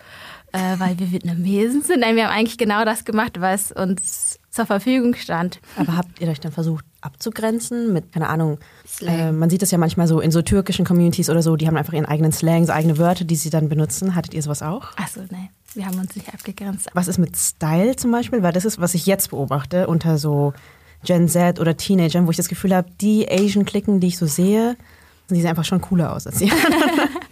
äh, 0.53 0.79
weil 0.79 0.99
wir 0.99 1.11
Vietnamesen 1.11 1.81
sind. 1.81 2.01
Nein, 2.01 2.15
wir 2.15 2.25
haben 2.25 2.33
eigentlich 2.33 2.57
genau 2.57 2.85
das 2.85 3.05
gemacht, 3.05 3.39
was 3.39 3.71
uns 3.71 4.39
zur 4.49 4.65
Verfügung 4.65 5.15
stand. 5.15 5.59
Aber 5.77 5.95
habt 5.95 6.19
ihr 6.19 6.27
euch 6.27 6.39
dann 6.39 6.51
versucht 6.51 6.83
abzugrenzen 6.99 7.93
mit, 7.93 8.11
keine 8.11 8.27
Ahnung, 8.27 8.59
äh, 9.01 9.31
man 9.31 9.49
sieht 9.49 9.61
das 9.61 9.71
ja 9.71 9.77
manchmal 9.77 10.07
so 10.07 10.19
in 10.19 10.31
so 10.31 10.41
türkischen 10.41 10.85
Communities 10.85 11.29
oder 11.29 11.41
so, 11.41 11.55
die 11.55 11.67
haben 11.67 11.77
einfach 11.77 11.93
ihren 11.93 12.05
eigenen 12.05 12.31
Slang, 12.31 12.65
so 12.65 12.73
eigene 12.73 12.97
Wörter, 12.97 13.23
die 13.23 13.35
sie 13.35 13.49
dann 13.49 13.69
benutzen. 13.69 14.13
Hattet 14.13 14.33
ihr 14.33 14.41
sowas 14.43 14.61
auch? 14.61 14.89
Achso, 14.97 15.21
nee, 15.31 15.49
wir 15.73 15.85
haben 15.85 15.97
uns 15.97 16.15
nicht 16.15 16.31
abgegrenzt. 16.33 16.89
Was 16.93 17.07
ist 17.07 17.17
mit 17.17 17.37
Style 17.37 17.95
zum 17.95 18.11
Beispiel? 18.11 18.43
Weil 18.43 18.53
das 18.53 18.65
ist, 18.65 18.79
was 18.79 18.93
ich 18.93 19.05
jetzt 19.05 19.29
beobachte 19.31 19.87
unter 19.87 20.17
so 20.17 20.53
Gen 21.03 21.27
Z 21.27 21.59
oder 21.59 21.77
Teenagern, 21.77 22.27
wo 22.27 22.31
ich 22.31 22.37
das 22.37 22.49
Gefühl 22.49 22.75
habe, 22.75 22.89
die 22.99 23.27
Asian-Klicken, 23.31 23.99
die 23.99 24.07
ich 24.07 24.17
so 24.17 24.27
sehe, 24.27 24.75
die 25.29 25.41
sehen 25.41 25.49
einfach 25.49 25.65
schon 25.65 25.81
cooler 25.81 26.13
aus 26.13 26.27
als 26.27 26.37
die 26.39 26.51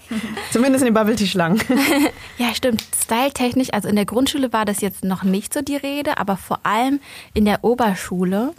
Zumindest 0.51 0.83
in 0.83 0.87
den 0.87 0.93
Bubble 0.93 1.15
Tea 1.15 1.27
Schlangen. 1.27 1.61
ja, 2.37 2.53
stimmt. 2.53 2.83
Styletechnisch, 3.03 3.73
also 3.73 3.87
in 3.87 3.95
der 3.95 4.05
Grundschule 4.05 4.53
war 4.53 4.65
das 4.65 4.81
jetzt 4.81 5.03
noch 5.03 5.23
nicht 5.23 5.53
so 5.53 5.61
die 5.61 5.75
Rede, 5.75 6.17
aber 6.17 6.37
vor 6.37 6.59
allem 6.63 6.99
in 7.33 7.45
der 7.45 7.63
Oberschule, 7.63 8.53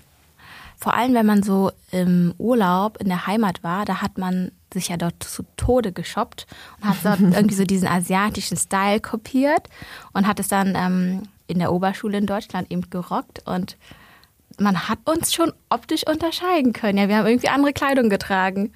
vor 0.77 0.95
allem 0.95 1.15
wenn 1.15 1.27
man 1.27 1.43
so 1.43 1.73
im 1.91 2.35
Urlaub 2.39 2.99
in 3.01 3.09
der 3.09 3.27
Heimat 3.27 3.63
war, 3.63 3.85
da 3.85 4.01
hat 4.01 4.19
man 4.19 4.53
sich 4.73 4.89
ja 4.89 4.97
dort 4.97 5.23
zu 5.23 5.45
Tode 5.57 5.93
geshoppt 5.93 6.47
und 6.81 6.89
hat 6.89 6.97
dort 7.03 7.21
irgendwie 7.35 7.55
so 7.55 7.65
diesen 7.65 7.89
asiatischen 7.89 8.57
Style 8.57 9.01
kopiert 9.01 9.69
und 10.13 10.27
hat 10.27 10.41
es 10.41 10.49
dann 10.49 10.75
ähm, 10.77 11.23
in 11.47 11.59
der 11.59 11.73
Oberschule 11.73 12.19
in 12.19 12.27
Deutschland 12.27 12.71
eben 12.71 12.89
gerockt 12.91 13.43
und 13.47 13.77
man 14.59 14.89
hat 14.89 14.99
uns 15.07 15.33
schon 15.33 15.53
optisch 15.71 16.07
unterscheiden 16.07 16.73
können. 16.73 16.99
Ja, 16.99 17.09
wir 17.09 17.17
haben 17.17 17.27
irgendwie 17.27 17.49
andere 17.49 17.73
Kleidung 17.73 18.11
getragen. 18.11 18.73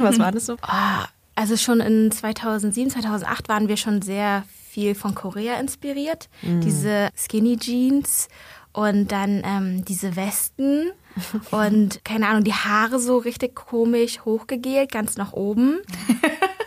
Was 0.00 0.18
war 0.18 0.32
das 0.32 0.46
so? 0.46 0.54
Oh, 0.54 1.04
also 1.40 1.56
schon 1.56 1.80
in 1.80 2.10
2007, 2.10 2.90
2008 2.90 3.48
waren 3.48 3.68
wir 3.68 3.78
schon 3.78 4.02
sehr 4.02 4.44
viel 4.70 4.94
von 4.94 5.14
Korea 5.14 5.58
inspiriert. 5.58 6.28
Mm. 6.42 6.60
Diese 6.60 7.08
Skinny 7.16 7.56
Jeans 7.56 8.28
und 8.72 9.10
dann 9.10 9.40
ähm, 9.44 9.86
diese 9.86 10.16
Westen 10.16 10.90
und 11.50 12.04
keine 12.04 12.28
Ahnung, 12.28 12.44
die 12.44 12.52
Haare 12.52 13.00
so 13.00 13.16
richtig 13.16 13.54
komisch 13.54 14.20
hochgegelt, 14.24 14.92
ganz 14.92 15.16
nach 15.16 15.32
oben. 15.32 15.80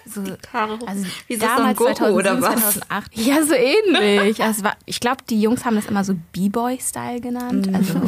So, 0.05 0.21
Haare 0.51 0.77
hoch. 0.77 0.87
Also 0.87 1.05
Wie 1.27 1.37
damals 1.37 1.79
so 1.79 1.85
2007, 1.85 2.15
oder 2.15 2.39
was? 2.39 2.73
2008. 2.73 3.17
Ja, 3.17 3.43
so 3.43 3.55
ähnlich. 3.55 4.43
Also 4.43 4.63
war, 4.63 4.75
ich 4.85 4.99
glaube, 4.99 5.23
die 5.27 5.41
Jungs 5.41 5.65
haben 5.65 5.75
das 5.75 5.87
immer 5.87 6.03
so 6.03 6.13
B-Boy-Style 6.33 7.19
genannt, 7.19 7.67
also 7.73 7.99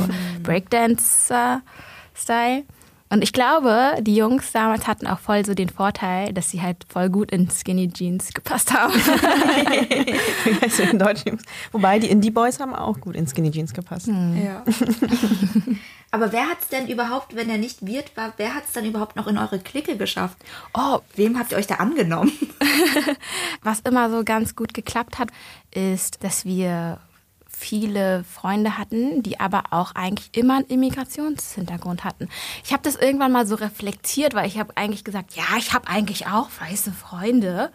Breakdancer-Style. 0.43 2.63
Und 3.09 3.21
ich 3.21 3.33
glaube, 3.33 3.97
die 4.01 4.15
Jungs 4.15 4.51
damals 4.51 4.87
hatten 4.87 5.05
auch 5.05 5.19
voll 5.19 5.45
so 5.45 5.53
den 5.53 5.69
Vorteil, 5.69 6.33
dass 6.33 6.49
sie 6.49 6.61
halt 6.61 6.85
voll 6.89 7.09
gut 7.09 7.31
in 7.31 7.49
Skinny 7.51 7.87
Jeans 7.87 8.33
gepasst 8.33 8.73
haben. 8.73 8.93
also 10.61 10.83
in 10.83 10.97
Deutschen. 10.97 11.39
Wobei 11.71 11.99
die 11.99 12.09
Indie 12.09 12.31
Boys 12.31 12.59
haben 12.59 12.73
auch 12.73 12.99
gut 12.99 13.15
in 13.15 13.27
Skinny 13.27 13.51
Jeans 13.51 13.73
gepasst. 13.73 14.07
Hm. 14.07 14.43
Ja. 14.43 14.63
Aber 16.11 16.31
wer 16.31 16.47
hat 16.47 16.61
es 16.61 16.69
denn 16.69 16.87
überhaupt, 16.87 17.35
wenn 17.35 17.49
er 17.49 17.57
nicht 17.57 17.85
wird 17.85 18.15
war, 18.17 18.33
wer 18.37 18.55
hat 18.55 18.63
es 18.65 18.71
dann 18.71 18.85
überhaupt 18.85 19.15
noch 19.17 19.27
in 19.27 19.37
eure 19.37 19.59
Clique 19.59 19.97
geschafft? 19.97 20.37
Oh, 20.73 20.99
wem 21.15 21.37
habt 21.37 21.51
ihr 21.51 21.57
euch 21.57 21.67
da 21.67 21.75
angenommen? 21.75 22.31
Was 23.61 23.81
immer 23.81 24.09
so 24.09 24.23
ganz 24.23 24.55
gut 24.55 24.73
geklappt 24.73 25.19
hat, 25.19 25.29
ist, 25.71 26.23
dass 26.23 26.45
wir 26.45 26.99
viele 27.55 28.23
Freunde 28.23 28.77
hatten, 28.77 29.23
die 29.23 29.39
aber 29.39 29.63
auch 29.71 29.95
eigentlich 29.95 30.29
immer 30.37 30.57
einen 30.57 30.65
Immigrationshintergrund 30.65 32.03
hatten. 32.03 32.29
Ich 32.63 32.73
habe 32.73 32.83
das 32.83 32.95
irgendwann 32.95 33.31
mal 33.31 33.47
so 33.47 33.55
reflektiert, 33.55 34.33
weil 34.33 34.47
ich 34.47 34.59
habe 34.59 34.75
eigentlich 34.75 35.03
gesagt, 35.03 35.35
ja, 35.35 35.43
ich 35.57 35.73
habe 35.73 35.87
eigentlich 35.87 36.27
auch 36.27 36.49
weiße 36.59 36.91
Freunde. 36.91 37.71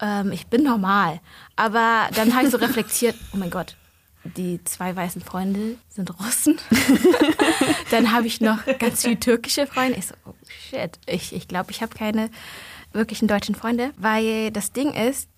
Ähm, 0.00 0.32
ich 0.32 0.46
bin 0.48 0.62
normal. 0.62 1.20
Aber 1.56 2.08
dann 2.14 2.34
habe 2.34 2.46
ich 2.46 2.50
so 2.50 2.58
reflektiert, 2.58 3.16
oh 3.32 3.38
mein 3.38 3.50
Gott, 3.50 3.76
die 4.24 4.62
zwei 4.64 4.94
weißen 4.94 5.22
Freunde 5.22 5.76
sind 5.88 6.12
Russen. 6.20 6.58
dann 7.90 8.12
habe 8.12 8.26
ich 8.26 8.40
noch 8.40 8.64
ganz 8.78 9.02
viele 9.02 9.18
türkische 9.18 9.66
Freunde. 9.66 9.98
Ich 9.98 10.06
so, 10.06 10.14
oh 10.26 10.34
shit, 10.48 10.98
ich 11.06 11.28
glaube, 11.28 11.36
ich, 11.36 11.48
glaub, 11.48 11.70
ich 11.70 11.82
habe 11.82 11.94
keine 11.94 12.30
wirklichen 12.92 13.28
deutschen 13.28 13.54
Freunde, 13.54 13.92
weil 13.96 14.50
das 14.50 14.72
Ding 14.72 14.92
ist, 14.92 15.28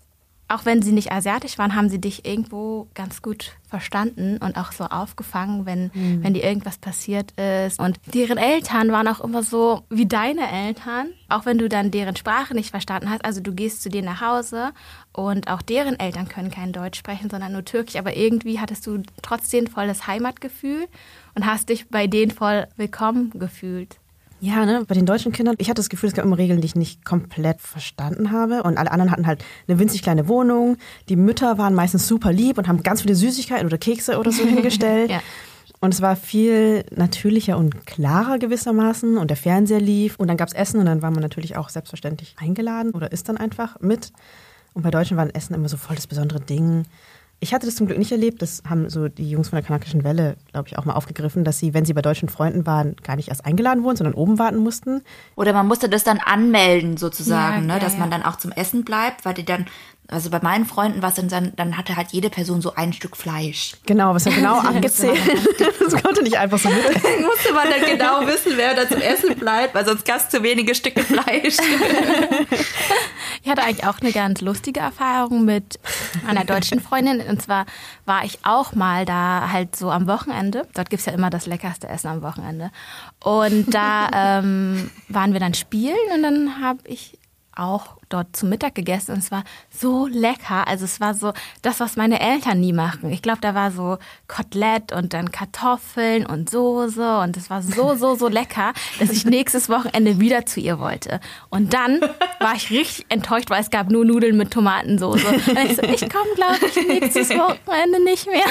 auch 0.48 0.64
wenn 0.64 0.80
sie 0.80 0.92
nicht 0.92 1.12
asiatisch 1.12 1.58
waren, 1.58 1.74
haben 1.74 1.90
sie 1.90 2.00
dich 2.00 2.24
irgendwo 2.24 2.88
ganz 2.94 3.20
gut 3.20 3.52
verstanden 3.68 4.38
und 4.38 4.56
auch 4.56 4.72
so 4.72 4.84
aufgefangen, 4.84 5.66
wenn, 5.66 5.90
mhm. 5.92 6.24
wenn 6.24 6.32
dir 6.32 6.42
irgendwas 6.42 6.78
passiert 6.78 7.32
ist. 7.38 7.78
Und 7.78 8.00
deren 8.14 8.38
Eltern 8.38 8.90
waren 8.90 9.06
auch 9.08 9.20
immer 9.20 9.42
so 9.42 9.82
wie 9.90 10.06
deine 10.06 10.50
Eltern, 10.50 11.08
auch 11.28 11.44
wenn 11.44 11.58
du 11.58 11.68
dann 11.68 11.90
deren 11.90 12.16
Sprache 12.16 12.54
nicht 12.54 12.70
verstanden 12.70 13.10
hast. 13.10 13.24
Also 13.26 13.42
du 13.42 13.52
gehst 13.52 13.82
zu 13.82 13.90
denen 13.90 14.06
nach 14.06 14.22
Hause 14.22 14.72
und 15.12 15.48
auch 15.48 15.60
deren 15.60 16.00
Eltern 16.00 16.28
können 16.28 16.50
kein 16.50 16.72
Deutsch 16.72 16.98
sprechen, 16.98 17.28
sondern 17.28 17.52
nur 17.52 17.66
Türkisch. 17.66 17.96
Aber 17.96 18.16
irgendwie 18.16 18.58
hattest 18.58 18.86
du 18.86 19.02
trotzdem 19.20 19.66
volles 19.66 20.06
Heimatgefühl 20.06 20.86
und 21.34 21.44
hast 21.44 21.68
dich 21.68 21.90
bei 21.90 22.06
denen 22.06 22.30
voll 22.30 22.66
willkommen 22.76 23.32
gefühlt. 23.34 23.98
Ja, 24.40 24.64
ne, 24.64 24.84
bei 24.86 24.94
den 24.94 25.06
deutschen 25.06 25.32
Kindern, 25.32 25.56
ich 25.58 25.68
hatte 25.68 25.80
das 25.80 25.88
Gefühl, 25.88 26.08
es 26.08 26.14
gab 26.14 26.24
immer 26.24 26.38
Regeln, 26.38 26.60
die 26.60 26.66
ich 26.66 26.76
nicht 26.76 27.04
komplett 27.04 27.60
verstanden 27.60 28.30
habe. 28.30 28.62
Und 28.62 28.78
alle 28.78 28.92
anderen 28.92 29.10
hatten 29.10 29.26
halt 29.26 29.44
eine 29.66 29.78
winzig 29.78 30.02
kleine 30.02 30.28
Wohnung. 30.28 30.76
Die 31.08 31.16
Mütter 31.16 31.58
waren 31.58 31.74
meistens 31.74 32.06
super 32.06 32.32
lieb 32.32 32.56
und 32.58 32.68
haben 32.68 32.82
ganz 32.82 33.02
viele 33.02 33.14
Süßigkeiten 33.14 33.66
oder 33.66 33.78
Kekse 33.78 34.18
oder 34.18 34.30
so 34.30 34.42
hingestellt. 34.46 35.10
ja. 35.10 35.20
Und 35.80 35.94
es 35.94 36.02
war 36.02 36.16
viel 36.16 36.84
natürlicher 36.94 37.56
und 37.56 37.86
klarer 37.86 38.38
gewissermaßen. 38.38 39.16
Und 39.16 39.28
der 39.28 39.36
Fernseher 39.36 39.80
lief. 39.80 40.16
Und 40.18 40.28
dann 40.28 40.36
gab's 40.36 40.52
Essen 40.52 40.80
und 40.80 40.86
dann 40.86 41.02
war 41.02 41.10
man 41.10 41.22
natürlich 41.22 41.56
auch 41.56 41.68
selbstverständlich 41.68 42.34
eingeladen 42.38 42.92
oder 42.92 43.12
ist 43.12 43.28
dann 43.28 43.36
einfach 43.36 43.80
mit. 43.80 44.12
Und 44.74 44.82
bei 44.82 44.90
Deutschen 44.90 45.16
waren 45.16 45.30
Essen 45.30 45.54
immer 45.54 45.68
so 45.68 45.76
voll 45.76 45.96
das 45.96 46.06
besondere 46.06 46.40
Ding. 46.40 46.84
Ich 47.40 47.54
hatte 47.54 47.66
das 47.66 47.76
zum 47.76 47.86
Glück 47.86 47.98
nicht 47.98 48.10
erlebt. 48.10 48.42
Das 48.42 48.62
haben 48.68 48.88
so 48.90 49.08
die 49.08 49.30
Jungs 49.30 49.50
von 49.50 49.56
der 49.56 49.64
kanakischen 49.64 50.02
Welle, 50.02 50.36
glaube 50.52 50.68
ich, 50.68 50.76
auch 50.76 50.84
mal 50.84 50.94
aufgegriffen, 50.94 51.44
dass 51.44 51.58
sie, 51.58 51.72
wenn 51.72 51.84
sie 51.84 51.92
bei 51.92 52.02
deutschen 52.02 52.28
Freunden 52.28 52.66
waren, 52.66 52.96
gar 53.04 53.14
nicht 53.14 53.28
erst 53.28 53.44
eingeladen 53.44 53.84
wurden, 53.84 53.96
sondern 53.96 54.14
oben 54.14 54.38
warten 54.38 54.58
mussten. 54.58 55.02
Oder 55.36 55.52
man 55.52 55.68
musste 55.68 55.88
das 55.88 56.02
dann 56.02 56.18
anmelden 56.18 56.96
sozusagen, 56.96 57.68
ja, 57.68 57.74
ne, 57.74 57.80
dass 57.80 57.94
ja. 57.94 58.00
man 58.00 58.10
dann 58.10 58.24
auch 58.24 58.36
zum 58.36 58.50
Essen 58.50 58.84
bleibt, 58.84 59.24
weil 59.24 59.34
die 59.34 59.44
dann 59.44 59.66
also 60.10 60.30
bei 60.30 60.40
meinen 60.40 60.64
Freunden 60.64 61.02
war 61.02 61.10
es 61.10 61.16
dann, 61.16 61.52
dann 61.54 61.76
hatte 61.76 61.94
halt 61.96 62.12
jede 62.12 62.30
Person 62.30 62.62
so 62.62 62.74
ein 62.74 62.94
Stück 62.94 63.14
Fleisch. 63.14 63.74
Genau, 63.84 64.14
was 64.14 64.24
ja 64.24 64.32
genau 64.32 64.58
abgezählt. 64.58 65.20
das 65.58 66.02
konnte 66.02 66.22
nicht 66.22 66.38
einfach 66.38 66.58
so 66.58 66.70
mit. 66.70 66.94
musste 67.20 67.52
man 67.52 67.68
dann 67.68 67.84
genau 67.84 68.26
wissen, 68.26 68.52
wer 68.56 68.74
da 68.74 68.88
zum 68.88 69.02
Essen 69.02 69.34
bleibt, 69.38 69.74
weil 69.74 69.84
sonst 69.84 70.06
gab 70.06 70.16
es 70.16 70.30
zu 70.30 70.42
wenige 70.42 70.74
Stücke 70.74 71.02
Fleisch. 71.04 71.58
ich 73.42 73.50
hatte 73.50 73.62
eigentlich 73.62 73.86
auch 73.86 74.00
eine 74.00 74.12
ganz 74.12 74.40
lustige 74.40 74.80
Erfahrung 74.80 75.44
mit 75.44 75.78
einer 76.26 76.46
deutschen 76.46 76.80
Freundin. 76.80 77.20
Und 77.20 77.42
zwar 77.42 77.66
war 78.06 78.24
ich 78.24 78.38
auch 78.44 78.74
mal 78.74 79.04
da 79.04 79.50
halt 79.52 79.76
so 79.76 79.90
am 79.90 80.06
Wochenende. 80.06 80.66
Dort 80.72 80.88
gibt 80.88 81.00
es 81.00 81.06
ja 81.06 81.12
immer 81.12 81.28
das 81.28 81.44
leckerste 81.44 81.86
Essen 81.86 82.08
am 82.08 82.22
Wochenende. 82.22 82.70
Und 83.22 83.74
da 83.74 84.38
ähm, 84.38 84.90
waren 85.08 85.34
wir 85.34 85.40
dann 85.40 85.52
spielen 85.52 85.98
und 86.14 86.22
dann 86.22 86.62
habe 86.62 86.80
ich 86.84 87.18
auch 87.54 87.97
dort 88.08 88.34
zu 88.36 88.46
Mittag 88.46 88.74
gegessen 88.74 89.12
und 89.12 89.18
es 89.18 89.30
war 89.30 89.44
so 89.70 90.06
lecker. 90.06 90.66
Also 90.66 90.84
es 90.84 91.00
war 91.00 91.14
so 91.14 91.32
das, 91.62 91.80
was 91.80 91.96
meine 91.96 92.20
Eltern 92.20 92.60
nie 92.60 92.72
machen. 92.72 93.10
Ich 93.10 93.22
glaube, 93.22 93.40
da 93.40 93.54
war 93.54 93.70
so 93.70 93.98
Kotelett 94.26 94.92
und 94.92 95.12
dann 95.14 95.30
Kartoffeln 95.30 96.26
und 96.26 96.50
Soße 96.50 97.18
und 97.18 97.36
es 97.36 97.50
war 97.50 97.62
so, 97.62 97.94
so, 97.94 98.14
so 98.14 98.28
lecker, 98.28 98.72
dass 98.98 99.10
ich 99.10 99.24
nächstes 99.24 99.68
Wochenende 99.68 100.20
wieder 100.20 100.46
zu 100.46 100.60
ihr 100.60 100.78
wollte. 100.78 101.20
Und 101.50 101.74
dann 101.74 102.00
war 102.40 102.54
ich 102.54 102.70
richtig 102.70 103.06
enttäuscht, 103.08 103.50
weil 103.50 103.60
es 103.60 103.70
gab 103.70 103.90
nur 103.90 104.04
Nudeln 104.04 104.36
mit 104.36 104.50
Tomatensauce. 104.50 105.24
Und 105.24 105.36
ich 105.58 105.76
so, 105.76 105.82
ich 105.82 106.00
komme, 106.10 106.34
glaube 106.34 106.58
ich, 106.66 106.88
nächstes 106.88 107.30
Wochenende 107.30 108.02
nicht 108.04 108.26
mehr. 108.26 108.46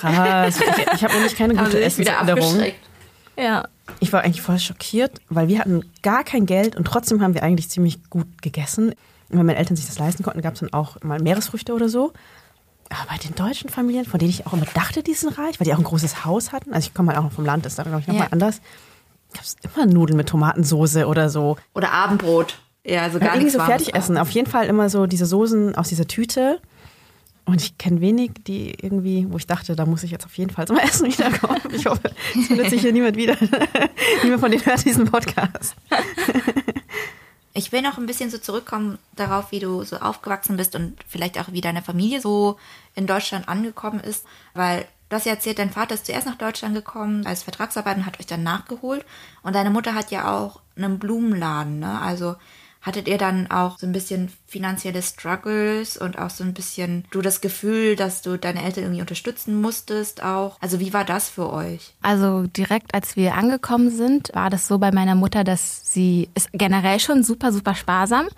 Krass. 0.00 0.60
Ich, 0.60 0.94
ich 0.94 1.04
habe 1.04 1.14
nämlich 1.14 1.36
keine 1.36 1.54
gute 1.54 1.80
Essensänderung. 1.80 2.72
Ja. 3.36 3.68
Ich 4.00 4.12
war 4.12 4.22
eigentlich 4.22 4.42
voll 4.42 4.58
schockiert, 4.58 5.20
weil 5.28 5.48
wir 5.48 5.58
hatten 5.60 5.84
gar 6.02 6.24
kein 6.24 6.46
Geld 6.46 6.74
und 6.76 6.84
trotzdem 6.86 7.22
haben 7.22 7.34
wir 7.34 7.42
eigentlich 7.42 7.68
ziemlich 7.68 8.08
gut 8.10 8.26
gegessen. 8.42 8.90
Und 8.90 9.38
wenn 9.38 9.46
meine 9.46 9.58
Eltern 9.58 9.76
sich 9.76 9.86
das 9.86 9.98
leisten 9.98 10.22
konnten, 10.22 10.40
gab 10.42 10.54
es 10.54 10.60
dann 10.60 10.72
auch 10.72 11.00
mal 11.02 11.20
Meeresfrüchte 11.20 11.72
oder 11.74 11.88
so. 11.88 12.12
Aber 12.88 13.10
bei 13.10 13.18
den 13.18 13.34
deutschen 13.34 13.68
Familien, 13.70 14.04
von 14.04 14.18
denen 14.18 14.30
ich 14.30 14.46
auch 14.46 14.52
immer 14.52 14.66
dachte, 14.74 15.02
die 15.02 15.14
sind 15.14 15.36
reich, 15.38 15.58
weil 15.58 15.64
die 15.64 15.74
auch 15.74 15.78
ein 15.78 15.84
großes 15.84 16.24
Haus 16.24 16.52
hatten. 16.52 16.72
Also 16.72 16.86
ich 16.88 16.94
komme 16.94 17.08
halt 17.08 17.18
auch 17.18 17.24
noch 17.24 17.32
vom 17.32 17.44
Land, 17.44 17.66
ist 17.66 17.78
da 17.78 17.82
glaube 17.82 18.00
ich 18.00 18.06
nochmal 18.06 18.26
Ja. 18.26 18.32
anders. 18.32 18.60
Gab 19.32 19.42
es 19.42 19.56
immer 19.74 19.86
Nudeln 19.86 20.16
mit 20.16 20.28
Tomatensoße 20.28 21.06
oder 21.06 21.28
so. 21.28 21.56
Oder 21.74 21.92
Abendbrot. 21.92 22.58
Ja, 22.84 23.02
also 23.02 23.18
Ja, 23.18 23.24
gar 23.26 23.34
irgendwie 23.34 23.46
nichts 23.46 23.58
so. 23.58 23.64
Fertigessen. 23.64 24.18
Auf 24.18 24.30
jeden 24.30 24.48
Fall 24.48 24.66
immer 24.66 24.88
so 24.88 25.06
diese 25.06 25.26
Soßen 25.26 25.74
aus 25.74 25.88
dieser 25.88 26.06
Tüte. 26.06 26.60
Und 27.46 27.62
ich 27.62 27.78
kenne 27.78 28.00
wenig, 28.00 28.32
die 28.46 28.74
irgendwie, 28.74 29.26
wo 29.30 29.36
ich 29.36 29.46
dachte, 29.46 29.76
da 29.76 29.86
muss 29.86 30.02
ich 30.02 30.10
jetzt 30.10 30.26
auf 30.26 30.36
jeden 30.36 30.50
Fall 30.50 30.66
zum 30.66 30.76
Essen 30.78 31.06
wiederkommen. 31.06 31.60
Ich 31.72 31.86
hoffe, 31.86 32.10
es 32.36 32.48
findet 32.48 32.70
sich 32.70 32.80
hier 32.82 32.92
niemand 32.92 33.16
wieder. 33.16 33.36
Niemand 34.22 34.40
von 34.40 34.50
denen 34.50 34.66
hört 34.66 34.84
diesen 34.84 35.06
Podcast. 35.06 35.76
Ich 37.58 37.72
will 37.72 37.80
noch 37.80 37.96
ein 37.96 38.04
bisschen 38.04 38.28
so 38.28 38.36
zurückkommen 38.36 38.98
darauf, 39.14 39.50
wie 39.50 39.60
du 39.60 39.82
so 39.82 39.96
aufgewachsen 39.96 40.58
bist 40.58 40.76
und 40.76 41.02
vielleicht 41.08 41.40
auch 41.40 41.52
wie 41.52 41.62
deine 41.62 41.80
Familie 41.80 42.20
so 42.20 42.58
in 42.94 43.06
Deutschland 43.06 43.48
angekommen 43.48 44.00
ist, 44.00 44.26
weil 44.52 44.86
du 45.08 45.16
hast 45.16 45.24
ja 45.24 45.32
erzählt, 45.32 45.58
dein 45.58 45.70
Vater 45.70 45.94
ist 45.94 46.04
zuerst 46.04 46.26
nach 46.26 46.36
Deutschland 46.36 46.74
gekommen 46.74 47.26
als 47.26 47.44
Vertragsarbeiter 47.44 47.96
und 47.96 48.04
hat 48.04 48.20
euch 48.20 48.26
dann 48.26 48.42
nachgeholt 48.42 49.06
und 49.42 49.54
deine 49.54 49.70
Mutter 49.70 49.94
hat 49.94 50.10
ja 50.10 50.36
auch 50.36 50.60
einen 50.76 50.98
Blumenladen, 50.98 51.78
ne? 51.78 51.98
Also 51.98 52.36
hattet 52.86 53.08
ihr 53.08 53.18
dann 53.18 53.50
auch 53.50 53.78
so 53.78 53.86
ein 53.86 53.92
bisschen 53.92 54.32
finanzielle 54.46 55.02
Struggles 55.02 55.96
und 55.96 56.18
auch 56.18 56.30
so 56.30 56.44
ein 56.44 56.54
bisschen 56.54 57.04
du 57.10 57.20
das 57.20 57.40
Gefühl, 57.40 57.96
dass 57.96 58.22
du 58.22 58.38
deine 58.38 58.62
Eltern 58.62 58.84
irgendwie 58.84 59.00
unterstützen 59.00 59.60
musstest 59.60 60.22
auch? 60.22 60.56
Also 60.60 60.78
wie 60.78 60.92
war 60.92 61.04
das 61.04 61.28
für 61.28 61.52
euch? 61.52 61.94
Also 62.00 62.46
direkt 62.46 62.94
als 62.94 63.16
wir 63.16 63.34
angekommen 63.34 63.90
sind, 63.90 64.30
war 64.34 64.50
das 64.50 64.68
so 64.68 64.78
bei 64.78 64.92
meiner 64.92 65.16
Mutter, 65.16 65.42
dass 65.42 65.92
sie 65.92 66.28
ist 66.34 66.50
generell 66.52 67.00
schon 67.00 67.24
super, 67.24 67.52
super 67.52 67.74
sparsam. 67.74 68.28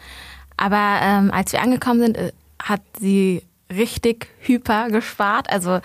Aber 0.57 0.99
ähm, 1.03 1.31
als 1.31 1.53
wir 1.53 1.61
angekommen 1.61 2.01
sind, 2.01 2.17
äh, 2.17 2.33
hat 2.59 2.81
sie 2.99 3.43
richtig 3.71 4.29
hyper 4.41 4.89
gespart. 4.89 5.51
Also 5.51 5.81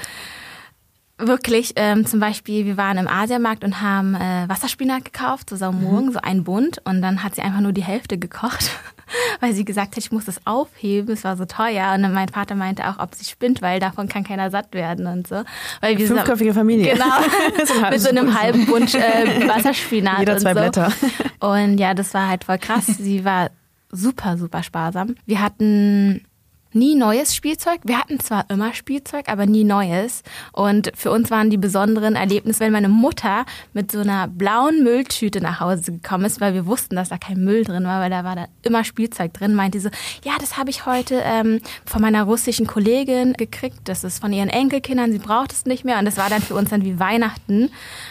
wirklich, 1.18 1.74
ähm, 1.76 2.06
zum 2.06 2.20
Beispiel, 2.20 2.66
wir 2.66 2.78
waren 2.78 2.98
im 2.98 3.08
Asiamarkt 3.08 3.64
und 3.64 3.82
haben 3.82 4.16
äh, 4.16 4.48
Wasserspinat 4.48 5.06
gekauft, 5.06 5.50
so 5.50 5.56
Saumurgen, 5.56 6.12
so 6.12 6.20
ein 6.22 6.44
Bund. 6.44 6.82
Und 6.86 7.02
dann 7.02 7.24
hat 7.24 7.36
sie 7.36 7.42
einfach 7.42 7.62
nur 7.62 7.72
die 7.72 7.84
Hälfte 7.84 8.18
gekocht, 8.18 8.72
weil 9.40 9.54
sie 9.54 9.66
gesagt 9.66 9.96
hat, 9.96 10.04
ich 10.04 10.12
muss 10.12 10.26
das 10.26 10.46
aufheben, 10.46 11.14
es 11.14 11.24
war 11.24 11.38
so 11.38 11.46
teuer. 11.46 11.94
Und 11.94 12.04
dann 12.04 12.14
mein 12.14 12.30
Vater 12.30 12.56
meinte 12.56 12.88
auch, 12.88 13.00
ob 13.00 13.16
sie 13.16 13.26
spinnt, 13.26 13.62
weil 13.62 13.80
davon 13.80 14.08
kann 14.08 14.24
keiner 14.24 14.50
satt 14.50 14.74
werden 14.74 15.08
und 15.08 15.28
so. 15.28 15.44
Weil 15.82 15.98
wir 15.98 16.08
Fünfköpfige 16.08 16.54
Familie. 16.54 16.94
Genau, 16.94 17.06
So 17.66 17.90
mit 17.90 18.02
so 18.02 18.10
einem 18.10 18.40
halben 18.40 18.66
Bund 18.66 18.94
äh, 18.96 19.00
Wasserspinat. 19.48 20.20
Jeder 20.20 20.34
und 20.34 20.40
zwei 20.40 20.54
so. 20.54 20.60
Blätter. 20.60 20.92
Und 21.40 21.78
ja, 21.78 21.94
das 21.94 22.14
war 22.14 22.28
halt 22.28 22.44
voll 22.44 22.58
krass. 22.58 22.86
Sie 22.88 23.24
war 23.24 23.52
super, 23.92 24.38
super 24.38 24.64
sparsam. 24.64 25.16
Wir 25.26 25.42
hatten 25.42 26.26
nie 26.74 26.96
neues 26.96 27.36
Spielzeug. 27.36 27.82
Wir 27.84 28.00
hatten 28.00 28.20
zwar 28.20 28.50
immer 28.50 28.74
Spielzeug, 28.74 29.30
aber 29.30 29.46
nie 29.46 29.64
neues. 29.64 30.24
Und 30.52 30.92
für 30.96 31.12
uns 31.12 31.32
waren 31.32 31.50
die 31.50 31.58
besonderen 31.58 32.16
Erlebnisse, 32.16 32.62
wenn 32.62 32.74
meine 32.74 32.90
Mutter 32.90 33.46
mit 33.74 33.92
so 33.92 34.00
einer 34.00 34.28
blauen 34.28 34.84
Mülltüte 34.84 35.42
nach 35.42 35.60
Hause 35.60 35.94
gekommen 35.94 36.26
ist, 36.26 36.42
weil 36.42 36.54
wir 36.54 36.66
wussten, 36.66 36.96
dass 36.96 37.10
da 37.10 37.18
kein 37.18 37.44
Müll 37.44 37.64
drin 37.64 37.86
war, 37.86 38.02
weil 38.02 38.10
da 38.10 38.24
war 38.24 38.36
da 38.36 38.46
immer 38.64 38.84
Spielzeug 38.84 39.34
drin, 39.34 39.56
meinte 39.56 39.80
sie 39.80 39.90
so, 39.90 39.90
ja, 40.24 40.34
das 40.40 40.58
habe 40.58 40.70
ich 40.70 40.86
heute 40.86 41.22
ähm, 41.24 41.62
von 41.86 42.02
meiner 42.02 42.24
russischen 42.24 42.68
Kollegin 42.68 43.34
gekriegt. 43.34 43.82
Das 43.86 44.04
ist 44.04 44.20
von 44.20 44.34
ihren 44.34 44.50
Enkelkindern, 44.50 45.12
sie 45.12 45.20
braucht 45.20 45.52
es 45.52 45.66
nicht 45.66 45.86
mehr. 45.86 46.00
Und 46.00 46.06
das 46.06 46.18
war 46.18 46.30
dann 46.30 46.42
für 46.42 46.56
uns 46.56 46.70
dann 46.70 46.84
wie 46.84 47.00
Weihnachten. 47.00 47.70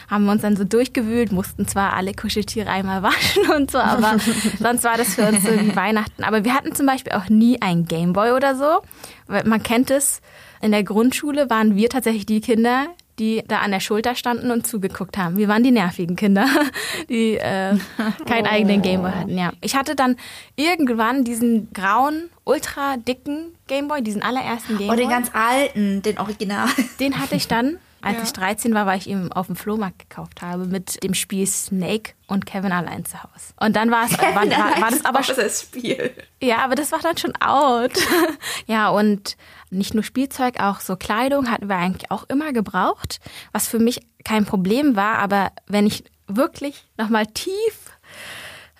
Haben 0.09 0.25
wir 0.25 0.33
uns 0.33 0.42
dann 0.42 0.57
so 0.57 0.64
durchgewühlt, 0.64 1.33
mussten 1.33 1.66
zwar 1.66 1.94
alle 1.94 2.14
Kuscheltiere 2.14 2.70
einmal 2.70 3.03
waschen 3.03 3.51
und 3.57 3.70
so, 3.70 3.79
aber 3.79 4.16
sonst 4.59 4.85
war 4.85 4.96
das 4.96 5.14
für 5.14 5.27
uns 5.27 5.42
so 5.42 5.48
wie 5.48 5.75
Weihnachten. 5.75 6.25
Aber 6.25 6.44
wir 6.44 6.55
hatten 6.55 6.75
zum 6.75 6.87
Beispiel 6.87 7.12
auch 7.12 7.29
nie 7.29 7.61
ein 7.61 7.87
Gameboy 7.87 8.33
oder 8.33 8.51
so. 8.56 8.82
Weil 9.26 9.44
Man 9.44 9.62
kennt 9.62 9.90
es, 9.90 10.20
in 10.60 10.72
der 10.72 10.84
Grundschule 10.84 11.50
waren 11.50 11.76
wir 11.76 11.88
tatsächlich 11.88 12.26
die 12.26 12.40
Kinder, 12.40 12.86
die 13.18 13.42
da 13.46 13.58
an 13.58 13.70
der 13.70 13.80
Schulter 13.80 14.14
standen 14.14 14.50
und 14.50 14.66
zugeguckt 14.66 15.18
haben. 15.18 15.36
Wir 15.36 15.48
waren 15.48 15.62
die 15.62 15.70
nervigen 15.70 16.16
Kinder, 16.16 16.46
die 17.08 17.36
äh, 17.36 17.76
keinen 18.26 18.46
eigenen 18.46 18.82
Gameboy 18.82 19.10
hatten. 19.12 19.36
Ja, 19.36 19.52
ich 19.60 19.76
hatte 19.76 19.94
dann 19.94 20.16
irgendwann 20.56 21.24
diesen 21.24 21.72
grauen, 21.72 22.30
ultra 22.44 22.96
dicken 22.96 23.54
Gameboy, 23.68 24.02
diesen 24.02 24.22
allerersten 24.22 24.78
Gameboy. 24.78 24.96
Oh, 24.96 25.00
den 25.00 25.08
ganz 25.10 25.30
alten, 25.32 26.02
den 26.02 26.18
Original. 26.18 26.68
Den 27.00 27.18
hatte 27.20 27.34
ich 27.34 27.48
dann, 27.48 27.78
als 28.02 28.22
ich 28.22 28.32
13 28.32 28.74
war, 28.74 28.86
weil 28.86 28.98
ich 28.98 29.06
ihn 29.06 29.32
auf 29.32 29.46
dem 29.46 29.56
Flohmarkt 29.56 29.98
gekauft 29.98 30.42
habe 30.42 30.66
mit 30.66 31.02
dem 31.02 31.14
Spiel 31.14 31.46
Snake 31.46 32.12
und 32.26 32.46
Kevin 32.46 32.72
allein 32.72 33.04
zu 33.04 33.22
Hause. 33.22 33.54
Und 33.60 33.76
dann 33.76 33.90
war 33.90 34.06
es, 34.06 34.18
war, 34.18 34.34
war, 34.34 34.46
war 34.80 34.90
das 34.90 35.04
aber 35.04 35.20
das 35.20 35.36
das 35.36 35.62
Spiel. 35.62 36.10
ja, 36.40 36.58
aber 36.58 36.74
das 36.74 36.92
war 36.92 37.00
dann 37.00 37.16
schon 37.16 37.34
out. 37.40 37.92
ja, 38.66 38.88
und 38.88 39.36
nicht 39.70 39.94
nur 39.94 40.02
Spielzeug, 40.02 40.60
auch 40.60 40.80
so 40.80 40.96
Kleidung 40.96 41.50
hatten 41.50 41.68
wir 41.68 41.76
eigentlich 41.76 42.10
auch 42.10 42.24
immer 42.28 42.52
gebraucht, 42.52 43.20
was 43.52 43.68
für 43.68 43.78
mich 43.78 44.00
kein 44.24 44.44
Problem 44.44 44.96
war. 44.96 45.18
Aber 45.18 45.52
wenn 45.66 45.86
ich 45.86 46.04
wirklich 46.26 46.84
nochmal 46.96 47.26
tief 47.26 47.90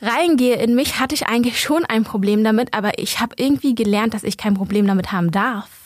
reingehe 0.00 0.56
in 0.56 0.74
mich, 0.74 0.98
hatte 0.98 1.14
ich 1.14 1.26
eigentlich 1.28 1.61
schon 1.61 1.85
ein 1.85 2.04
Problem 2.04 2.42
damit, 2.42 2.74
aber 2.74 2.98
ich 2.98 3.20
habe 3.20 3.37
irgendwie 3.38 3.74
gelernt, 3.74 4.14
dass 4.14 4.24
ich 4.24 4.37
kein 4.37 4.54
Problem 4.54 4.87
damit 4.87 5.12
haben 5.12 5.30
darf. 5.30 5.82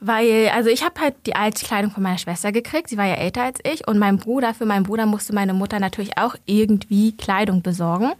Weil, 0.00 0.48
also 0.54 0.70
ich 0.70 0.84
habe 0.84 1.00
halt 1.00 1.14
die 1.26 1.34
alte 1.34 1.64
Kleidung 1.64 1.90
von 1.90 2.02
meiner 2.02 2.18
Schwester 2.18 2.52
gekriegt, 2.52 2.88
sie 2.88 2.96
war 2.96 3.06
ja 3.06 3.14
älter 3.14 3.42
als 3.42 3.58
ich 3.64 3.86
und 3.86 3.98
mein 3.98 4.18
Bruder, 4.18 4.54
für 4.54 4.66
meinen 4.66 4.84
Bruder 4.84 5.06
musste 5.06 5.34
meine 5.34 5.54
Mutter 5.54 5.80
natürlich 5.80 6.16
auch 6.18 6.36
irgendwie 6.46 7.16
Kleidung 7.16 7.62
besorgen. 7.62 8.12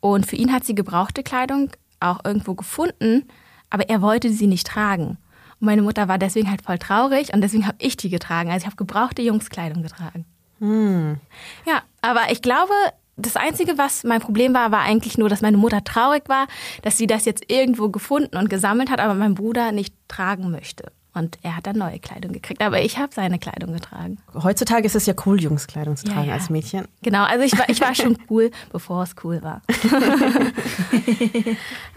Und 0.00 0.26
für 0.26 0.36
ihn 0.36 0.52
hat 0.52 0.64
sie 0.64 0.74
gebrauchte 0.74 1.22
Kleidung 1.22 1.70
auch 2.00 2.24
irgendwo 2.24 2.54
gefunden, 2.54 3.24
aber 3.70 3.88
er 3.88 4.00
wollte 4.02 4.30
sie 4.30 4.46
nicht 4.46 4.66
tragen. 4.66 5.18
Und 5.60 5.66
meine 5.66 5.82
Mutter 5.82 6.08
war 6.08 6.18
deswegen 6.18 6.50
halt 6.50 6.62
voll 6.62 6.78
traurig 6.78 7.34
und 7.34 7.40
deswegen 7.40 7.66
habe 7.66 7.78
ich 7.80 7.96
die 7.96 8.10
getragen. 8.10 8.50
Also 8.50 8.62
ich 8.62 8.66
habe 8.66 8.76
gebrauchte 8.76 9.22
Jungskleidung 9.22 9.82
getragen. 9.82 10.24
Ja, 11.66 11.82
aber 12.00 12.30
ich 12.30 12.42
glaube, 12.42 12.72
das 13.18 13.36
Einzige, 13.36 13.76
was 13.76 14.04
mein 14.04 14.20
Problem 14.20 14.54
war, 14.54 14.70
war 14.70 14.80
eigentlich 14.80 15.18
nur, 15.18 15.28
dass 15.28 15.42
meine 15.42 15.56
Mutter 15.56 15.82
traurig 15.82 16.28
war, 16.28 16.46
dass 16.82 16.96
sie 16.96 17.06
das 17.06 17.24
jetzt 17.24 17.50
irgendwo 17.50 17.88
gefunden 17.88 18.36
und 18.36 18.48
gesammelt 18.48 18.90
hat, 18.90 19.00
aber 19.00 19.14
mein 19.14 19.34
Bruder 19.34 19.72
nicht 19.72 19.94
tragen 20.06 20.50
möchte. 20.50 20.92
Und 21.18 21.36
er 21.42 21.56
hat 21.56 21.66
dann 21.66 21.76
neue 21.78 21.98
Kleidung 21.98 22.32
gekriegt, 22.32 22.62
aber 22.62 22.80
ich 22.80 22.96
habe 22.98 23.12
seine 23.12 23.38
Kleidung 23.40 23.72
getragen. 23.72 24.18
Heutzutage 24.34 24.86
ist 24.86 24.94
es 24.94 25.06
ja 25.06 25.14
cool, 25.26 25.40
Jungskleidung 25.40 25.96
zu 25.96 26.06
Ja, 26.06 26.12
tragen 26.12 26.28
ja. 26.28 26.34
als 26.34 26.48
Mädchen. 26.48 26.86
Genau, 27.02 27.24
also 27.24 27.44
ich 27.44 27.58
war, 27.58 27.68
ich 27.68 27.80
war 27.80 27.94
schon 27.94 28.16
cool, 28.30 28.50
bevor 28.70 29.02
es 29.02 29.16
cool 29.24 29.42
war. 29.42 29.62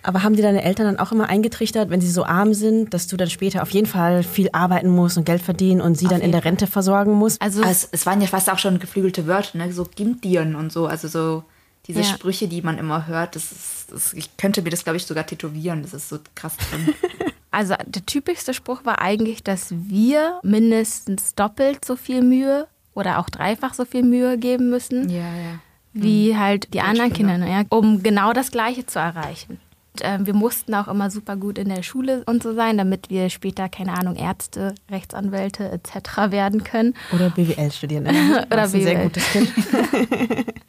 Aber 0.04 0.24
haben 0.24 0.36
dir 0.36 0.42
deine 0.42 0.64
Eltern 0.64 0.86
dann 0.88 1.00
auch 1.00 1.12
immer 1.12 1.30
eingetrichtert, 1.30 1.90
wenn 1.90 2.02
sie 2.02 2.10
so 2.10 2.26
arm 2.26 2.54
sind, 2.54 2.94
dass 2.94 3.08
du 3.08 3.18
dann 3.18 3.30
später 3.30 3.62
auf 3.62 3.70
jeden 3.70 3.88
Fall 3.88 4.24
viel 4.24 4.50
arbeiten 4.54 4.90
musst 4.90 5.18
und 5.18 5.26
Geld 5.26 5.42
verdienen 5.42 5.82
und 5.82 5.98
sie 5.98 6.08
dann 6.08 6.22
in 6.22 6.32
der 6.32 6.44
Rente 6.44 6.66
versorgen 6.68 7.14
musst? 7.14 7.42
Also 7.42 7.62
Also, 7.64 7.88
es 7.92 8.06
waren 8.06 8.22
ja 8.22 8.28
fast 8.28 8.50
auch 8.52 8.60
schon 8.60 8.80
geflügelte 8.80 9.28
Wörter, 9.28 9.58
ne? 9.58 9.72
So 9.72 9.86
Gimtieren 9.96 10.56
und 10.56 10.72
so. 10.72 10.88
Also 10.88 11.08
so 11.08 11.44
diese 11.88 12.02
Ja. 12.02 12.06
Sprüche, 12.06 12.48
die 12.48 12.62
man 12.62 12.78
immer 12.78 13.08
hört, 13.08 13.36
das 13.36 13.52
ist, 13.52 13.92
das, 13.92 14.14
ich 14.14 14.38
könnte 14.38 14.62
mir 14.62 14.70
das, 14.70 14.84
glaube 14.84 14.98
ich, 14.98 15.06
sogar 15.06 15.26
tätowieren. 15.26 15.82
Das 15.82 15.94
ist 15.94 16.10
so 16.10 16.20
krass 16.36 16.56
drin. 16.58 16.94
Also 17.54 17.76
der 17.86 18.06
typischste 18.06 18.54
Spruch 18.54 18.86
war 18.86 19.02
eigentlich, 19.02 19.44
dass 19.44 19.72
wir 19.72 20.40
mindestens 20.42 21.36
doppelt 21.36 21.84
so 21.84 21.98
viel 21.98 22.22
Mühe 22.22 22.66
oder 22.94 23.20
auch 23.20 23.30
dreifach 23.30 23.74
so 23.74 23.84
viel 23.84 24.04
Mühe 24.04 24.38
geben 24.38 24.70
müssen, 24.70 25.10
ja, 25.10 25.18
ja. 25.20 25.60
wie 25.92 26.38
halt 26.38 26.74
die 26.74 26.80
anderen 26.80 27.12
Kinder. 27.12 27.34
Kinder, 27.34 27.50
ja, 27.50 27.64
um 27.68 28.02
genau 28.04 28.32
das 28.32 28.52
Gleiche 28.52 28.86
zu 28.86 29.00
erreichen. 29.00 29.60
Und, 29.96 30.02
ähm, 30.04 30.26
wir 30.26 30.34
mussten 30.34 30.74
auch 30.74 30.88
immer 30.88 31.12
super 31.12 31.36
gut 31.36 31.58
in 31.58 31.68
der 31.68 31.84
Schule 31.84 32.24
und 32.26 32.42
so 32.42 32.54
sein, 32.54 32.78
damit 32.78 33.10
wir 33.10 33.30
später, 33.30 33.68
keine 33.68 33.98
Ahnung, 33.98 34.16
Ärzte, 34.16 34.74
Rechtsanwälte 34.90 35.70
etc. 35.72 36.32
werden 36.32 36.64
können. 36.64 36.94
Oder 37.12 37.32
BWL 37.32 37.70
studieren. 37.70 38.04
Ne? 38.12 38.46
Oder 38.48 38.58
Warst 38.62 38.76
ein 38.76 38.82
sehr 38.82 38.96
BWL. 38.96 39.04
gutes 39.04 39.26
Kind. 39.32 39.54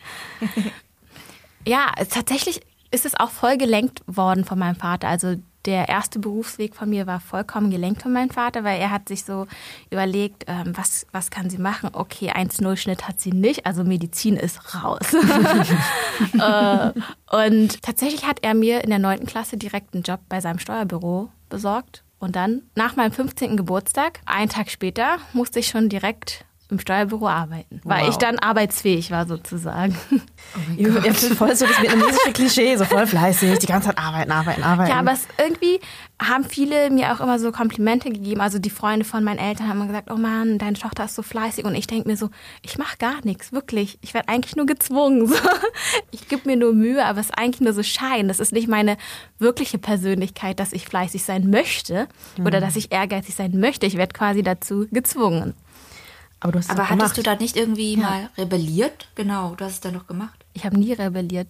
Ja, 1.64 1.92
tatsächlich 2.11 2.61
ist 2.90 3.07
es 3.07 3.18
auch 3.18 3.31
voll 3.31 3.57
gelenkt 3.57 4.03
worden 4.07 4.44
von 4.44 4.59
meinem 4.59 4.77
Vater. 4.77 5.09
Also 5.09 5.37
der 5.64 5.88
erste 5.88 6.18
Berufsweg 6.18 6.75
von 6.75 6.90
mir 6.90 7.07
war 7.07 7.20
vollkommen 7.20 7.70
gelenkt 7.70 8.03
von 8.03 8.12
meinem 8.12 8.31
Vater, 8.31 8.64
weil 8.64 8.81
er 8.81 8.90
hat 8.90 9.09
sich 9.09 9.25
so 9.25 9.46
überlegt, 9.90 10.44
ähm, 10.48 10.72
was, 10.77 11.07
was 11.12 11.31
kann 11.31 11.51
sie 11.51 11.59
machen? 11.59 11.90
Okay, 11.92 12.33
1-0-Schnitt 12.33 13.07
hat 13.07 13.20
sie 13.20 13.31
nicht, 13.31 13.64
also 13.64 13.85
Medizin 13.85 14.37
ist 14.37 14.75
raus. 14.75 15.14
äh, 16.35 16.92
und 17.37 17.83
tatsächlich 17.83 18.27
hat 18.27 18.40
er 18.42 18.55
mir 18.55 18.83
in 18.83 18.90
der 18.90 18.98
neunten 18.98 19.27
Klasse 19.27 19.57
direkt 19.57 19.94
einen 19.94 20.03
Job 20.03 20.20
bei 20.29 20.40
seinem 20.40 20.59
Steuerbüro 20.59 21.31
besorgt. 21.48 22.03
Und 22.18 22.37
dann, 22.37 22.62
nach 22.77 22.96
meinem 22.96 23.12
15. 23.12 23.57
Geburtstag, 23.57 24.20
einen 24.27 24.48
Tag 24.48 24.70
später, 24.70 25.18
musste 25.33 25.59
ich 25.59 25.68
schon 25.68 25.88
direkt 25.88 26.44
im 26.73 26.81
Steuerbüro 26.81 27.29
arbeiten, 27.29 27.81
wow. 27.85 27.93
weil 27.95 28.09
ich 28.09 28.17
dann 28.17 28.39
arbeitsfähig 28.39 29.11
war 29.11 29.27
sozusagen. 29.27 29.97
Oh 30.55 31.35
voll 31.35 31.55
so 31.55 31.67
das 31.67 31.81
vietnamesische 31.81 32.33
Klischee, 32.33 32.77
so 32.77 32.85
voll 32.85 33.07
fleißig, 33.07 33.59
die 33.61 33.67
ganze 33.67 33.89
Zeit 33.89 33.99
arbeiten, 33.99 34.31
arbeiten, 34.33 34.63
arbeiten. 34.63 34.91
Ja, 34.91 34.99
aber 34.99 35.13
es 35.13 35.27
irgendwie 35.39 35.81
haben 36.21 36.45
viele 36.45 36.91
mir 36.91 37.13
auch 37.13 37.21
immer 37.21 37.39
so 37.39 37.53
Komplimente 37.53 38.11
gegeben. 38.11 38.41
Also 38.41 38.59
die 38.59 38.71
Freunde 38.71 39.05
von 39.05 39.25
meinen 39.25 39.39
Eltern 39.39 39.69
haben 39.69 39.79
immer 39.79 39.87
gesagt, 39.87 40.11
oh 40.11 40.17
Mann, 40.17 40.59
deine 40.59 40.75
Tochter 40.75 41.05
ist 41.05 41.15
so 41.15 41.23
fleißig. 41.23 41.65
Und 41.65 41.75
ich 41.75 41.87
denke 41.87 42.09
mir 42.09 42.17
so, 42.17 42.31
ich 42.63 42.79
mache 42.79 42.99
gar 42.99 43.25
nichts, 43.25 43.53
wirklich. 43.53 43.99
Ich 44.03 44.15
werde 44.15 44.29
eigentlich 44.29 44.57
nur 44.57 44.67
gezwungen. 44.67 45.27
So. 45.27 45.37
Ich 46.11 46.29
gebe 46.29 46.49
mir 46.49 46.57
nur 46.57 46.75
Mühe, 46.75 47.05
aber 47.05 47.21
es 47.21 47.27
ist 47.27 47.39
eigentlich 47.39 47.61
nur 47.61 47.73
so 47.73 47.83
Schein. 47.83 48.29
Das 48.29 48.41
ist 48.41 48.53
nicht 48.53 48.69
meine 48.69 48.97
wirkliche 49.39 49.79
Persönlichkeit, 49.79 50.61
dass 50.61 50.73
ich 50.73 50.87
fleißig 50.87 51.23
sein 51.25 51.51
möchte 51.51 52.09
mhm. 52.37 52.47
oder 52.47 52.61
dass 52.61 52.77
ich 52.77 52.93
ehrgeizig 52.93 53.35
sein 53.35 53.59
möchte. 53.59 53.87
Ich 53.87 53.97
werde 53.97 54.13
quasi 54.13 54.43
dazu 54.43 54.87
gezwungen. 54.91 55.55
Aber, 56.43 56.53
du 56.53 56.59
hast 56.59 56.71
Aber 56.71 56.91
hattest 56.91 57.17
du 57.17 57.23
da 57.23 57.37
nicht 57.37 57.57
irgendwie 57.57 57.95
ja. 57.95 58.01
mal 58.01 58.31
rebelliert? 58.37 59.09
Genau, 59.15 59.55
du 59.55 59.65
hast 59.65 59.75
es 59.75 59.81
dann 59.81 59.95
noch 59.95 60.09
gemacht. 60.09 60.45
Ich 60.55 60.65
habe 60.65 60.77
nie 60.77 60.93
rebelliert. 60.93 61.47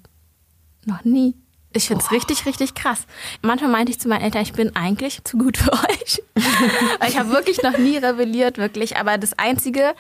Noch 0.84 1.02
nie. 1.04 1.34
Ich 1.72 1.86
finde 1.88 2.04
es 2.04 2.10
richtig, 2.10 2.44
richtig 2.44 2.74
krass. 2.74 3.06
Manchmal 3.40 3.70
meinte 3.70 3.90
ich 3.90 3.98
zu 3.98 4.06
meinen 4.08 4.20
Eltern, 4.20 4.42
ich 4.42 4.52
bin 4.52 4.76
eigentlich 4.76 5.24
zu 5.24 5.38
gut 5.38 5.56
für 5.56 5.72
euch. 5.72 6.22
ich 7.08 7.18
habe 7.18 7.30
wirklich 7.30 7.62
noch 7.62 7.78
nie 7.78 7.96
rebelliert, 7.96 8.58
wirklich. 8.58 8.98
Aber 8.98 9.16
das 9.16 9.32
Einzige 9.38 9.94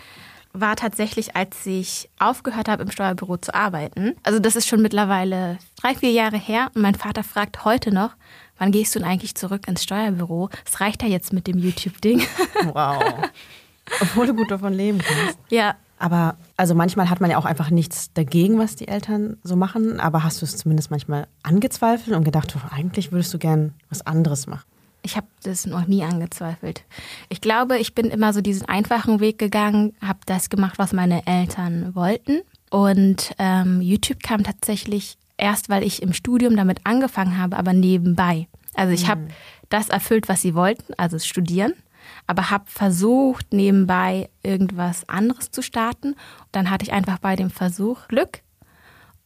war 0.52 0.76
tatsächlich, 0.76 1.34
als 1.34 1.64
ich 1.64 2.10
aufgehört 2.18 2.68
habe, 2.68 2.82
im 2.82 2.90
Steuerbüro 2.90 3.38
zu 3.38 3.54
arbeiten. 3.54 4.14
Also 4.22 4.40
das 4.40 4.56
ist 4.56 4.68
schon 4.68 4.82
mittlerweile 4.82 5.58
drei, 5.80 5.94
vier 5.94 6.10
Jahre 6.10 6.36
her. 6.36 6.70
Und 6.74 6.82
mein 6.82 6.96
Vater 6.96 7.24
fragt 7.24 7.64
heute 7.64 7.94
noch, 7.94 8.10
wann 8.58 8.72
gehst 8.72 8.94
du 8.94 8.98
denn 8.98 9.08
eigentlich 9.08 9.34
zurück 9.36 9.66
ins 9.66 9.84
Steuerbüro? 9.84 10.50
Es 10.70 10.80
reicht 10.80 11.02
ja 11.02 11.08
jetzt 11.08 11.32
mit 11.32 11.46
dem 11.46 11.58
YouTube-Ding. 11.58 12.26
Wow. 12.74 13.30
Obwohl 14.00 14.26
du 14.26 14.34
gut 14.34 14.50
davon 14.50 14.72
leben 14.72 14.98
kannst. 14.98 15.38
Ja. 15.50 15.76
Aber 15.98 16.36
also 16.56 16.74
manchmal 16.74 17.10
hat 17.10 17.20
man 17.20 17.30
ja 17.30 17.38
auch 17.38 17.44
einfach 17.44 17.70
nichts 17.70 18.12
dagegen, 18.12 18.58
was 18.58 18.74
die 18.74 18.88
Eltern 18.88 19.36
so 19.44 19.54
machen. 19.54 20.00
Aber 20.00 20.24
hast 20.24 20.40
du 20.40 20.46
es 20.46 20.56
zumindest 20.56 20.90
manchmal 20.90 21.28
angezweifelt 21.44 22.16
und 22.16 22.24
gedacht, 22.24 22.56
eigentlich 22.74 23.12
würdest 23.12 23.32
du 23.32 23.38
gern 23.38 23.74
was 23.88 24.04
anderes 24.04 24.48
machen? 24.48 24.64
Ich 25.02 25.16
habe 25.16 25.26
das 25.44 25.66
noch 25.66 25.86
nie 25.86 26.02
angezweifelt. 26.02 26.84
Ich 27.28 27.40
glaube, 27.40 27.78
ich 27.78 27.94
bin 27.94 28.06
immer 28.06 28.32
so 28.32 28.40
diesen 28.40 28.68
einfachen 28.68 29.20
Weg 29.20 29.38
gegangen, 29.38 29.94
habe 30.00 30.20
das 30.26 30.50
gemacht, 30.50 30.78
was 30.78 30.92
meine 30.92 31.26
Eltern 31.26 31.94
wollten. 31.94 32.40
Und 32.70 33.32
ähm, 33.38 33.80
YouTube 33.80 34.22
kam 34.22 34.42
tatsächlich 34.42 35.18
erst, 35.36 35.68
weil 35.68 35.84
ich 35.84 36.02
im 36.02 36.12
Studium 36.12 36.56
damit 36.56 36.80
angefangen 36.84 37.38
habe, 37.38 37.56
aber 37.56 37.72
nebenbei. 37.72 38.48
Also 38.74 38.92
ich 38.92 39.04
mhm. 39.04 39.08
habe 39.08 39.28
das 39.68 39.88
erfüllt, 39.88 40.28
was 40.28 40.42
sie 40.42 40.54
wollten, 40.54 40.94
also 40.96 41.18
studieren 41.18 41.74
aber 42.26 42.50
habe 42.50 42.64
versucht, 42.66 43.52
nebenbei 43.52 44.30
irgendwas 44.42 45.08
anderes 45.08 45.50
zu 45.50 45.62
starten. 45.62 46.16
Dann 46.50 46.70
hatte 46.70 46.84
ich 46.84 46.92
einfach 46.92 47.18
bei 47.18 47.36
dem 47.36 47.50
Versuch 47.50 48.08
Glück 48.08 48.42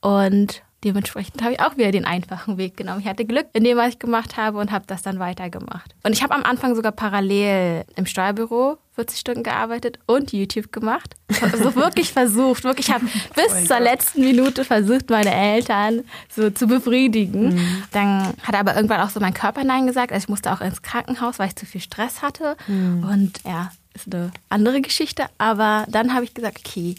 und 0.01 0.63
dementsprechend 0.87 1.43
habe 1.43 1.55
ich 1.55 1.61
auch 1.61 1.77
wieder 1.77 1.91
den 1.91 2.05
einfachen 2.05 2.57
Weg 2.59 2.77
genommen. 2.77 3.01
Ich 3.01 3.07
hatte 3.07 3.25
Glück 3.25 3.47
in 3.53 3.65
dem, 3.65 3.77
was 3.77 3.91
ich 3.91 3.99
gemacht 3.99 4.37
habe 4.37 4.59
und 4.59 4.71
habe 4.71 4.85
das 4.87 5.03
dann 5.03 5.19
weitergemacht. 5.19 5.95
Und 6.05 6.13
ich 6.13 6.23
habe 6.23 6.35
am 6.35 6.45
Anfang 6.45 6.75
sogar 6.77 6.93
parallel 6.93 7.85
im 7.97 8.07
Steuerbüro 8.07 8.79
40 8.95 9.19
Stunden 9.19 9.43
gearbeitet 9.43 9.99
und 10.07 10.33
YouTube 10.33 10.73
gemacht. 10.73 11.17
Ich 11.29 11.43
habe 11.43 11.53
also 11.53 11.75
wirklich 11.75 12.13
versucht, 12.13 12.65
wirklich 12.65 12.91
habe 12.91 13.05
bis 13.35 13.65
oh 13.65 13.67
zur 13.67 13.81
letzten 13.81 14.21
Minute 14.21 14.65
versucht, 14.65 15.11
meine 15.11 15.35
Eltern 15.35 16.05
so 16.35 16.51
zu 16.51 16.67
befriedigen. 16.67 17.57
Mhm. 17.57 17.83
Dann 17.93 18.33
hat 18.43 18.55
aber 18.55 18.75
irgendwann 18.75 19.01
auch 19.01 19.11
so 19.11 19.21
mein 19.21 19.35
Körper 19.35 19.65
Nein 19.65 19.87
gesagt. 19.87 20.13
Also 20.13 20.25
ich 20.25 20.29
musste 20.29 20.53
auch 20.53 20.61
ins 20.61 20.83
Krankenhaus, 20.83 21.39
weil 21.39 21.49
ich 21.49 21.57
zu 21.57 21.67
viel 21.67 21.81
Stress 21.81 22.23
hatte. 22.23 22.57
Mhm. 22.69 23.05
Und 23.05 23.41
ja, 23.45 23.71
ist 23.93 24.13
eine 24.15 24.31
andere 24.49 24.81
Geschichte. 24.81 25.27
Aber 25.37 25.85
dann 25.89 26.15
habe 26.15 26.25
ich 26.25 26.33
gesagt, 26.33 26.61
okay, 26.65 26.95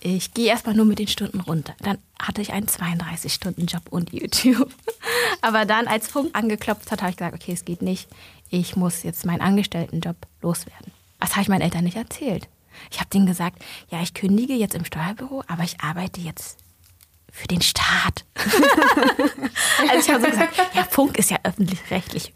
ich 0.00 0.34
gehe 0.34 0.48
erstmal 0.48 0.74
nur 0.74 0.84
mit 0.84 0.98
den 0.98 1.08
Stunden 1.08 1.40
runter. 1.40 1.74
Dann 1.80 1.98
hatte 2.20 2.42
ich 2.42 2.52
einen 2.52 2.66
32-Stunden-Job 2.66 3.82
und 3.90 4.12
YouTube. 4.12 4.70
Aber 5.40 5.64
dann, 5.64 5.86
als 5.86 6.08
Funk 6.08 6.30
angeklopft 6.34 6.90
hat, 6.90 7.02
habe 7.02 7.10
ich 7.10 7.16
gesagt, 7.16 7.34
okay, 7.34 7.52
es 7.52 7.64
geht 7.64 7.82
nicht. 7.82 8.08
Ich 8.50 8.76
muss 8.76 9.02
jetzt 9.02 9.24
meinen 9.24 9.40
Angestelltenjob 9.40 10.16
loswerden. 10.42 10.92
Das 11.18 11.32
habe 11.32 11.42
ich 11.42 11.48
meinen 11.48 11.62
Eltern 11.62 11.84
nicht 11.84 11.96
erzählt. 11.96 12.48
Ich 12.90 13.00
habe 13.00 13.10
denen 13.10 13.26
gesagt, 13.26 13.62
ja, 13.90 14.02
ich 14.02 14.14
kündige 14.14 14.54
jetzt 14.54 14.74
im 14.74 14.84
Steuerbüro, 14.84 15.42
aber 15.48 15.62
ich 15.62 15.80
arbeite 15.80 16.20
jetzt 16.20 16.58
für 17.32 17.48
den 17.48 17.62
Staat. 17.62 18.24
also 18.36 19.98
ich 19.98 20.10
habe 20.10 20.24
so 20.24 20.30
gesagt, 20.30 20.56
ja, 20.74 20.84
Funk 20.84 21.18
ist 21.18 21.30
ja 21.30 21.38
öffentlich-rechtlich 21.42 22.32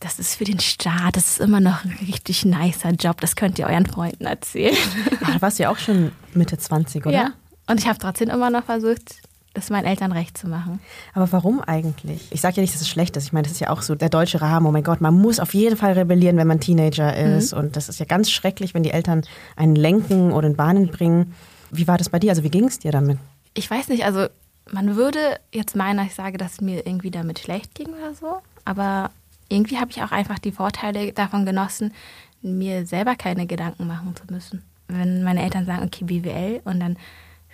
das 0.00 0.18
ist 0.18 0.34
für 0.34 0.44
den 0.44 0.60
Staat, 0.60 1.16
das 1.16 1.32
ist 1.32 1.40
immer 1.40 1.60
noch 1.60 1.84
ein 1.84 1.96
richtig 2.06 2.44
nicer 2.46 2.90
Job. 2.92 3.20
Das 3.20 3.36
könnt 3.36 3.58
ihr 3.58 3.66
euren 3.66 3.86
Freunden 3.86 4.24
erzählen. 4.24 4.76
Ach, 5.24 5.34
du 5.34 5.42
warst 5.42 5.58
ja 5.58 5.70
auch 5.70 5.78
schon 5.78 6.12
Mitte 6.34 6.56
20, 6.56 7.04
oder? 7.06 7.14
Ja. 7.14 7.32
Und 7.68 7.78
ich 7.78 7.86
habe 7.86 7.98
trotzdem 7.98 8.30
immer 8.30 8.50
noch 8.50 8.64
versucht, 8.64 9.20
das 9.52 9.68
meinen 9.68 9.84
Eltern 9.84 10.12
recht 10.12 10.38
zu 10.38 10.48
machen. 10.48 10.80
Aber 11.12 11.30
warum 11.32 11.60
eigentlich? 11.60 12.28
Ich 12.30 12.40
sage 12.40 12.56
ja 12.56 12.62
nicht, 12.62 12.74
dass 12.74 12.80
es 12.80 12.88
schlecht 12.88 13.16
ist. 13.16 13.24
Ich 13.24 13.32
meine, 13.32 13.42
das 13.42 13.52
ist 13.52 13.60
ja 13.60 13.68
auch 13.68 13.82
so 13.82 13.94
der 13.94 14.08
deutsche 14.08 14.40
Rahmen. 14.40 14.66
Oh 14.66 14.72
mein 14.72 14.84
Gott, 14.84 15.00
man 15.00 15.14
muss 15.14 15.38
auf 15.38 15.54
jeden 15.54 15.76
Fall 15.76 15.92
rebellieren, 15.92 16.36
wenn 16.36 16.46
man 16.46 16.60
Teenager 16.60 17.14
ist. 17.16 17.52
Mhm. 17.52 17.58
Und 17.58 17.76
das 17.76 17.88
ist 17.88 18.00
ja 18.00 18.06
ganz 18.06 18.30
schrecklich, 18.30 18.74
wenn 18.74 18.82
die 18.82 18.92
Eltern 18.92 19.22
einen 19.56 19.74
lenken 19.74 20.32
oder 20.32 20.46
in 20.46 20.56
Bahnen 20.56 20.88
bringen. 20.88 21.34
Wie 21.70 21.86
war 21.86 21.98
das 21.98 22.08
bei 22.08 22.18
dir? 22.18 22.30
Also 22.30 22.42
wie 22.42 22.50
ging 22.50 22.64
es 22.64 22.78
dir 22.78 22.92
damit? 22.92 23.18
Ich 23.54 23.70
weiß 23.70 23.88
nicht, 23.88 24.04
also 24.04 24.26
man 24.70 24.96
würde 24.96 25.18
jetzt 25.52 25.76
meinen, 25.76 26.06
ich 26.06 26.14
sage, 26.14 26.38
dass 26.38 26.52
es 26.52 26.60
mir 26.60 26.86
irgendwie 26.86 27.10
damit 27.10 27.40
schlecht 27.40 27.74
ging 27.74 27.88
oder 27.88 28.14
so. 28.14 28.38
Aber 28.64 29.10
irgendwie 29.50 29.78
habe 29.78 29.90
ich 29.90 30.02
auch 30.02 30.12
einfach 30.12 30.38
die 30.38 30.52
Vorteile 30.52 31.12
davon 31.12 31.44
genossen, 31.44 31.92
mir 32.40 32.86
selber 32.86 33.16
keine 33.16 33.46
Gedanken 33.46 33.86
machen 33.86 34.14
zu 34.16 34.24
müssen. 34.32 34.62
Wenn 34.88 35.22
meine 35.22 35.42
Eltern 35.42 35.66
sagen, 35.66 35.84
okay, 35.84 36.04
BWL 36.04 36.62
und 36.64 36.80
dann 36.80 36.96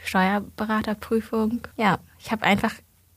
Steuerberaterprüfung. 0.05 1.61
Ja, 1.77 1.99
ich 2.19 2.31
habe 2.31 2.45
einfach 2.45 2.75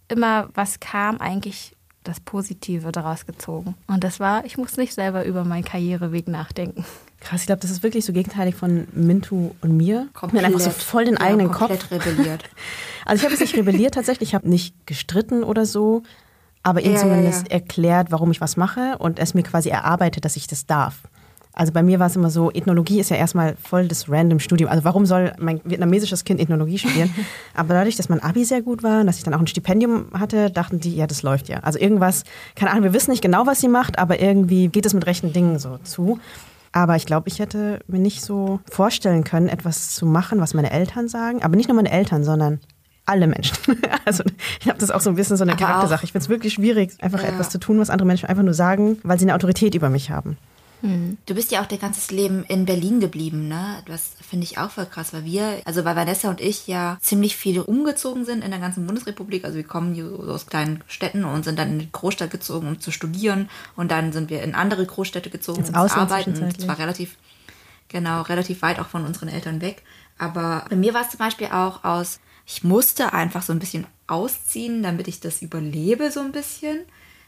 immer, 0.07 0.49
was 0.53 0.79
kam, 0.79 1.19
eigentlich 1.19 1.75
das 2.03 2.19
Positive 2.19 2.91
daraus 2.91 3.25
gezogen. 3.25 3.75
Und 3.87 4.03
das 4.03 4.19
war, 4.19 4.45
ich 4.45 4.57
muss 4.57 4.77
nicht 4.77 4.93
selber 4.93 5.25
über 5.25 5.43
meinen 5.43 5.65
Karriereweg 5.65 6.27
nachdenken. 6.27 6.85
Krass, 7.19 7.41
ich 7.41 7.47
glaube, 7.47 7.61
das 7.61 7.69
ist 7.69 7.83
wirklich 7.83 8.05
so 8.05 8.13
gegenteilig 8.13 8.55
von 8.55 8.87
Mintu 8.93 9.51
und 9.61 9.75
mir. 9.75 10.07
Komplett. 10.13 10.41
Mir 10.41 10.47
einfach 10.47 10.61
so 10.61 10.69
voll 10.71 11.05
den 11.05 11.15
ja, 11.15 11.21
eigenen 11.21 11.51
komplett 11.51 11.81
Kopf. 11.81 11.91
rebelliert. 11.91 12.43
Also 13.05 13.21
ich 13.21 13.25
habe 13.25 13.33
es 13.33 13.39
nicht 13.39 13.55
rebelliert 13.55 13.95
tatsächlich, 13.95 14.29
ich 14.29 14.35
habe 14.35 14.47
nicht 14.47 14.85
gestritten 14.85 15.43
oder 15.43 15.65
so, 15.65 16.03
aber 16.63 16.81
ihm 16.81 16.93
ja, 16.93 16.99
zumindest 16.99 17.47
ja, 17.47 17.49
ja. 17.49 17.61
erklärt, 17.61 18.11
warum 18.11 18.31
ich 18.31 18.41
was 18.41 18.57
mache 18.57 18.97
und 18.99 19.19
es 19.19 19.33
mir 19.33 19.43
quasi 19.43 19.69
erarbeitet, 19.69 20.25
dass 20.25 20.35
ich 20.35 20.47
das 20.47 20.65
darf. 20.65 21.03
Also 21.53 21.73
bei 21.73 21.83
mir 21.83 21.99
war 21.99 22.07
es 22.07 22.15
immer 22.15 22.29
so, 22.29 22.51
Ethnologie 22.51 22.99
ist 22.99 23.09
ja 23.09 23.17
erstmal 23.17 23.55
voll 23.61 23.87
das 23.87 24.07
random 24.09 24.39
Studium. 24.39 24.69
Also 24.69 24.85
warum 24.85 25.05
soll 25.05 25.33
mein 25.39 25.59
vietnamesisches 25.65 26.23
Kind 26.23 26.39
Ethnologie 26.39 26.77
studieren? 26.77 27.13
Aber 27.53 27.73
dadurch, 27.73 27.97
dass 27.97 28.07
mein 28.07 28.21
Abi 28.23 28.45
sehr 28.45 28.61
gut 28.61 28.81
war 28.81 29.01
und 29.01 29.07
dass 29.07 29.17
ich 29.17 29.23
dann 29.23 29.33
auch 29.33 29.39
ein 29.39 29.47
Stipendium 29.47 30.05
hatte, 30.13 30.51
dachten 30.51 30.79
die, 30.79 30.95
ja, 30.95 31.05
das 31.05 31.21
läuft 31.21 31.49
ja. 31.49 31.59
Also 31.59 31.79
irgendwas, 31.79 32.23
keine 32.55 32.71
Ahnung, 32.71 32.83
wir 32.83 32.93
wissen 32.93 33.11
nicht 33.11 33.21
genau, 33.21 33.45
was 33.45 33.59
sie 33.59 33.67
macht, 33.67 33.99
aber 33.99 34.21
irgendwie 34.21 34.69
geht 34.69 34.85
es 34.85 34.93
mit 34.93 35.05
rechten 35.05 35.33
Dingen 35.33 35.59
so 35.59 35.77
zu. 35.79 36.19
Aber 36.71 36.95
ich 36.95 37.05
glaube, 37.05 37.27
ich 37.27 37.39
hätte 37.39 37.79
mir 37.87 37.99
nicht 37.99 38.21
so 38.21 38.59
vorstellen 38.69 39.23
können, 39.23 39.49
etwas 39.49 39.95
zu 39.95 40.05
machen, 40.05 40.39
was 40.39 40.53
meine 40.53 40.71
Eltern 40.71 41.07
sagen. 41.09 41.41
Aber 41.43 41.55
nicht 41.55 41.67
nur 41.67 41.75
meine 41.75 41.91
Eltern, 41.91 42.23
sondern 42.23 42.59
alle 43.09 43.27
Menschen. 43.27 43.57
Also 44.05 44.23
ich 44.59 44.67
habe 44.67 44.79
das 44.79 44.89
auch 44.89 45.01
so 45.01 45.09
ein 45.11 45.15
bisschen 45.15 45.37
so 45.37 45.43
eine 45.43 45.51
Aber 45.51 45.61
Charaktersache. 45.65 46.03
Ich 46.03 46.13
finde 46.13 46.23
es 46.23 46.29
wirklich 46.29 46.53
schwierig, 46.53 46.91
einfach 46.99 47.21
ja. 47.21 47.29
etwas 47.29 47.49
zu 47.49 47.59
tun, 47.59 47.79
was 47.79 47.89
andere 47.89 48.07
Menschen 48.07 48.27
einfach 48.27 48.43
nur 48.43 48.55
sagen, 48.55 48.97
weil 49.03 49.19
sie 49.19 49.25
eine 49.25 49.35
Autorität 49.35 49.75
über 49.75 49.89
mich 49.89 50.09
haben. 50.09 50.37
Hm. 50.81 51.17
Du 51.25 51.35
bist 51.35 51.51
ja 51.51 51.61
auch 51.61 51.65
dein 51.65 51.79
ganzes 51.79 52.09
Leben 52.09 52.45
in 52.45 52.65
Berlin 52.65 52.99
geblieben, 52.99 53.47
ne? 53.47 53.83
Das 53.85 54.13
finde 54.21 54.45
ich 54.45 54.57
auch 54.57 54.71
voll 54.71 54.85
krass, 54.85 55.13
weil 55.13 55.25
wir, 55.25 55.61
also 55.65 55.83
weil 55.83 55.95
Vanessa 55.95 56.29
und 56.29 56.39
ich 56.39 56.67
ja 56.67 56.97
ziemlich 57.01 57.35
viele 57.35 57.65
umgezogen 57.65 58.23
sind 58.23 58.43
in 58.43 58.51
der 58.51 58.59
ganzen 58.59 58.85
Bundesrepublik. 58.87 59.43
Also 59.43 59.57
wir 59.57 59.65
kommen 59.65 59.93
hier 59.93 60.05
aus 60.05 60.47
kleinen 60.47 60.83
Städten 60.87 61.25
und 61.25 61.43
sind 61.43 61.59
dann 61.59 61.71
in 61.71 61.79
die 61.79 61.91
Großstadt 61.91 62.31
gezogen, 62.31 62.67
um 62.67 62.79
zu 62.79 62.91
studieren. 62.91 63.49
Und 63.75 63.91
dann 63.91 64.13
sind 64.13 64.29
wir 64.29 64.41
in 64.41 64.55
andere 64.55 64.85
Großstädte 64.85 65.29
gezogen, 65.29 65.59
um 65.59 65.65
zu 65.65 65.75
arbeiten. 65.75 66.41
Und 66.41 66.61
zwar 66.61 66.79
relativ, 66.79 67.17
genau, 67.89 68.21
relativ 68.21 68.61
weit 68.61 68.79
auch 68.79 68.87
von 68.87 69.05
unseren 69.05 69.27
Eltern 69.27 69.61
weg. 69.61 69.83
Aber 70.17 70.65
bei 70.69 70.77
mir 70.77 70.93
war 70.93 71.01
es 71.01 71.09
zum 71.09 71.19
Beispiel 71.19 71.47
auch 71.47 71.83
aus 71.83 72.19
ich 72.51 72.63
musste 72.63 73.13
einfach 73.13 73.43
so 73.43 73.53
ein 73.53 73.59
bisschen 73.59 73.85
ausziehen, 74.07 74.81
damit 74.81 75.07
ich 75.07 75.19
das 75.19 75.43
überlebe, 75.43 76.09
so 76.09 76.19
ein 76.19 76.31
bisschen. 76.31 76.79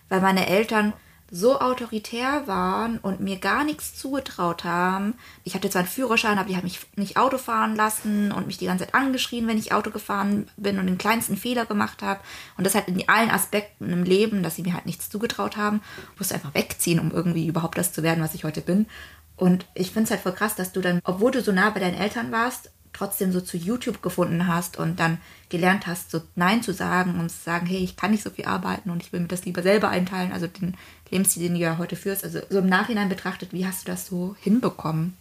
Weil 0.09 0.19
meine 0.19 0.47
Eltern 0.47 0.93
so 1.29 1.61
autoritär 1.61 2.47
waren 2.47 2.97
und 2.97 3.19
mir 3.19 3.37
gar 3.37 3.63
nichts 3.63 3.95
zugetraut 3.95 4.63
haben. 4.63 5.13
Ich 5.43 5.53
hatte 5.53 5.69
zwar 5.69 5.81
einen 5.81 5.89
Führerschein, 5.89 6.39
aber 6.39 6.49
die 6.49 6.55
haben 6.55 6.63
mich 6.63 6.79
nicht 6.95 7.17
Auto 7.17 7.37
fahren 7.37 7.75
lassen 7.75 8.31
und 8.31 8.47
mich 8.47 8.57
die 8.57 8.65
ganze 8.65 8.85
Zeit 8.85 8.95
angeschrien, 8.95 9.47
wenn 9.47 9.59
ich 9.59 9.71
Auto 9.71 9.91
gefahren 9.91 10.49
bin 10.57 10.79
und 10.79 10.87
den 10.87 10.97
kleinsten 10.97 11.37
Fehler 11.37 11.67
gemacht 11.67 12.01
habe. 12.01 12.19
Und 12.57 12.65
das 12.65 12.73
halt 12.73 12.87
in 12.87 13.07
allen 13.07 13.29
Aspekten 13.29 13.91
im 13.91 14.03
Leben, 14.03 14.41
dass 14.41 14.55
sie 14.55 14.63
mir 14.63 14.73
halt 14.73 14.87
nichts 14.87 15.11
zugetraut 15.11 15.55
haben. 15.55 15.81
Ich 16.13 16.19
musste 16.19 16.33
einfach 16.33 16.55
wegziehen, 16.55 16.99
um 16.99 17.11
irgendwie 17.11 17.45
überhaupt 17.45 17.77
das 17.77 17.93
zu 17.93 18.01
werden, 18.01 18.23
was 18.23 18.33
ich 18.33 18.43
heute 18.43 18.61
bin. 18.61 18.87
Und 19.35 19.67
ich 19.75 19.91
finde 19.91 20.05
es 20.05 20.11
halt 20.11 20.21
voll 20.21 20.33
krass, 20.33 20.55
dass 20.55 20.73
du 20.73 20.81
dann, 20.81 20.99
obwohl 21.03 21.31
du 21.31 21.43
so 21.43 21.51
nah 21.51 21.69
bei 21.69 21.79
deinen 21.79 21.95
Eltern 21.95 22.31
warst, 22.31 22.71
trotzdem 22.93 23.31
so 23.31 23.41
zu 23.41 23.57
YouTube 23.57 24.01
gefunden 24.01 24.47
hast 24.47 24.77
und 24.77 24.99
dann 24.99 25.17
gelernt 25.49 25.87
hast, 25.87 26.11
so 26.11 26.21
Nein 26.35 26.63
zu 26.63 26.73
sagen 26.73 27.19
und 27.19 27.29
zu 27.29 27.43
sagen, 27.43 27.65
hey, 27.65 27.79
ich 27.79 27.95
kann 27.95 28.11
nicht 28.11 28.23
so 28.23 28.29
viel 28.29 28.45
arbeiten 28.45 28.89
und 28.89 29.01
ich 29.01 29.13
will 29.13 29.21
mir 29.21 29.27
das 29.27 29.45
lieber 29.45 29.63
selber 29.63 29.89
einteilen, 29.89 30.31
also 30.31 30.47
den 30.47 30.75
Lebensstil, 31.09 31.43
den 31.43 31.53
du 31.53 31.59
ja 31.59 31.77
heute 31.77 31.95
führst. 31.95 32.23
Also 32.23 32.39
so 32.49 32.59
im 32.59 32.67
Nachhinein 32.67 33.09
betrachtet, 33.09 33.53
wie 33.53 33.65
hast 33.65 33.87
du 33.87 33.91
das 33.91 34.05
so 34.05 34.35
hinbekommen? 34.39 35.15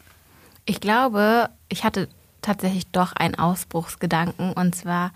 Ich 0.65 0.81
glaube, 0.81 1.51
ich 1.69 1.85
hatte 1.85 2.09
tatsächlich 2.43 2.87
doch 2.89 3.13
einen 3.13 3.35
Ausbruchsgedanken 3.35 4.53
und 4.53 4.75
zwar 4.75 5.13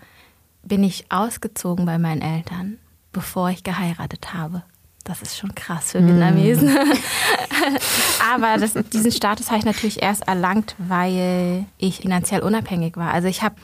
bin 0.63 0.83
ich 0.83 1.11
ausgezogen 1.11 1.85
bei 1.85 1.97
meinen 1.97 2.21
Eltern, 2.21 2.77
bevor 3.11 3.49
ich 3.49 3.63
geheiratet 3.63 4.33
habe. 4.33 4.63
Das 5.05 5.21
ist 5.21 5.37
schon 5.37 5.55
krass 5.55 5.91
für 5.91 6.05
Vietnamesen. 6.05 6.73
Mm. 6.73 6.77
Aber 8.33 8.57
das, 8.57 8.73
diesen 8.91 9.11
Status 9.11 9.47
habe 9.49 9.59
ich 9.59 9.65
natürlich 9.65 10.01
erst 10.01 10.27
erlangt, 10.27 10.75
weil 10.77 11.65
ich 11.77 11.99
finanziell 11.99 12.41
unabhängig 12.41 12.97
war. 12.97 13.13
Also 13.13 13.27
ich 13.27 13.41
habe 13.41 13.55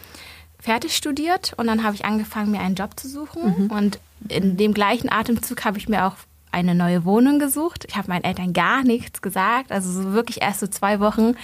fertig 0.59 0.95
studiert 0.95 1.53
und 1.57 1.67
dann 1.67 1.83
habe 1.83 1.95
ich 1.95 2.05
angefangen, 2.05 2.51
mir 2.51 2.61
einen 2.61 2.75
Job 2.75 2.97
zu 2.97 3.09
suchen. 3.09 3.65
Mhm. 3.65 3.71
Und 3.71 3.99
in 4.29 4.55
dem 4.55 4.73
gleichen 4.73 5.11
Atemzug 5.11 5.65
habe 5.65 5.77
ich 5.77 5.89
mir 5.89 6.05
auch 6.05 6.15
eine 6.51 6.75
neue 6.75 7.05
Wohnung 7.05 7.39
gesucht. 7.39 7.85
Ich 7.87 7.97
habe 7.97 8.09
meinen 8.09 8.23
Eltern 8.23 8.53
gar 8.53 8.83
nichts 8.83 9.21
gesagt. 9.21 9.71
Also 9.71 9.91
so 9.91 10.13
wirklich 10.13 10.41
erst 10.41 10.59
so 10.61 10.67
zwei 10.67 10.99
Wochen 10.99 11.35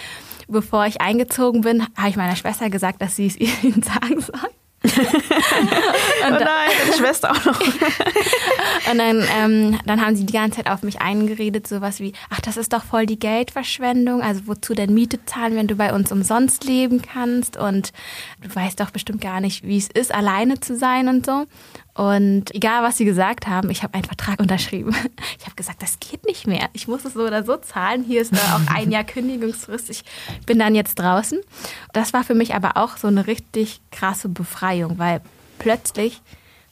bevor 0.48 0.86
ich 0.86 1.02
eingezogen 1.02 1.62
bin, 1.62 1.84
habe 1.96 2.10
ich 2.10 2.16
meiner 2.16 2.36
Schwester 2.36 2.70
gesagt, 2.70 3.02
dass 3.02 3.16
sie 3.16 3.28
es 3.28 3.38
ihnen 3.64 3.84
sagen 3.84 4.22
soll. 4.22 4.50
Oh 4.84 6.30
nein, 6.30 6.40
deine 6.40 6.98
Schwester 6.98 7.32
auch 7.32 7.46
noch. 7.46 7.60
und 8.92 8.98
dann, 8.98 9.26
ähm, 9.38 9.80
dann 9.86 10.06
haben 10.06 10.16
sie 10.16 10.26
die 10.26 10.34
ganze 10.34 10.58
Zeit 10.58 10.70
auf 10.70 10.84
mich 10.84 11.02
eingeredet, 11.02 11.68
sowas 11.68 12.00
wie, 12.00 12.14
ach, 12.30 12.42
das 12.42 12.58
ist 12.58 12.74
doch 12.74 12.84
voll 12.84 13.06
die 13.06 13.20
Geldverschwendung, 13.20 14.22
also 14.22 14.42
wozu 14.46 14.74
denn 14.74 14.94
Miete 14.94 15.24
zahlen, 15.26 15.56
wenn 15.56 15.68
du 15.68 15.76
bei 15.76 15.94
uns 15.94 16.12
umsonst 16.12 16.64
leben 16.64 17.02
kannst 17.02 17.58
und 17.58 17.92
du 18.42 18.56
weißt 18.56 18.80
doch 18.80 18.92
bestimmt 18.92 19.22
gar 19.22 19.42
nicht, 19.42 19.64
wie 19.64 19.78
es 19.78 19.90
ist, 19.90 20.14
alleine 20.14 20.60
zu 20.60 20.78
sein 20.78 21.08
und 21.08 21.26
so. 21.26 21.46
Und 21.98 22.54
egal, 22.54 22.84
was 22.84 22.98
sie 22.98 23.06
gesagt 23.06 23.48
haben, 23.48 23.72
ich 23.72 23.82
habe 23.82 23.96
einen 23.96 24.04
Vertrag 24.04 24.40
unterschrieben. 24.40 24.96
Ich 25.40 25.46
habe 25.46 25.56
gesagt, 25.56 25.82
das 25.82 26.00
geht 26.00 26.26
nicht 26.26 26.46
mehr. 26.46 26.70
Ich 26.74 26.88
muss 26.88 27.06
es 27.06 27.14
so 27.14 27.22
oder 27.22 27.44
so 27.44 27.56
zahlen. 27.58 28.04
Hier 28.04 28.22
ist 28.22 28.34
auch 28.34 28.62
ein 28.76 28.92
Jahr 28.92 29.04
Kündigungsfrist. 29.04 29.90
Ich 29.90 30.04
bin 30.46 30.60
dann 30.60 30.76
jetzt 30.76 30.96
draußen. 30.96 31.40
Das 31.94 32.12
war 32.14 32.24
für 32.24 32.36
mich 32.36 32.54
aber 32.54 32.76
auch 32.76 32.98
so 32.98 33.08
eine 33.08 33.28
richtig 33.28 33.80
krasse 33.92 34.30
Befreiung, 34.30 35.00
weil 35.00 35.22
plötzlich 35.58 36.22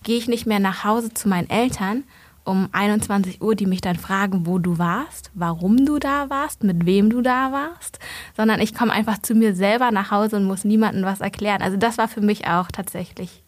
gehe 0.03 0.17
ich 0.17 0.27
nicht 0.27 0.45
mehr 0.45 0.59
nach 0.59 0.83
Hause 0.83 1.13
zu 1.13 1.29
meinen 1.29 1.49
Eltern 1.49 2.03
um 2.43 2.69
21 2.73 3.41
Uhr, 3.41 3.55
die 3.55 3.65
mich 3.65 3.81
dann 3.81 3.95
fragen, 3.95 4.45
wo 4.45 4.59
du 4.59 4.77
warst, 4.77 5.31
warum 5.33 5.85
du 5.85 5.97
da 5.97 6.29
warst, 6.29 6.63
mit 6.63 6.85
wem 6.85 7.09
du 7.09 7.21
da 7.21 7.51
warst, 7.51 7.99
sondern 8.35 8.59
ich 8.59 8.75
komme 8.75 8.91
einfach 8.91 9.19
zu 9.19 9.33
mir 9.33 9.55
selber 9.55 9.91
nach 9.91 10.11
Hause 10.11 10.35
und 10.35 10.45
muss 10.45 10.65
niemandem 10.65 11.03
was 11.03 11.21
erklären. 11.21 11.61
Also 11.61 11.77
das 11.77 11.97
war 11.97 12.07
für 12.07 12.21
mich 12.21 12.47
auch 12.47 12.67
tatsächlich 12.67 13.44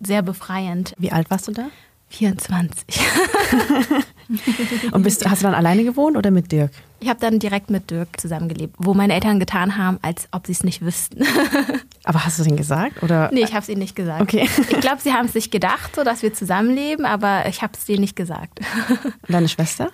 sehr 0.00 0.22
befreiend. 0.22 0.94
Wie 0.98 1.12
alt 1.12 1.30
warst 1.30 1.48
du 1.48 1.52
da? 1.52 1.66
24. 2.08 2.84
Und 4.92 5.02
bist, 5.02 5.28
hast 5.28 5.42
du 5.42 5.46
dann 5.46 5.54
alleine 5.54 5.84
gewohnt 5.84 6.16
oder 6.16 6.30
mit 6.30 6.52
Dirk? 6.52 6.70
Ich 7.00 7.08
habe 7.08 7.20
dann 7.20 7.38
direkt 7.38 7.70
mit 7.70 7.90
Dirk 7.90 8.20
zusammengelebt, 8.20 8.76
wo 8.78 8.94
meine 8.94 9.14
Eltern 9.14 9.40
getan 9.40 9.76
haben, 9.76 9.98
als 10.02 10.28
ob 10.30 10.46
sie 10.46 10.52
es 10.52 10.62
nicht 10.62 10.82
wüssten. 10.82 11.24
Aber 12.04 12.24
hast 12.24 12.38
du 12.38 12.42
es 12.42 12.48
ihnen 12.48 12.56
gesagt? 12.56 13.02
Oder? 13.02 13.30
Nee, 13.32 13.42
ich 13.42 13.52
habe 13.52 13.62
es 13.62 13.68
ihnen 13.68 13.80
nicht 13.80 13.96
gesagt. 13.96 14.22
Okay. 14.22 14.48
Ich 14.70 14.80
glaube, 14.80 15.00
sie 15.00 15.12
haben 15.12 15.26
es 15.26 15.32
sich 15.32 15.50
gedacht, 15.50 15.96
so 15.96 16.04
dass 16.04 16.22
wir 16.22 16.32
zusammenleben, 16.32 17.04
aber 17.04 17.46
ich 17.48 17.62
habe 17.62 17.72
es 17.76 17.84
denen 17.84 18.02
nicht 18.02 18.16
gesagt. 18.16 18.60
Und 18.90 19.14
deine 19.28 19.48
Schwester? 19.48 19.90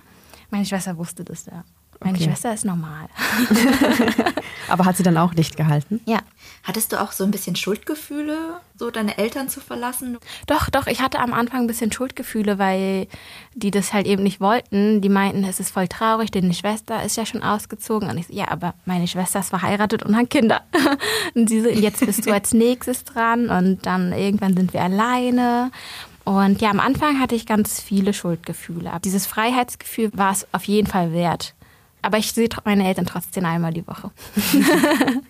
Meine 0.50 0.66
Schwester 0.66 0.96
wusste 0.98 1.24
das, 1.24 1.46
ja. 1.46 1.64
Meine 2.02 2.16
okay. 2.16 2.24
Schwester 2.24 2.54
ist 2.54 2.64
normal. 2.64 3.08
Aber 4.68 4.86
hat 4.86 4.96
sie 4.96 5.02
dann 5.02 5.18
auch 5.18 5.34
dicht 5.34 5.56
gehalten? 5.56 6.00
Ja. 6.06 6.20
Hattest 6.62 6.92
du 6.92 7.00
auch 7.00 7.12
so 7.12 7.24
ein 7.24 7.30
bisschen 7.30 7.56
Schuldgefühle, 7.56 8.36
so 8.78 8.90
deine 8.90 9.18
Eltern 9.18 9.48
zu 9.48 9.60
verlassen? 9.60 10.18
Doch, 10.46 10.70
doch. 10.70 10.86
Ich 10.86 11.02
hatte 11.02 11.18
am 11.18 11.34
Anfang 11.34 11.62
ein 11.62 11.66
bisschen 11.66 11.92
Schuldgefühle, 11.92 12.58
weil 12.58 13.06
die 13.54 13.70
das 13.70 13.92
halt 13.92 14.06
eben 14.06 14.22
nicht 14.22 14.40
wollten. 14.40 15.02
Die 15.02 15.08
meinten, 15.10 15.44
es 15.44 15.60
ist 15.60 15.70
voll 15.70 15.88
traurig, 15.88 16.30
denn 16.30 16.48
die 16.48 16.56
Schwester 16.56 17.02
ist 17.02 17.16
ja 17.16 17.26
schon 17.26 17.42
ausgezogen. 17.42 18.08
Und 18.08 18.16
ich 18.16 18.28
so, 18.28 18.32
ja, 18.32 18.48
aber 18.48 18.74
meine 18.86 19.06
Schwester 19.06 19.40
ist 19.40 19.50
verheiratet 19.50 20.02
und 20.02 20.16
hat 20.16 20.30
Kinder. 20.30 20.62
Und 21.34 21.48
sie 21.48 21.60
so, 21.60 21.68
jetzt 21.68 22.04
bist 22.04 22.26
du 22.26 22.32
als 22.32 22.52
nächstes 22.52 23.04
dran 23.04 23.50
und 23.50 23.86
dann 23.86 24.12
irgendwann 24.12 24.56
sind 24.56 24.72
wir 24.72 24.82
alleine. 24.82 25.70
Und 26.24 26.60
ja, 26.60 26.70
am 26.70 26.80
Anfang 26.80 27.20
hatte 27.20 27.34
ich 27.34 27.46
ganz 27.46 27.80
viele 27.80 28.12
Schuldgefühle. 28.12 28.90
Aber 28.90 29.00
dieses 29.00 29.26
Freiheitsgefühl 29.26 30.10
war 30.12 30.32
es 30.32 30.46
auf 30.52 30.64
jeden 30.64 30.86
Fall 30.86 31.12
wert. 31.12 31.54
Aber 32.02 32.18
ich 32.18 32.32
sehe 32.32 32.48
meine 32.64 32.86
Eltern 32.86 33.06
trotzdem 33.06 33.44
einmal 33.44 33.72
die 33.72 33.86
Woche. 33.86 34.10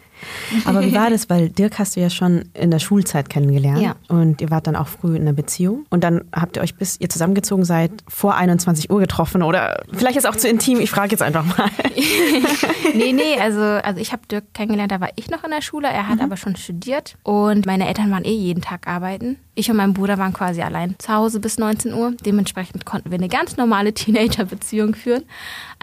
Aber 0.65 0.83
wie 0.83 0.95
war 0.95 1.11
das? 1.11 1.31
Weil 1.31 1.49
Dirk 1.49 1.79
hast 1.79 1.97
du 1.97 2.01
ja 2.01 2.11
schon 2.11 2.45
in 2.55 2.71
der 2.71 2.79
Schulzeit 2.79 3.29
kennengelernt. 3.31 3.81
Ja. 3.81 3.97
Und 4.09 4.41
ihr 4.41 4.51
wart 4.51 4.67
dann 4.67 4.77
auch 4.77 4.89
früh 4.89 5.17
in 5.17 5.23
einer 5.23 5.33
Beziehung. 5.33 5.87
Und 5.91 6.05
dann 6.05 6.25
habt 6.35 6.57
ihr 6.57 6.63
euch, 6.63 6.75
bis 6.75 7.01
ihr 7.01 7.09
zusammengezogen 7.09 7.65
seid, 7.65 7.91
vor 8.09 8.35
21 8.35 8.91
Uhr 8.91 9.01
getroffen. 9.01 9.43
Oder 9.43 9.83
vielleicht 9.93 10.17
ist 10.17 10.25
es 10.25 10.31
auch 10.31 10.37
zu 10.37 10.49
intim. 10.49 10.81
Ich 10.81 10.91
frage 10.91 11.13
jetzt 11.13 11.23
einfach 11.23 11.45
mal. 11.45 11.71
nee, 12.95 13.13
nee. 13.13 13.23
Also, 13.41 13.63
also 13.63 14.01
ich 14.01 14.13
habe 14.13 14.23
Dirk 14.31 14.53
kennengelernt, 14.53 14.93
da 14.93 15.01
war 15.01 15.09
ich 15.17 15.31
noch 15.31 15.45
in 15.45 15.51
der 15.51 15.63
Schule. 15.63 15.89
Er 15.89 16.09
hat 16.09 16.17
mhm. 16.17 16.25
aber 16.25 16.37
schon 16.37 16.57
studiert. 16.57 17.17
Und 17.23 17.65
meine 17.65 17.89
Eltern 17.89 18.11
waren 18.11 18.25
eh 18.25 18.35
jeden 18.35 18.61
Tag 18.61 18.87
arbeiten. 18.87 19.39
Ich 19.55 19.71
und 19.71 19.77
mein 19.77 19.95
Bruder 19.95 20.19
waren 20.19 20.33
quasi 20.33 20.61
allein 20.63 20.95
zu 20.99 21.13
Hause 21.13 21.41
bis 21.41 21.59
19 21.59 21.95
Uhr. 21.95 22.13
Dementsprechend 22.25 22.85
konnten 22.85 23.11
wir 23.11 23.19
eine 23.19 23.29
ganz 23.29 23.57
normale 23.57 23.95
Teenager-Beziehung 23.95 24.95
führen. 24.95 25.25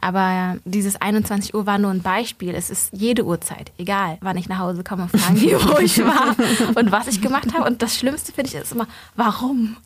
Aber 0.01 0.57
dieses 0.65 1.01
21 1.01 1.53
Uhr 1.53 1.65
war 1.65 1.77
nur 1.77 1.91
ein 1.91 2.01
Beispiel. 2.01 2.53
Es 2.53 2.69
ist 2.69 2.89
jede 2.93 3.25
Uhrzeit, 3.25 3.71
egal, 3.77 4.17
wann 4.21 4.37
ich 4.37 4.47
nach 4.47 4.59
Hause 4.59 4.83
komme 4.83 5.03
und 5.03 5.19
fragen 5.19 5.35
die, 5.35 5.53
wo 5.53 5.79
ich 5.79 5.97
war 5.99 6.35
und 6.75 6.91
was 6.91 7.07
ich 7.07 7.21
gemacht 7.21 7.53
habe. 7.53 7.67
Und 7.67 7.81
das 7.81 7.95
Schlimmste 7.95 8.31
finde 8.31 8.49
ich 8.49 8.55
ist 8.55 8.71
immer, 8.71 8.87
warum? 9.15 9.77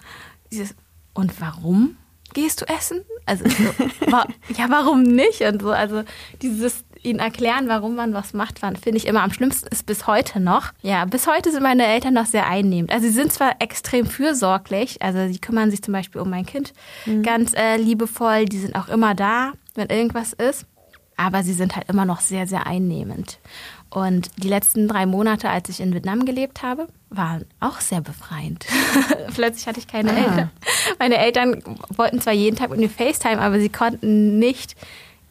Dieses, 0.52 0.76
und 1.13 1.39
warum 1.39 1.95
gehst 2.34 2.62
du 2.62 2.65
essen? 2.67 3.02
Also 3.26 3.45
so, 3.47 4.12
wa 4.12 4.26
ja, 4.58 4.65
warum 4.69 5.04
nicht? 5.04 5.41
Und 5.41 5.62
so, 5.62 5.71
also 5.71 6.04
dieses 6.41 6.84
ihnen 7.04 7.19
erklären, 7.19 7.67
warum 7.67 7.95
man 7.95 8.13
was 8.13 8.34
macht, 8.34 8.60
finde 8.60 8.97
ich 8.97 9.08
immer 9.08 9.24
am 9.24 9.32
schlimmsten 9.32 9.67
ist 9.69 9.86
bis 9.86 10.08
heute 10.08 10.39
noch. 10.39 10.71
Ja, 10.82 11.06
bis 11.06 11.28
heute 11.28 11.52
sind 11.52 11.63
meine 11.63 11.86
Eltern 11.86 12.13
noch 12.13 12.26
sehr 12.26 12.47
einnehmend. 12.47 12.91
Also 12.91 13.08
sie 13.08 13.13
sind 13.13 13.32
zwar 13.32 13.56
extrem 13.60 14.06
fürsorglich, 14.06 15.02
also 15.02 15.28
sie 15.32 15.39
kümmern 15.39 15.71
sich 15.71 15.82
zum 15.82 15.93
Beispiel 15.93 16.21
um 16.21 16.30
mein 16.30 16.45
Kind 16.45 16.74
mhm. 17.06 17.24
ganz 17.24 17.54
äh, 17.54 17.78
liebevoll, 17.78 18.45
die 18.45 18.60
sind 18.60 18.76
auch 18.76 18.88
immer 18.88 19.15
da, 19.15 19.54
wenn 19.75 19.89
irgendwas 19.89 20.34
ist. 20.34 20.65
Aber 21.17 21.43
sie 21.43 21.53
sind 21.53 21.75
halt 21.75 21.88
immer 21.88 22.05
noch 22.05 22.19
sehr, 22.19 22.47
sehr 22.47 22.65
einnehmend. 22.65 23.39
Und 23.89 24.31
die 24.41 24.47
letzten 24.47 24.88
drei 24.88 25.05
Monate, 25.05 25.49
als 25.49 25.69
ich 25.69 25.81
in 25.81 25.93
Vietnam 25.93 26.25
gelebt 26.25 26.63
habe, 26.63 26.88
waren 27.10 27.45
auch 27.60 27.81
sehr 27.81 28.01
befreiend. 28.01 28.65
Plötzlich 29.36 29.67
hatte 29.67 29.79
ich 29.79 29.88
keine 29.88 30.12
ah. 30.12 30.17
Eltern. 30.17 30.51
Meine 30.97 31.17
Eltern 31.17 31.62
wollten 31.95 32.21
zwar 32.21 32.34
jeden 32.34 32.55
Tag 32.55 32.69
mit 32.69 32.79
mir 32.79 32.89
FaceTime, 32.89 33.39
aber 33.39 33.60
sie 33.60 33.69
konnten 33.69 34.39
nicht 34.39 34.75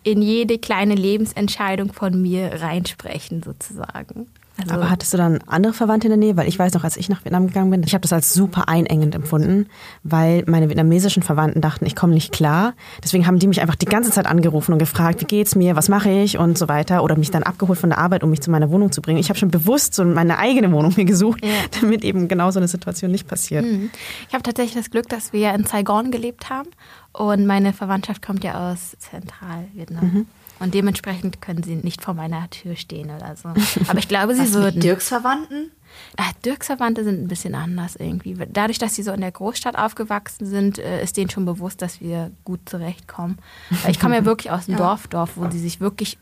in 0.02 0.22
jede 0.22 0.58
kleine 0.58 0.94
Lebensentscheidung 0.94 1.92
von 1.92 2.20
mir 2.20 2.60
reinsprechen, 2.60 3.42
sozusagen. 3.42 4.28
Also 4.62 4.74
Aber 4.74 4.90
hattest 4.90 5.12
du 5.12 5.16
dann 5.16 5.38
andere 5.46 5.72
Verwandte 5.72 6.06
in 6.06 6.10
der 6.10 6.18
Nähe? 6.18 6.36
Weil 6.36 6.48
ich 6.48 6.58
weiß 6.58 6.72
noch, 6.74 6.84
als 6.84 6.96
ich 6.96 7.08
nach 7.08 7.24
Vietnam 7.24 7.46
gegangen 7.46 7.70
bin, 7.70 7.82
ich 7.82 7.94
habe 7.94 8.02
das 8.02 8.12
als 8.12 8.34
super 8.34 8.68
einengend 8.68 9.14
empfunden, 9.14 9.66
weil 10.02 10.44
meine 10.46 10.68
vietnamesischen 10.68 11.22
Verwandten 11.22 11.60
dachten, 11.60 11.86
ich 11.86 11.96
komme 11.96 12.14
nicht 12.14 12.32
klar. 12.32 12.74
Deswegen 13.02 13.26
haben 13.26 13.38
die 13.38 13.46
mich 13.46 13.60
einfach 13.60 13.74
die 13.74 13.86
ganze 13.86 14.10
Zeit 14.10 14.26
angerufen 14.26 14.72
und 14.72 14.78
gefragt, 14.78 15.20
wie 15.20 15.26
geht's 15.26 15.54
mir, 15.54 15.76
was 15.76 15.88
mache 15.88 16.10
ich 16.10 16.38
und 16.38 16.58
so 16.58 16.68
weiter. 16.68 17.02
Oder 17.02 17.16
mich 17.16 17.30
dann 17.30 17.42
abgeholt 17.42 17.78
von 17.78 17.90
der 17.90 17.98
Arbeit, 17.98 18.22
um 18.22 18.30
mich 18.30 18.40
zu 18.40 18.50
meiner 18.50 18.70
Wohnung 18.70 18.92
zu 18.92 19.02
bringen. 19.02 19.18
Ich 19.18 19.28
habe 19.28 19.38
schon 19.38 19.50
bewusst 19.50 19.94
so 19.94 20.04
meine 20.04 20.38
eigene 20.38 20.70
Wohnung 20.72 20.94
mir 20.96 21.04
gesucht, 21.04 21.44
ja. 21.44 21.50
damit 21.80 22.04
eben 22.04 22.28
genau 22.28 22.50
so 22.50 22.58
eine 22.58 22.68
Situation 22.68 23.10
nicht 23.10 23.26
passiert. 23.26 23.64
Mhm. 23.64 23.90
Ich 24.28 24.34
habe 24.34 24.42
tatsächlich 24.42 24.74
das 24.74 24.90
Glück, 24.90 25.08
dass 25.08 25.32
wir 25.32 25.52
in 25.54 25.64
Saigon 25.64 26.10
gelebt 26.10 26.50
haben 26.50 26.70
und 27.12 27.46
meine 27.46 27.72
Verwandtschaft 27.72 28.22
kommt 28.22 28.44
ja 28.44 28.70
aus 28.70 28.96
Zentralvietnam. 28.98 30.04
Mhm. 30.04 30.26
Und 30.60 30.74
dementsprechend 30.74 31.40
können 31.40 31.62
sie 31.62 31.76
nicht 31.76 32.02
vor 32.02 32.14
meiner 32.14 32.48
Tür 32.50 32.76
stehen 32.76 33.10
oder 33.10 33.34
so. 33.34 33.48
Aber 33.88 33.98
ich 33.98 34.08
glaube, 34.08 34.34
sie 34.34 34.42
Was 34.42 34.52
würden. 34.52 34.76
Mit 34.76 34.84
Dirks 34.84 35.08
Verwandten? 35.08 35.72
Ach, 36.16 36.32
Dirks 36.44 36.66
Verwandte 36.66 37.02
sind 37.02 37.22
ein 37.22 37.28
bisschen 37.28 37.54
anders 37.54 37.96
irgendwie. 37.96 38.36
Dadurch, 38.48 38.78
dass 38.78 38.94
sie 38.94 39.02
so 39.02 39.12
in 39.12 39.22
der 39.22 39.32
Großstadt 39.32 39.76
aufgewachsen 39.76 40.46
sind, 40.46 40.78
äh, 40.78 41.02
ist 41.02 41.16
denen 41.16 41.30
schon 41.30 41.46
bewusst, 41.46 41.82
dass 41.82 42.00
wir 42.00 42.30
gut 42.44 42.60
zurechtkommen. 42.68 43.38
Weil 43.82 43.90
ich 43.90 43.98
komme 43.98 44.16
ja 44.16 44.24
wirklich 44.24 44.52
aus 44.52 44.66
dem 44.66 44.72
ja. 44.78 44.78
Dorf, 44.78 45.08
Dorf, 45.08 45.32
wo 45.36 45.46
die 45.46 45.58
sich 45.58 45.80
wirklich 45.80 46.18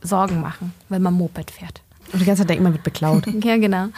Sorgen 0.00 0.40
machen, 0.40 0.72
wenn 0.88 1.02
man 1.02 1.14
Moped 1.14 1.50
fährt. 1.50 1.82
Und 2.12 2.20
die 2.20 2.24
ganze 2.24 2.42
Zeit 2.42 2.50
denkt, 2.50 2.62
man 2.62 2.72
wird 2.72 2.84
beklaut. 2.84 3.26
Ja, 3.44 3.56
genau. 3.56 3.88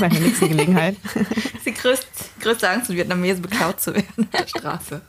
Bei 0.00 0.08
der 0.08 0.20
nächsten 0.20 0.48
Gelegenheit. 0.48 0.96
Das 1.02 1.16
ist 1.54 1.66
die 1.66 1.74
größte, 1.74 2.06
größte 2.40 2.68
Angst, 2.68 2.90
in 2.90 2.96
Vietnamesen 2.96 3.42
beklaut 3.42 3.80
zu 3.80 3.94
werden 3.94 4.28
auf 4.32 4.40
der 4.40 4.46
Straße. 4.46 5.00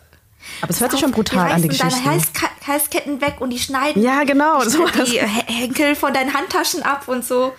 Aber 0.62 0.70
es 0.72 0.80
hört 0.82 0.92
sich 0.92 1.00
schon 1.00 1.12
brutal 1.12 1.52
an, 1.52 1.62
die 1.62 1.68
Geschichte. 1.68 1.90
deine 2.04 2.18
Halska- 2.20 2.50
Halsketten 2.68 3.22
weg 3.22 3.36
und 3.40 3.50
die 3.52 3.60
schneiden 3.60 4.02
Ja, 4.02 4.24
genau, 4.24 4.64
die, 4.64 4.70
sowas. 4.70 4.92
die 5.06 5.20
Henkel 5.20 5.96
von 5.96 6.14
deinen 6.14 6.34
Handtaschen 6.34 6.84
ab 6.84 7.08
und 7.08 7.24
so. 7.26 7.54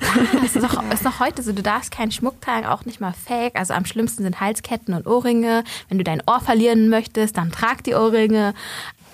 Das 0.42 0.56
ist 0.56 0.62
doch, 0.64 0.82
ist 0.92 1.06
doch 1.06 1.20
heute 1.20 1.42
so, 1.42 1.52
du 1.52 1.62
darfst 1.62 1.92
keinen 1.92 2.10
Schmuck 2.10 2.40
tragen, 2.40 2.66
auch 2.66 2.84
nicht 2.84 3.00
mal 3.00 3.12
fake. 3.14 3.54
Also 3.56 3.72
am 3.74 3.84
schlimmsten 3.84 4.24
sind 4.24 4.40
Halsketten 4.40 4.94
und 4.94 5.06
Ohrringe. 5.06 5.62
Wenn 5.88 5.98
du 5.98 6.02
dein 6.04 6.20
Ohr 6.26 6.40
verlieren 6.40 6.88
möchtest, 6.88 7.36
dann 7.36 7.52
trag 7.52 7.84
die 7.84 7.94
Ohrringe. 7.94 8.52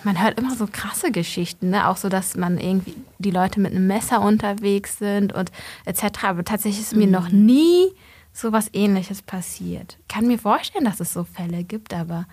Man 0.04 0.22
hört 0.22 0.38
immer 0.38 0.54
so 0.54 0.66
krasse 0.70 1.10
Geschichten, 1.12 1.70
ne? 1.70 1.88
auch 1.88 1.98
so, 1.98 2.08
dass 2.08 2.36
man 2.36 2.56
irgendwie 2.56 2.94
die 3.18 3.30
Leute 3.32 3.60
mit 3.60 3.72
einem 3.72 3.86
Messer 3.86 4.22
unterwegs 4.22 4.96
sind 4.98 5.34
und 5.34 5.50
etc. 5.84 6.04
Aber 6.22 6.44
tatsächlich 6.44 6.80
ist 6.80 6.94
mir 6.96 7.06
noch 7.08 7.28
nie 7.30 7.88
so 8.32 8.52
was 8.52 8.70
Ähnliches 8.72 9.20
passiert. 9.20 9.98
Ich 10.02 10.08
kann 10.08 10.26
mir 10.26 10.38
vorstellen, 10.38 10.84
dass 10.86 11.00
es 11.00 11.12
so 11.12 11.24
Fälle 11.24 11.64
gibt, 11.64 11.92
aber 11.92 12.24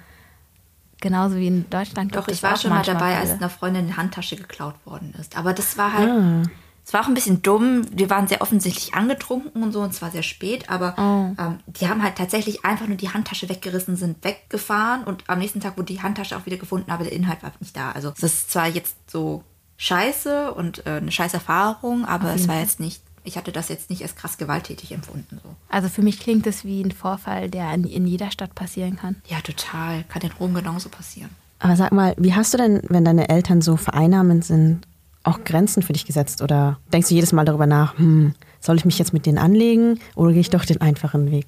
genauso 1.02 1.36
wie 1.36 1.48
in 1.48 1.70
Deutschland. 1.70 2.16
Doch, 2.16 2.28
ich 2.28 2.42
war 2.44 2.58
schon 2.58 2.72
mal 2.72 2.84
dabei, 2.84 3.16
Fälle. 3.16 3.20
als 3.20 3.32
einer 3.32 3.50
Freundin 3.50 3.86
eine 3.86 3.98
Handtasche 3.98 4.36
geklaut 4.36 4.76
worden 4.86 5.14
ist. 5.20 5.38
Aber 5.38 5.54
das 5.54 5.78
war 5.78 5.94
halt, 5.94 6.50
es 6.86 6.94
war 6.94 7.02
auch 7.02 7.08
ein 7.08 7.14
bisschen 7.14 7.42
dumm. 7.42 7.82
Wir 7.92 8.10
waren 8.10 8.28
sehr 8.28 8.42
offensichtlich 8.42 8.94
angetrunken 8.94 9.64
und 9.64 9.72
so 9.72 9.82
und 9.82 9.92
es 9.92 10.02
war 10.02 10.12
sehr 10.12 10.24
spät. 10.24 10.70
Aber 10.70 10.96
ähm, 10.98 11.60
die 11.66 11.88
haben 11.90 12.04
halt 12.04 12.16
tatsächlich 12.16 12.64
einfach 12.64 12.88
nur 12.88 12.98
die 12.98 13.10
Handtasche 13.10 13.50
weggerissen, 13.50 13.96
sind 13.96 14.24
weggefahren 14.24 15.04
und 15.04 15.24
am 15.28 15.40
nächsten 15.40 15.62
Tag 15.62 15.78
wurde 15.78 15.94
die 15.94 16.02
Handtasche 16.02 16.38
auch 16.38 16.46
wieder 16.46 16.58
gefunden, 16.58 16.92
aber 16.92 17.04
der 17.04 17.14
Inhalt 17.14 17.42
war 17.44 17.52
nicht 17.60 17.76
da. 17.76 17.92
Also 17.92 18.14
es 18.18 18.24
ist 18.24 18.52
zwar 18.52 18.68
jetzt 18.68 18.96
so 19.10 19.44
scheiße 19.78 20.54
und 20.54 20.86
äh, 20.86 20.92
eine 20.92 21.12
scheiß 21.12 21.34
Erfahrung, 21.34 22.06
aber 22.06 22.34
es 22.34 22.48
war 22.48 22.60
jetzt 22.60 22.80
nicht, 22.80 23.02
ich 23.26 23.38
hatte 23.38 23.52
das 23.52 23.70
jetzt 23.70 23.90
nicht 23.90 24.04
als 24.04 24.16
krass 24.16 24.38
gewalttätig 24.38 24.92
empfunden. 24.92 25.40
So. 25.44 25.50
Also 25.70 25.90
für 25.90 26.02
mich 26.02 26.20
klingt 26.20 26.48
es 26.48 26.64
wie 26.64 26.82
ein 26.82 26.92
Vorfall, 26.92 27.50
der 27.50 27.74
in, 27.74 27.84
in 27.84 28.08
jeder 28.08 28.32
Stadt 28.32 28.56
passieren 28.56 28.96
kann. 28.96 29.18
Ja, 29.28 29.42
total. 29.42 30.04
Kann 30.04 30.22
den 30.22 30.32
Rom 30.32 30.54
genauso 30.54 30.90
passieren. 30.90 31.30
Aber 31.60 31.76
sag 31.76 31.92
mal, 31.92 32.14
wie 32.18 32.34
hast 32.34 32.54
du 32.54 32.58
denn, 32.58 32.82
wenn 32.90 33.06
deine 33.06 33.30
Eltern 33.30 33.62
so 33.62 33.78
vereinnahmend 33.78 34.46
sind, 34.46 34.82
auch 35.24 35.44
Grenzen 35.44 35.82
für 35.82 35.94
dich 35.94 36.06
gesetzt? 36.06 36.42
Oder 36.42 36.78
denkst 36.94 37.10
du 37.10 37.16
jedes 37.16 37.34
Mal 37.34 37.46
darüber 37.46 37.66
nach, 37.66 37.98
hm, 37.98 38.36
soll 38.60 38.78
ich 38.78 38.86
mich 38.86 39.00
jetzt 39.00 39.14
mit 39.14 39.26
denen 39.26 39.38
anlegen 39.38 40.00
oder 40.16 40.32
gehe 40.32 40.42
ich 40.42 40.50
doch 40.50 40.66
den 40.66 40.82
einfachen 40.82 41.32
Weg? 41.32 41.48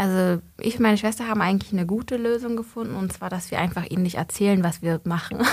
Also 0.00 0.40
ich 0.58 0.76
und 0.76 0.80
meine 0.80 0.96
Schwester 0.96 1.28
haben 1.28 1.42
eigentlich 1.42 1.74
eine 1.74 1.84
gute 1.84 2.16
Lösung 2.16 2.56
gefunden 2.56 2.94
und 2.94 3.12
zwar, 3.12 3.28
dass 3.28 3.50
wir 3.50 3.58
einfach 3.58 3.84
ihnen 3.84 4.02
nicht 4.02 4.14
erzählen, 4.14 4.64
was 4.64 4.80
wir 4.80 4.98
machen. 5.04 5.40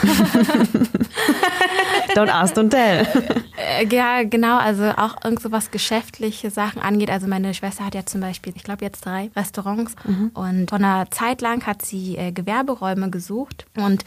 Don't 2.16 2.30
ask, 2.30 2.56
don't 2.56 2.70
tell. 2.70 3.06
Äh, 3.58 3.86
ja, 3.94 4.24
genau, 4.24 4.58
also 4.58 4.86
auch 4.98 5.18
irgend 5.24 5.42
so 5.42 5.52
was 5.52 5.70
geschäftliche 5.70 6.50
Sachen 6.50 6.82
angeht. 6.82 7.12
Also 7.12 7.28
meine 7.28 7.54
Schwester 7.54 7.86
hat 7.86 7.94
ja 7.94 8.06
zum 8.06 8.22
Beispiel, 8.22 8.54
ich 8.56 8.64
glaube 8.64 8.84
jetzt 8.86 9.06
drei 9.06 9.30
Restaurants 9.36 9.94
und 10.34 10.70
von 10.70 10.84
einer 10.84 11.12
Zeit 11.12 11.42
lang 11.42 11.66
hat 11.68 11.84
sie 11.84 12.18
äh, 12.18 12.32
Gewerberäume 12.32 13.10
gesucht 13.12 13.68
und 13.76 14.04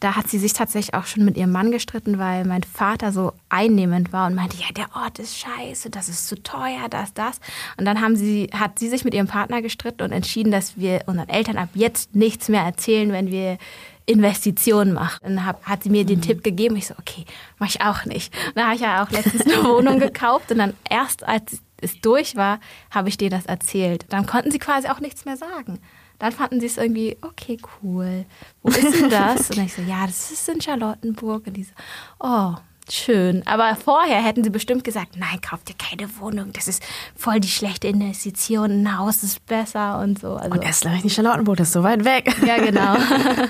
da 0.00 0.16
hat 0.16 0.28
sie 0.28 0.38
sich 0.38 0.52
tatsächlich 0.52 0.94
auch 0.94 1.06
schon 1.06 1.24
mit 1.24 1.38
ihrem 1.38 1.52
Mann 1.52 1.70
gestritten, 1.70 2.18
weil 2.18 2.44
mein 2.44 2.64
Vater 2.64 3.12
so 3.12 3.32
einnehmend 3.48 4.12
war 4.12 4.26
und 4.26 4.34
meinte, 4.34 4.56
ja, 4.56 4.66
der 4.76 4.94
Ort 4.94 5.18
ist 5.18 5.38
scheiße, 5.38 5.88
das 5.88 6.08
ist 6.08 6.28
zu 6.28 6.42
teuer, 6.42 6.88
das, 6.90 7.14
das. 7.14 7.40
Und 7.78 7.84
dann 7.86 8.00
haben 8.00 8.16
sie, 8.16 8.50
hat 8.52 8.78
sie 8.78 8.88
sich 8.88 9.04
mit 9.04 9.14
ihrem 9.14 9.28
Partner 9.28 9.62
gestritten 9.62 9.83
und 10.02 10.12
entschieden, 10.12 10.50
dass 10.50 10.78
wir 10.78 11.02
unseren 11.06 11.28
Eltern 11.28 11.56
ab 11.56 11.70
jetzt 11.74 12.14
nichts 12.14 12.48
mehr 12.48 12.62
erzählen, 12.62 13.12
wenn 13.12 13.30
wir 13.30 13.58
Investitionen 14.06 14.92
machen. 14.92 15.20
Dann 15.22 15.46
hab, 15.46 15.64
hat 15.64 15.82
sie 15.82 15.90
mir 15.90 16.04
den 16.04 16.20
Tipp 16.20 16.44
gegeben. 16.44 16.76
Ich 16.76 16.86
so, 16.86 16.94
okay, 16.98 17.24
mach 17.58 17.68
ich 17.68 17.80
auch 17.80 18.04
nicht. 18.04 18.32
Dann 18.54 18.64
habe 18.64 18.74
ich 18.74 18.82
ja 18.82 19.04
auch 19.04 19.10
letztens 19.10 19.46
eine 19.46 19.64
Wohnung 19.64 19.98
gekauft 19.98 20.50
und 20.50 20.58
dann 20.58 20.74
erst 20.88 21.24
als 21.24 21.60
es 21.80 22.00
durch 22.00 22.36
war, 22.36 22.60
habe 22.90 23.08
ich 23.08 23.16
denen 23.16 23.30
das 23.30 23.46
erzählt. 23.46 24.06
Dann 24.08 24.26
konnten 24.26 24.50
sie 24.50 24.58
quasi 24.58 24.88
auch 24.88 25.00
nichts 25.00 25.24
mehr 25.24 25.36
sagen. 25.36 25.78
Dann 26.18 26.32
fanden 26.32 26.60
sie 26.60 26.66
es 26.66 26.78
irgendwie, 26.78 27.16
okay, 27.22 27.58
cool. 27.82 28.24
Wo 28.62 28.70
ist 28.70 28.94
denn 28.94 29.10
das? 29.10 29.50
Und 29.56 29.64
ich 29.64 29.74
so, 29.74 29.82
ja, 29.82 30.06
das 30.06 30.30
ist 30.30 30.48
in 30.48 30.60
Charlottenburg. 30.60 31.46
Und 31.46 31.56
die 31.56 31.64
so, 31.64 31.72
oh, 32.20 32.54
schön. 32.90 33.46
Aber 33.46 33.76
vorher 33.76 34.22
hätten 34.22 34.44
sie 34.44 34.50
bestimmt 34.50 34.84
gesagt, 34.84 35.16
nein, 35.16 35.40
kauf 35.40 35.62
dir 35.64 35.74
keine 35.78 36.08
Wohnung. 36.18 36.52
Das 36.52 36.68
ist 36.68 36.82
voll 37.16 37.40
die 37.40 37.48
schlechte 37.48 37.88
Investition. 37.88 38.82
Ein 38.82 38.98
Haus 38.98 39.22
ist 39.22 39.44
besser 39.46 39.98
und 40.00 40.18
so. 40.20 40.34
Also, 40.36 40.50
Und 40.50 40.62
erst 40.64 40.82
gleich 40.82 41.02
nicht 41.04 41.14
Charlottenburg, 41.14 41.56
das 41.56 41.68
ist 41.68 41.74
so 41.74 41.82
weit 41.82 42.04
weg. 42.04 42.34
ja, 42.46 42.58
genau. 42.58 42.96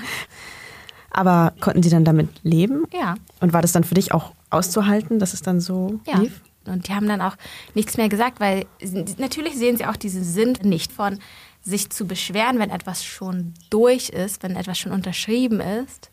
Aber 1.11 1.53
konnten 1.61 1.81
die 1.81 1.89
dann 1.89 2.03
damit 2.03 2.29
leben? 2.43 2.85
ja. 2.93 3.15
Und 3.39 3.53
war 3.53 3.61
das 3.61 3.71
dann 3.71 3.83
für 3.83 3.93
dich 3.95 4.13
auch 4.13 4.31
auszuhalten, 4.49 5.19
dass 5.19 5.33
es 5.33 5.41
dann 5.41 5.59
so 5.61 5.99
Ja. 6.05 6.17
lief? 6.19 6.41
Und 6.67 6.87
die 6.87 6.93
haben 6.93 7.07
dann 7.07 7.21
auch 7.21 7.35
nichts 7.75 7.95
mehr 7.97 8.09
gesagt, 8.09 8.39
weil 8.39 8.65
sie- 8.81 9.05
natürlich 9.17 9.55
sehen 9.55 9.77
sie 9.77 9.85
auch 9.85 9.95
diesen 9.95 10.23
Sinn 10.23 10.57
nicht 10.63 10.91
von 10.91 11.19
sich 11.61 11.89
zu 11.89 12.05
beschweren, 12.05 12.59
wenn 12.59 12.69
etwas 12.69 13.03
schon 13.05 13.53
durch 13.69 14.09
ist, 14.09 14.43
wenn 14.43 14.55
etwas 14.55 14.77
schon 14.79 14.91
unterschrieben 14.91 15.59
ist. 15.61 16.09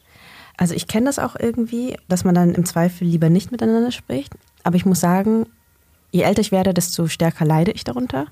Also 0.62 0.76
ich 0.76 0.86
kenne 0.86 1.06
das 1.06 1.18
auch 1.18 1.34
irgendwie, 1.36 1.96
dass 2.06 2.22
man 2.22 2.36
dann 2.36 2.54
im 2.54 2.64
Zweifel 2.64 3.04
lieber 3.04 3.28
nicht 3.28 3.50
miteinander 3.50 3.90
spricht. 3.90 4.32
Aber 4.62 4.76
ich 4.76 4.86
muss 4.86 5.00
sagen, 5.00 5.46
je 6.12 6.22
älter 6.22 6.40
ich 6.40 6.52
werde, 6.52 6.72
desto 6.72 7.08
stärker 7.08 7.44
leide 7.44 7.72
ich 7.72 7.82
darunter. 7.82 8.28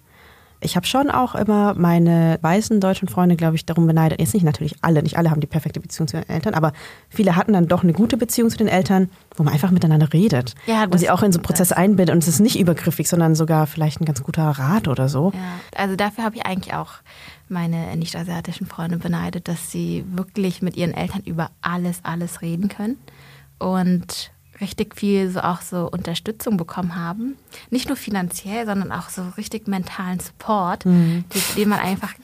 Ich 0.61 0.77
habe 0.77 0.87
schon 0.87 1.11
auch 1.11 1.35
immer 1.35 1.75
meine 1.75 2.39
weißen 2.43 2.81
deutschen 2.81 3.09
Freunde, 3.09 3.37
glaube 3.37 3.57
ich, 3.57 3.65
darum 3.65 3.87
beneidet. 3.87 4.21
Jetzt 4.21 4.35
nicht 4.35 4.45
natürlich 4.45 4.77
alle, 4.83 5.03
nicht 5.03 5.17
alle 5.17 5.31
haben 5.31 5.41
die 5.41 5.47
perfekte 5.47 5.81
Beziehung 5.81 6.07
zu 6.07 6.19
den 6.19 6.29
Eltern, 6.29 6.55
aber 6.55 6.73
viele 7.09 7.37
hatten 7.37 7.53
dann 7.55 7.67
doch 7.67 7.83
eine 7.83 7.93
gute 7.93 8.17
Beziehung 8.17 8.51
zu 8.51 8.59
den 8.59 8.69
Eltern, 8.69 9.11
wo 9.37 9.43
man 9.43 9.55
einfach 9.55 9.71
miteinander 9.71 10.13
redet 10.13 10.55
Ja, 10.67 10.85
und 10.85 10.99
sie 10.99 11.11
auch 11.11 11.23
in 11.23 11.33
so 11.33 11.41
Prozesse 11.41 11.77
einbindet. 11.77 12.15
Und 12.15 12.23
es 12.23 12.29
ist 12.29 12.41
nicht 12.41 12.59
übergriffig, 12.59 13.09
sondern 13.09 13.35
sogar 13.35 13.67
vielleicht 13.67 14.01
ein 14.01 14.05
ganz 14.05 14.23
guter 14.23 14.45
Rat 14.45 14.89
oder 14.89 15.09
so. 15.09 15.33
Ja, 15.35 15.81
also 15.83 15.97
dafür 15.97 16.25
habe 16.25 16.37
ich 16.37 16.45
eigentlich 16.45 16.75
auch 16.75 16.93
meine 17.49 17.97
nicht-asiatischen 17.97 18.67
Freunde 18.67 18.99
beneidet, 18.99 19.49
dass 19.49 19.71
sie 19.71 20.05
wirklich 20.09 20.63
mit 20.63 20.77
ihren 20.77 20.95
Eltern 20.95 21.23
über 21.25 21.51
alles, 21.63 22.01
alles 22.05 22.43
reden 22.43 22.69
können 22.69 22.97
und 23.59 24.31
richtig 24.61 24.97
viel 24.97 25.31
so 25.31 25.41
auch 25.41 25.61
so 25.61 25.89
Unterstützung 25.91 26.57
bekommen 26.57 26.97
haben. 26.97 27.37
Nicht 27.71 27.89
nur 27.89 27.97
finanziell, 27.97 28.67
sondern 28.67 28.93
auch 28.93 29.09
so 29.09 29.23
richtig 29.37 29.69
mentalen 29.69 30.21
Support, 30.21 30.85
den, 30.85 31.25
den 31.57 31.69
man 31.69 31.79
einfach, 31.79 32.15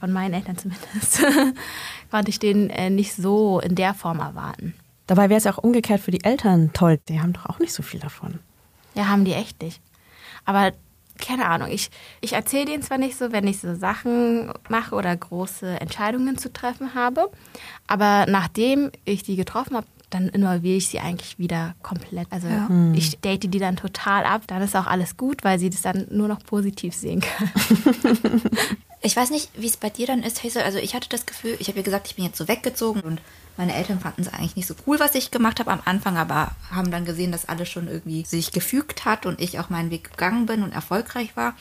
von 0.00 0.12
meinen 0.12 0.34
Eltern 0.34 0.56
zumindest, 0.56 1.22
konnte 2.10 2.30
ich 2.30 2.38
den 2.38 2.70
äh, 2.70 2.90
nicht 2.90 3.14
so 3.14 3.60
in 3.60 3.74
der 3.74 3.94
Form 3.94 4.20
erwarten. 4.20 4.74
Dabei 5.06 5.28
wäre 5.28 5.38
es 5.38 5.46
auch 5.46 5.58
umgekehrt 5.58 6.00
für 6.00 6.10
die 6.10 6.24
Eltern 6.24 6.70
toll. 6.72 6.98
Die 7.08 7.20
haben 7.20 7.34
doch 7.34 7.46
auch 7.46 7.58
nicht 7.58 7.74
so 7.74 7.82
viel 7.82 8.00
davon. 8.00 8.38
Ja, 8.94 9.08
haben 9.08 9.24
die 9.24 9.34
echt 9.34 9.60
nicht. 9.62 9.80
Aber 10.44 10.72
keine 11.18 11.46
Ahnung, 11.46 11.68
ich, 11.70 11.90
ich 12.20 12.32
erzähle 12.32 12.66
denen 12.66 12.82
zwar 12.82 12.98
nicht 12.98 13.16
so, 13.16 13.32
wenn 13.32 13.46
ich 13.46 13.60
so 13.60 13.74
Sachen 13.74 14.52
mache 14.68 14.94
oder 14.94 15.16
große 15.16 15.80
Entscheidungen 15.80 16.38
zu 16.38 16.52
treffen 16.52 16.94
habe, 16.94 17.30
aber 17.86 18.26
nachdem 18.28 18.90
ich 19.04 19.22
die 19.22 19.36
getroffen 19.36 19.76
habe, 19.76 19.86
dann 20.14 20.28
involviere 20.28 20.76
ich 20.76 20.88
sie 20.88 21.00
eigentlich 21.00 21.38
wieder 21.38 21.74
komplett. 21.82 22.28
Also 22.30 22.46
ich 22.94 23.18
date 23.18 23.52
die 23.52 23.58
dann 23.58 23.76
total 23.76 24.24
ab, 24.24 24.42
dann 24.46 24.62
ist 24.62 24.76
auch 24.76 24.86
alles 24.86 25.16
gut, 25.16 25.42
weil 25.42 25.58
sie 25.58 25.70
das 25.70 25.82
dann 25.82 26.06
nur 26.10 26.28
noch 26.28 26.42
positiv 26.44 26.94
sehen 26.94 27.20
können. 27.20 28.42
Ich 29.06 29.16
weiß 29.16 29.28
nicht, 29.28 29.50
wie 29.54 29.66
es 29.66 29.76
bei 29.76 29.90
dir 29.90 30.06
dann 30.06 30.22
ist, 30.22 30.42
Hazel. 30.42 30.62
Also 30.62 30.78
ich 30.78 30.94
hatte 30.94 31.10
das 31.10 31.26
Gefühl, 31.26 31.56
ich 31.58 31.68
habe 31.68 31.76
ja 31.76 31.84
gesagt, 31.84 32.06
ich 32.06 32.16
bin 32.16 32.24
jetzt 32.24 32.38
so 32.38 32.48
weggezogen 32.48 33.02
und 33.02 33.20
meine 33.58 33.74
Eltern 33.74 34.00
fanden 34.00 34.22
es 34.22 34.32
eigentlich 34.32 34.56
nicht 34.56 34.66
so 34.66 34.74
cool, 34.86 34.98
was 34.98 35.14
ich 35.14 35.30
gemacht 35.30 35.60
habe 35.60 35.72
am 35.72 35.82
Anfang, 35.84 36.16
aber 36.16 36.52
haben 36.70 36.90
dann 36.90 37.04
gesehen, 37.04 37.30
dass 37.30 37.46
alles 37.46 37.68
schon 37.68 37.86
irgendwie 37.86 38.24
sich 38.24 38.50
gefügt 38.50 39.04
hat 39.04 39.26
und 39.26 39.42
ich 39.42 39.58
auch 39.60 39.68
meinen 39.68 39.90
Weg 39.90 40.12
gegangen 40.12 40.46
bin 40.46 40.62
und 40.62 40.72
erfolgreich 40.72 41.36
war. 41.36 41.54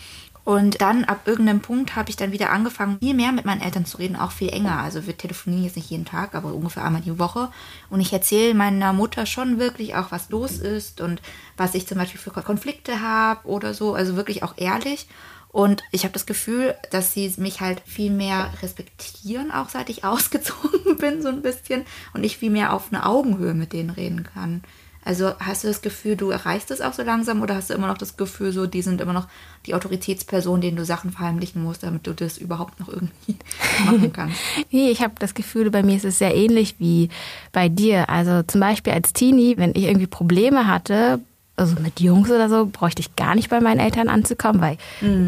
Und 0.45 0.81
dann 0.81 1.05
ab 1.05 1.21
irgendeinem 1.25 1.61
Punkt 1.61 1.95
habe 1.95 2.09
ich 2.09 2.17
dann 2.17 2.33
wieder 2.33 2.49
angefangen, 2.49 2.99
viel 2.99 3.13
mehr 3.13 3.31
mit 3.31 3.45
meinen 3.45 3.61
Eltern 3.61 3.85
zu 3.85 3.97
reden, 3.97 4.17
auch 4.17 4.31
viel 4.31 4.49
enger. 4.49 4.79
Also 4.79 5.07
wir 5.07 5.17
telefonieren 5.17 5.63
jetzt 5.63 5.77
nicht 5.77 5.89
jeden 5.89 6.03
Tag, 6.03 6.35
aber 6.35 6.53
ungefähr 6.53 6.83
einmal 6.83 7.01
die 7.01 7.17
Woche. 7.17 7.49
Und 7.89 8.01
ich 8.01 8.11
erzähle 8.11 8.53
meiner 8.53 8.91
Mutter 8.91 9.25
schon 9.25 9.57
wirklich 9.57 9.95
auch, 9.95 10.11
was 10.11 10.29
los 10.29 10.57
ist 10.57 10.99
und 10.99 11.21
was 11.55 11.75
ich 11.75 11.87
zum 11.87 11.97
Beispiel 11.97 12.19
für 12.19 12.31
Konflikte 12.31 12.99
habe 12.99 13.47
oder 13.47 13.73
so. 13.73 13.93
Also 13.93 14.17
wirklich 14.17 14.43
auch 14.43 14.55
ehrlich. 14.57 15.07
Und 15.47 15.83
ich 15.91 16.03
habe 16.03 16.13
das 16.13 16.25
Gefühl, 16.25 16.75
dass 16.91 17.13
sie 17.13 17.31
mich 17.37 17.61
halt 17.61 17.81
viel 17.85 18.11
mehr 18.11 18.49
respektieren, 18.61 19.51
auch 19.51 19.69
seit 19.69 19.89
ich 19.89 20.03
ausgezogen 20.03 20.97
bin, 20.97 21.21
so 21.21 21.29
ein 21.29 21.41
bisschen. 21.41 21.85
Und 22.13 22.25
ich 22.25 22.37
viel 22.37 22.49
mehr 22.49 22.73
auf 22.73 22.87
eine 22.91 23.05
Augenhöhe 23.05 23.53
mit 23.53 23.71
denen 23.71 23.91
reden 23.91 24.23
kann. 24.23 24.63
Also 25.05 25.33
hast 25.39 25.63
du 25.63 25.67
das 25.67 25.81
Gefühl, 25.81 26.15
du 26.15 26.29
erreichst 26.29 26.71
es 26.71 26.81
auch 26.81 26.93
so 26.93 27.03
langsam 27.03 27.41
oder 27.41 27.55
hast 27.55 27.69
du 27.69 27.73
immer 27.73 27.87
noch 27.87 27.97
das 27.97 28.17
Gefühl, 28.17 28.51
so 28.51 28.65
die 28.67 28.81
sind 28.81 29.01
immer 29.01 29.13
noch 29.13 29.27
die 29.65 29.75
Autoritätsperson, 29.75 30.61
denen 30.61 30.77
du 30.77 30.85
Sachen 30.85 31.11
verheimlichen 31.11 31.63
musst, 31.63 31.83
damit 31.83 32.07
du 32.07 32.13
das 32.13 32.37
überhaupt 32.37 32.79
noch 32.79 32.89
irgendwie 32.89 33.35
machen 33.85 34.13
kannst? 34.13 34.39
Nee, 34.71 34.89
ich 34.89 35.01
habe 35.01 35.13
das 35.19 35.33
Gefühl, 35.33 35.69
bei 35.69 35.83
mir 35.83 35.95
ist 35.95 36.05
es 36.05 36.17
sehr 36.17 36.35
ähnlich 36.35 36.75
wie 36.79 37.09
bei 37.51 37.69
dir. 37.69 38.09
Also 38.09 38.43
zum 38.43 38.61
Beispiel 38.61 38.93
als 38.93 39.13
Teenie, 39.13 39.57
wenn 39.57 39.71
ich 39.71 39.83
irgendwie 39.83 40.07
Probleme 40.07 40.67
hatte, 40.67 41.19
also 41.55 41.75
mit 41.79 41.99
Jungs 41.99 42.31
oder 42.31 42.49
so, 42.49 42.65
bräuchte 42.65 43.01
ich 43.01 43.15
gar 43.15 43.35
nicht 43.35 43.49
bei 43.49 43.61
meinen 43.61 43.79
Eltern 43.79 44.09
anzukommen, 44.09 44.59
weil 44.59 44.77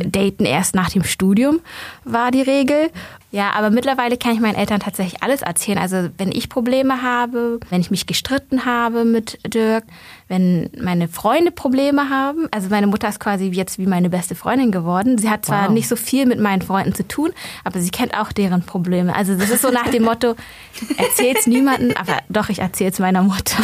Daten 0.09 0.45
erst 0.45 0.73
nach 0.73 0.89
dem 0.89 1.03
Studium 1.03 1.59
war 2.03 2.31
die 2.31 2.41
Regel. 2.41 2.89
Ja, 3.31 3.51
aber 3.51 3.69
mittlerweile 3.69 4.17
kann 4.17 4.31
ich 4.33 4.39
meinen 4.39 4.55
Eltern 4.55 4.79
tatsächlich 4.79 5.21
alles 5.21 5.41
erzählen. 5.41 5.77
Also 5.77 6.09
wenn 6.17 6.31
ich 6.31 6.49
Probleme 6.49 7.01
habe, 7.03 7.59
wenn 7.69 7.81
ich 7.81 7.91
mich 7.91 8.07
gestritten 8.07 8.65
habe 8.65 9.03
mit 9.05 9.37
Dirk, 9.45 9.83
wenn 10.27 10.69
meine 10.81 11.07
Freunde 11.09 11.51
Probleme 11.51 12.09
haben. 12.09 12.47
Also 12.51 12.69
meine 12.69 12.87
Mutter 12.87 13.07
ist 13.09 13.19
quasi 13.19 13.45
jetzt 13.49 13.77
wie 13.77 13.85
meine 13.85 14.09
beste 14.09 14.33
Freundin 14.35 14.71
geworden. 14.71 15.17
Sie 15.17 15.29
hat 15.29 15.45
zwar 15.45 15.65
Wow. 15.65 15.71
nicht 15.73 15.87
so 15.87 15.95
viel 15.95 16.25
mit 16.25 16.39
meinen 16.39 16.61
Freunden 16.61 16.95
zu 16.95 17.07
tun, 17.07 17.31
aber 17.63 17.79
sie 17.81 17.91
kennt 17.91 18.17
auch 18.17 18.31
deren 18.31 18.63
Probleme. 18.63 19.15
Also 19.15 19.35
das 19.35 19.49
ist 19.49 19.61
so 19.61 19.69
nach 19.69 19.89
dem 19.89 20.03
Motto, 20.03 20.35
erzähl's 20.97 21.45
niemanden, 21.45 21.95
aber 21.97 22.19
doch, 22.29 22.49
ich 22.49 22.59
erzähl's 22.59 22.97
meiner 22.99 23.21
Mutter. 23.21 23.57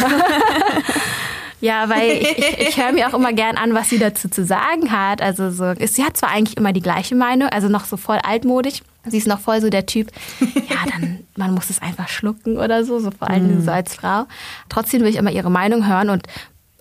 Ja, 1.62 1.88
weil 1.88 2.10
ich, 2.10 2.38
ich, 2.38 2.58
ich 2.58 2.76
höre 2.82 2.92
mir 2.92 3.08
auch 3.08 3.14
immer 3.14 3.32
gern 3.32 3.56
an, 3.56 3.72
was 3.72 3.88
sie 3.88 3.98
dazu 3.98 4.28
zu 4.28 4.44
sagen 4.44 4.90
hat. 4.90 5.22
Also 5.22 5.50
so, 5.50 5.72
sie 5.78 6.04
hat 6.04 6.16
zwar 6.16 6.30
eigentlich 6.30 6.56
immer 6.56 6.72
die 6.72 6.82
gleiche 6.82 7.14
Meinung, 7.14 7.48
also 7.48 7.68
noch 7.68 7.84
so 7.84 7.96
voll 7.96 8.18
altmodisch. 8.18 8.82
Sie 9.06 9.16
ist 9.16 9.28
noch 9.28 9.40
voll 9.40 9.60
so 9.60 9.70
der 9.70 9.86
Typ, 9.86 10.10
ja, 10.40 10.76
dann, 10.90 11.20
man 11.36 11.54
muss 11.54 11.70
es 11.70 11.80
einfach 11.80 12.08
schlucken 12.08 12.56
oder 12.58 12.84
so, 12.84 12.98
so 13.00 13.10
vor 13.10 13.30
allem 13.30 13.62
so 13.62 13.70
als 13.70 13.94
Frau. 13.94 14.26
Trotzdem 14.68 15.00
will 15.00 15.08
ich 15.08 15.16
immer 15.16 15.30
ihre 15.30 15.50
Meinung 15.50 15.88
hören 15.88 16.10
und 16.10 16.26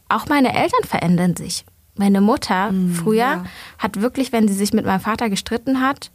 auch 0.09 0.27
meine 0.27 0.53
Eltern 0.53 0.83
verändern 0.83 1.35
sich. 1.35 1.63
Meine 1.95 2.21
Mutter 2.21 2.73
früher 2.93 3.43
hat 3.77 4.01
wirklich, 4.01 4.31
wenn 4.31 4.47
sie 4.47 4.53
sich 4.53 4.73
mit 4.73 4.85
meinem 4.85 4.99
Vater 4.99 5.29
gestritten 5.29 5.81
hat, 5.81 6.11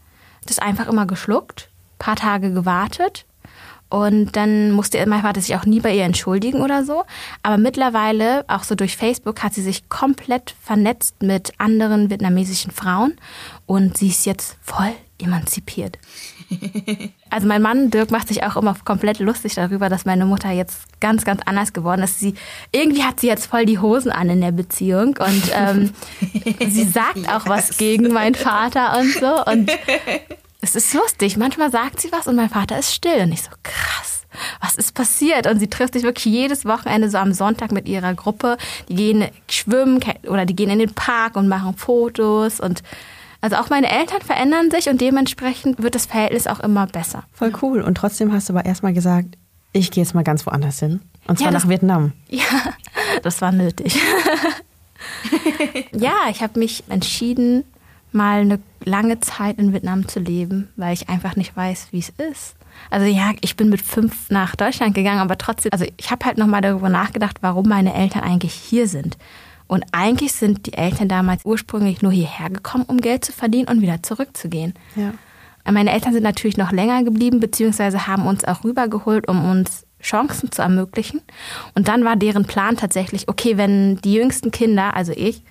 das 0.47 0.59
einfach 0.59 0.89
immer 0.89 1.07
geschluckt, 1.07 1.69
paar 1.99 2.17
Tage 2.17 2.53
gewartet 2.53 3.27
und 3.89 4.35
dann 4.35 4.73
musste 4.73 5.05
mein 5.07 5.23
Vater 5.23 5.41
sich 5.41 5.55
auch 5.55 5.65
nie 5.65 5.81
bei 5.81 5.95
ihr 5.95 6.05
entschuldigen 6.05 6.61
oder 6.61 6.85
so. 6.85 7.05
Aber 7.43 7.57
mittlerweile, 7.57 8.45
auch 8.49 8.65
so 8.65 8.75
durch 8.75 8.97
Facebook, 8.97 9.43
hat 9.43 9.55
sie 9.55 9.63
sich 9.63 9.89
komplett 9.89 10.55
vernetzt 10.61 11.23
mit 11.23 11.53
anderen 11.59 12.11
vietnamesischen 12.11 12.73
Frauen 12.73 13.15
und 13.67 13.97
sie 13.97 14.09
ist 14.09 14.27
jetzt 14.27 14.57
voll 14.63 14.93
emanzipiert. 15.21 15.99
Also 17.29 17.49
mein 17.49 17.61
Mann 17.61 17.91
Dirk 17.91 18.13
macht 18.13 18.29
sich 18.29 18.45
auch 18.45 18.57
immer 18.57 18.77
komplett 18.85 19.19
lustig 19.19 19.57
darüber, 19.57 19.89
dass 19.89 20.05
meine 20.05 20.25
Mutter 20.25 20.53
jetzt 20.53 21.01
ganz, 21.01 21.25
ganz 21.25 21.43
anders 21.45 21.73
geworden 21.73 22.03
ist. 22.03 22.21
Sie 22.21 22.35
irgendwie 22.71 23.03
hat 23.03 23.19
sie 23.19 23.27
jetzt 23.27 23.47
voll 23.47 23.67
die 23.67 23.81
Hosen 23.81 24.13
an 24.13 24.31
in 24.31 24.41
der 24.41 24.53
Beziehung 24.53 25.17
und 25.19 25.43
ähm, 25.53 25.91
sie 26.71 26.85
sagt 26.85 27.29
auch 27.29 27.47
was 27.47 27.77
gegen 27.77 28.13
meinen 28.13 28.37
Vater 28.37 28.97
und 28.99 29.13
so 29.13 29.45
und 29.45 29.71
es 30.67 30.75
ist 30.75 30.95
lustig. 30.95 31.37
Manchmal 31.37 31.71
sagt 31.71 32.01
sie 32.01 32.11
was 32.13 32.27
und 32.27 32.35
mein 32.37 32.51
Vater 32.51 32.79
ist 32.79 32.93
still. 32.93 33.21
Und 33.23 33.33
ich 33.33 33.43
so, 33.43 33.51
krass, 33.63 34.25
was 34.61 34.75
ist 34.77 34.95
passiert? 34.95 35.47
Und 35.47 35.61
sie 35.61 35.69
trifft 35.69 35.95
sich 35.95 36.03
wirklich 36.03 36.25
jedes 36.33 36.65
Wochenende 36.65 37.09
so 37.09 37.19
am 37.19 37.33
Sonntag 37.33 37.71
mit 37.73 37.87
ihrer 37.89 38.15
Gruppe. 38.15 38.57
Die 38.89 38.97
gehen 38.97 39.29
schwimmen 39.49 40.01
oder 40.29 40.45
die 40.45 40.57
gehen 40.57 40.71
in 40.71 40.79
den 40.81 40.93
Park 40.95 41.37
und 41.37 41.47
machen 41.49 41.77
Fotos. 41.77 42.59
Und 42.59 42.83
also 43.41 43.57
auch 43.57 43.71
meine 43.71 43.89
Eltern 43.91 44.23
verändern 44.23 44.71
sich 44.71 44.89
und 44.89 45.01
dementsprechend 45.01 45.83
wird 45.83 45.95
das 45.95 46.07
Verhältnis 46.07 46.47
auch 46.49 46.59
immer 46.61 46.87
besser. 46.89 47.23
Voll 47.33 47.53
cool. 47.63 47.81
Und 47.81 47.95
trotzdem 47.97 48.33
hast 48.33 48.49
du 48.49 48.53
aber 48.55 48.65
erstmal 48.67 48.93
gesagt, 48.93 49.37
ich 49.73 49.91
gehe 49.93 50.03
jetzt 50.03 50.15
mal 50.15 50.25
ganz 50.25 50.45
woanders 50.47 50.81
hin. 50.81 51.01
Und 51.29 51.39
zwar 51.39 51.49
Ja, 51.49 51.53
das- 51.53 51.63
nach 51.65 51.71
Vietnam. 51.71 52.13
Ja, 52.29 52.43
das 53.23 53.41
war 53.41 53.53
nötig. 53.53 53.97
ja, 55.93 56.15
ich 56.31 56.43
habe 56.43 56.59
mich 56.59 56.85
entschieden, 56.89 57.65
mal 58.17 58.41
eine 58.41 58.59
lange 58.85 59.21
Zeit 59.21 59.59
in 59.59 59.73
Vietnam 59.73 60.09
zu 60.09 60.19
leben, 60.21 60.69
weil 60.77 60.95
ich 60.95 61.09
einfach 61.09 61.37
nicht 61.37 61.57
weiß, 61.57 61.89
wie 61.93 62.01
es 62.01 62.09
ist. 62.09 62.57
Also 62.91 63.07
ja, 63.07 63.33
ich 63.41 63.57
bin 63.57 63.69
mit 63.69 63.81
fünf 63.81 64.31
nach 64.31 64.57
Deutschland 64.57 64.95
gegangen, 64.95 65.21
aber 65.21 65.39
trotzdem, 65.39 65.73
also 65.73 65.87
ich 65.97 66.11
habe 66.11 66.25
halt 66.27 66.39
nochmal 66.39 66.61
darüber 66.61 66.89
nachgedacht, 66.89 67.39
warum 67.41 67.69
meine 67.69 67.95
Eltern 67.95 68.23
eigentlich 68.23 68.53
hier 68.53 68.89
sind. 68.89 69.17
Und 69.67 69.85
eigentlich 69.93 70.33
sind 70.33 70.67
die 70.67 70.75
Eltern 70.75 71.09
damals 71.09 71.45
ursprünglich 71.45 72.03
nur 72.03 72.13
hierher 72.13 72.51
gekommen, 72.51 72.85
um 72.87 72.99
Geld 73.01 73.25
zu 73.25 73.33
verdienen 73.33 73.69
und 73.69 73.81
wieder 73.81 74.03
zurückzugehen. 74.03 74.75
Ja. 74.95 75.13
Meine 75.71 75.91
Eltern 75.91 76.13
sind 76.13 76.23
natürlich 76.23 76.57
noch 76.57 76.71
länger 76.71 77.03
geblieben, 77.03 77.41
beziehungsweise 77.41 78.07
haben 78.07 78.27
uns 78.27 78.45
auch 78.45 78.63
rübergeholt, 78.63 79.29
um 79.29 79.45
uns 79.51 79.85
Chancen 80.01 80.53
zu 80.53 80.63
ermöglichen. 80.63 81.21
Und 81.75 81.89
dann 81.89 82.05
war 82.05 82.15
deren 82.15 82.45
Plan 82.45 82.77
tatsächlich, 82.77 83.29
okay, 83.29 83.57
wenn 83.57 83.97
die 83.97 84.15
jüngsten 84.15 84.53
Kinder, 84.53 84.95
also 84.95 85.13
ich, 85.13 85.43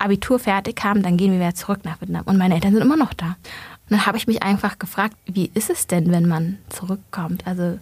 Abitur 0.00 0.38
fertig 0.38 0.82
haben, 0.84 1.02
dann 1.02 1.16
gehen 1.16 1.32
wir 1.32 1.40
wieder 1.40 1.54
zurück 1.54 1.80
nach 1.84 2.00
Vietnam. 2.00 2.22
Und 2.26 2.38
meine 2.38 2.54
Eltern 2.54 2.72
sind 2.72 2.82
immer 2.82 2.96
noch 2.96 3.14
da. 3.14 3.26
Und 3.26 3.90
dann 3.90 4.06
habe 4.06 4.18
ich 4.18 4.26
mich 4.26 4.42
einfach 4.42 4.78
gefragt, 4.78 5.16
wie 5.26 5.50
ist 5.54 5.70
es 5.70 5.86
denn, 5.86 6.10
wenn 6.10 6.26
man 6.26 6.58
zurückkommt? 6.68 7.46
Also, 7.46 7.78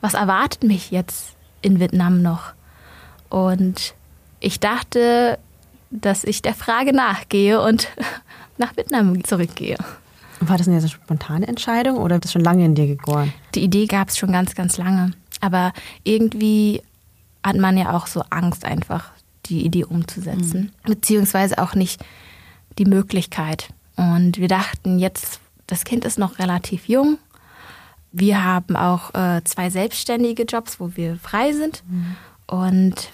was 0.00 0.14
erwartet 0.14 0.62
mich 0.62 0.90
jetzt 0.90 1.34
in 1.62 1.80
Vietnam 1.80 2.22
noch? 2.22 2.52
Und 3.28 3.94
ich 4.40 4.60
dachte, 4.60 5.38
dass 5.90 6.24
ich 6.24 6.42
der 6.42 6.54
Frage 6.54 6.94
nachgehe 6.94 7.60
und 7.60 7.88
nach 8.58 8.76
Vietnam 8.76 9.24
zurückgehe. 9.24 9.76
War 10.40 10.56
das 10.56 10.68
eine 10.68 10.86
spontane 10.86 11.48
Entscheidung 11.48 11.96
oder 11.96 12.16
hat 12.16 12.24
das 12.24 12.32
schon 12.32 12.44
lange 12.44 12.64
in 12.64 12.74
dir 12.74 12.86
gegoren? 12.86 13.32
Die 13.54 13.64
Idee 13.64 13.86
gab 13.86 14.08
es 14.08 14.18
schon 14.18 14.30
ganz, 14.30 14.54
ganz 14.54 14.76
lange. 14.78 15.12
Aber 15.40 15.72
irgendwie 16.04 16.82
hat 17.42 17.56
man 17.56 17.76
ja 17.76 17.96
auch 17.96 18.06
so 18.06 18.22
Angst, 18.30 18.64
einfach 18.64 19.10
die 19.46 19.64
Idee 19.64 19.84
umzusetzen. 19.84 20.72
Beziehungsweise 20.84 21.58
auch 21.58 21.74
nicht 21.74 22.04
die 22.78 22.84
Möglichkeit. 22.84 23.70
Und 23.96 24.38
wir 24.38 24.48
dachten 24.48 24.98
jetzt, 24.98 25.40
das 25.66 25.84
Kind 25.84 26.04
ist 26.04 26.18
noch 26.18 26.38
relativ 26.38 26.88
jung. 26.88 27.18
Wir 28.12 28.44
haben 28.44 28.76
auch 28.76 29.14
äh, 29.14 29.42
zwei 29.44 29.70
selbstständige 29.70 30.44
Jobs, 30.44 30.80
wo 30.80 30.96
wir 30.96 31.16
frei 31.16 31.52
sind. 31.52 31.82
Und 32.46 33.10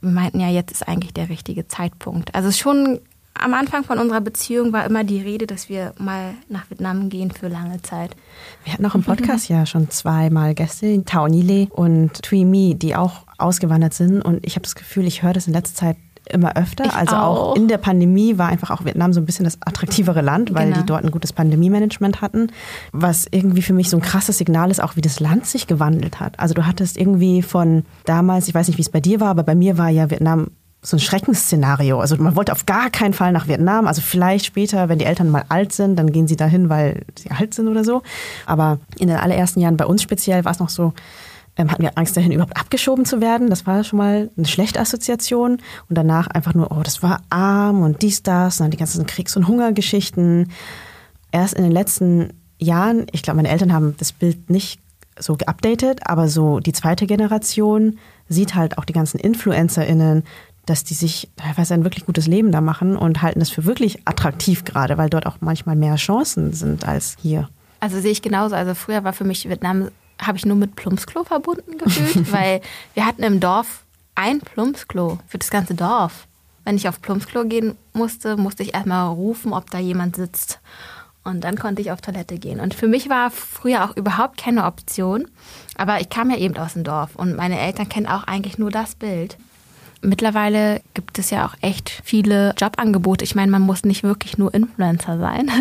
wir 0.00 0.10
meinten 0.10 0.40
ja, 0.40 0.48
jetzt 0.48 0.72
ist 0.72 0.86
eigentlich 0.86 1.14
der 1.14 1.28
richtige 1.28 1.66
Zeitpunkt. 1.66 2.34
Also 2.34 2.50
schon 2.50 3.00
am 3.34 3.54
Anfang 3.54 3.84
von 3.84 3.98
unserer 3.98 4.20
Beziehung 4.20 4.72
war 4.72 4.84
immer 4.84 5.02
die 5.02 5.20
Rede, 5.20 5.46
dass 5.46 5.68
wir 5.68 5.92
mal 5.98 6.34
nach 6.48 6.70
Vietnam 6.70 7.08
gehen 7.08 7.30
für 7.30 7.48
lange 7.48 7.82
Zeit. 7.82 8.14
Wir 8.62 8.72
hatten 8.72 8.86
auch 8.86 8.94
im 8.94 9.02
Podcast 9.02 9.48
ja 9.48 9.66
schon 9.66 9.90
zweimal 9.90 10.54
Gäste, 10.54 11.04
Tao 11.04 11.26
Nile 11.26 11.66
und 11.70 12.22
Tui 12.22 12.44
Mi, 12.44 12.74
die 12.74 12.94
auch 12.94 13.24
ausgewandert 13.38 13.94
sind. 13.94 14.22
Und 14.22 14.44
ich 14.46 14.54
habe 14.56 14.62
das 14.62 14.74
Gefühl, 14.74 15.06
ich 15.06 15.22
höre 15.22 15.32
das 15.32 15.46
in 15.46 15.52
letzter 15.52 15.74
Zeit 15.74 15.96
immer 16.30 16.56
öfter. 16.56 16.86
Ich 16.86 16.92
also 16.94 17.16
auch. 17.16 17.50
auch. 17.50 17.56
in 17.56 17.68
der 17.68 17.76
Pandemie 17.76 18.38
war 18.38 18.48
einfach 18.48 18.70
auch 18.70 18.84
Vietnam 18.86 19.12
so 19.12 19.20
ein 19.20 19.26
bisschen 19.26 19.44
das 19.44 19.58
attraktivere 19.60 20.22
Land, 20.22 20.54
weil 20.54 20.68
Genau. 20.68 20.80
die 20.80 20.86
dort 20.86 21.04
ein 21.04 21.10
gutes 21.10 21.34
Pandemie-Management 21.34 22.22
hatten. 22.22 22.48
Was 22.92 23.26
irgendwie 23.30 23.60
für 23.60 23.74
mich 23.74 23.90
so 23.90 23.98
ein 23.98 24.02
krasses 24.02 24.38
Signal 24.38 24.70
ist, 24.70 24.82
auch 24.82 24.96
wie 24.96 25.02
das 25.02 25.20
Land 25.20 25.44
sich 25.46 25.66
gewandelt 25.66 26.20
hat. 26.20 26.40
Also 26.40 26.54
du 26.54 26.66
hattest 26.66 26.96
irgendwie 26.96 27.42
von 27.42 27.84
damals, 28.06 28.48
ich 28.48 28.54
weiß 28.54 28.68
nicht, 28.68 28.78
wie 28.78 28.82
es 28.82 28.88
bei 28.88 29.00
dir 29.00 29.20
war, 29.20 29.28
aber 29.28 29.42
bei 29.42 29.54
mir 29.54 29.76
war 29.76 29.90
ja 29.90 30.08
Vietnam 30.10 30.48
so 30.80 30.96
ein 30.96 31.00
Schreckensszenario. 31.00 31.98
Also 32.00 32.16
man 32.16 32.36
wollte 32.36 32.52
auf 32.52 32.66
gar 32.66 32.90
keinen 32.90 33.12
Fall 33.14 33.32
nach 33.32 33.48
Vietnam. 33.48 33.86
Also 33.86 34.00
vielleicht 34.02 34.44
später, 34.46 34.88
wenn 34.88 34.98
die 34.98 35.06
Eltern 35.06 35.28
mal 35.30 35.44
alt 35.48 35.72
sind, 35.72 35.96
dann 35.96 36.10
gehen 36.12 36.26
sie 36.26 36.36
dahin, 36.36 36.68
weil 36.68 37.02
sie 37.18 37.30
alt 37.30 37.54
sind 37.54 37.68
oder 37.68 37.84
so. 37.84 38.02
Aber 38.46 38.78
in 38.98 39.08
den 39.08 39.16
allerersten 39.16 39.60
Jahren 39.60 39.76
bei 39.76 39.86
uns 39.86 40.02
speziell 40.02 40.44
war 40.44 40.52
es 40.52 40.58
noch 40.58 40.68
so, 40.68 40.92
ähm, 41.56 41.70
hatten 41.70 41.82
wir 41.82 41.96
Angst 41.96 42.16
dahin, 42.16 42.32
überhaupt 42.32 42.56
abgeschoben 42.56 43.04
zu 43.04 43.20
werden. 43.20 43.50
Das 43.50 43.66
war 43.66 43.84
schon 43.84 43.98
mal 43.98 44.30
eine 44.36 44.46
schlechte 44.46 44.80
Assoziation. 44.80 45.58
Und 45.88 45.98
danach 45.98 46.26
einfach 46.28 46.54
nur, 46.54 46.72
oh, 46.72 46.82
das 46.82 47.02
war 47.02 47.22
arm 47.30 47.82
und 47.82 48.02
dies, 48.02 48.22
das, 48.22 48.58
und 48.58 48.64
dann 48.64 48.70
die 48.70 48.76
ganzen 48.76 49.06
Kriegs- 49.06 49.36
und 49.36 49.46
Hungergeschichten. 49.46 50.50
Erst 51.30 51.54
in 51.54 51.64
den 51.64 51.72
letzten 51.72 52.32
Jahren, 52.58 53.06
ich 53.12 53.22
glaube, 53.22 53.36
meine 53.36 53.50
Eltern 53.50 53.72
haben 53.72 53.94
das 53.98 54.12
Bild 54.12 54.50
nicht 54.50 54.80
so 55.18 55.36
geupdatet, 55.36 56.00
aber 56.06 56.28
so 56.28 56.60
die 56.60 56.72
zweite 56.72 57.06
Generation 57.06 57.98
sieht 58.28 58.54
halt 58.54 58.78
auch 58.78 58.84
die 58.84 58.92
ganzen 58.92 59.20
InfluencerInnen, 59.20 60.24
dass 60.66 60.82
die 60.82 60.94
sich 60.94 61.30
teilweise 61.36 61.74
ein 61.74 61.84
wirklich 61.84 62.06
gutes 62.06 62.26
Leben 62.26 62.50
da 62.50 62.60
machen 62.60 62.96
und 62.96 63.22
halten 63.22 63.40
das 63.40 63.50
für 63.50 63.64
wirklich 63.64 64.06
attraktiv 64.06 64.64
gerade, 64.64 64.96
weil 64.96 65.10
dort 65.10 65.26
auch 65.26 65.36
manchmal 65.40 65.76
mehr 65.76 65.96
Chancen 65.96 66.52
sind 66.52 66.88
als 66.88 67.16
hier. 67.20 67.48
Also 67.80 68.00
sehe 68.00 68.12
ich 68.12 68.22
genauso. 68.22 68.54
Also 68.54 68.74
früher 68.74 69.04
war 69.04 69.12
für 69.12 69.24
mich 69.24 69.48
Vietnam, 69.48 69.90
habe 70.26 70.38
ich 70.38 70.46
nur 70.46 70.56
mit 70.56 70.76
Plumpsklo 70.76 71.24
verbunden 71.24 71.78
gefühlt, 71.78 72.32
weil 72.32 72.60
wir 72.94 73.06
hatten 73.06 73.22
im 73.22 73.40
Dorf 73.40 73.84
ein 74.14 74.40
Plumpsklo 74.40 75.18
für 75.26 75.38
das 75.38 75.50
ganze 75.50 75.74
Dorf. 75.74 76.26
Wenn 76.64 76.76
ich 76.76 76.88
auf 76.88 77.02
Plumpsklo 77.02 77.44
gehen 77.44 77.76
musste, 77.92 78.36
musste 78.36 78.62
ich 78.62 78.74
erstmal 78.74 79.08
rufen, 79.08 79.52
ob 79.52 79.70
da 79.70 79.78
jemand 79.78 80.16
sitzt. 80.16 80.60
Und 81.22 81.42
dann 81.42 81.58
konnte 81.58 81.80
ich 81.80 81.90
auf 81.90 82.00
Toilette 82.00 82.38
gehen. 82.38 82.60
Und 82.60 82.74
für 82.74 82.86
mich 82.86 83.08
war 83.08 83.30
früher 83.30 83.84
auch 83.84 83.96
überhaupt 83.96 84.38
keine 84.38 84.64
Option. 84.64 85.26
Aber 85.76 86.00
ich 86.00 86.10
kam 86.10 86.30
ja 86.30 86.36
eben 86.36 86.56
aus 86.56 86.74
dem 86.74 86.84
Dorf 86.84 87.16
und 87.16 87.34
meine 87.34 87.58
Eltern 87.58 87.88
kennen 87.88 88.06
auch 88.06 88.24
eigentlich 88.24 88.58
nur 88.58 88.70
das 88.70 88.94
Bild. 88.94 89.38
Mittlerweile 90.04 90.80
gibt 90.94 91.18
es 91.18 91.30
ja 91.30 91.46
auch 91.46 91.54
echt 91.60 91.90
viele 92.04 92.54
Jobangebote. 92.58 93.24
Ich 93.24 93.34
meine, 93.34 93.50
man 93.50 93.62
muss 93.62 93.84
nicht 93.84 94.02
wirklich 94.02 94.38
nur 94.38 94.52
Influencer 94.54 95.18
sein. 95.18 95.50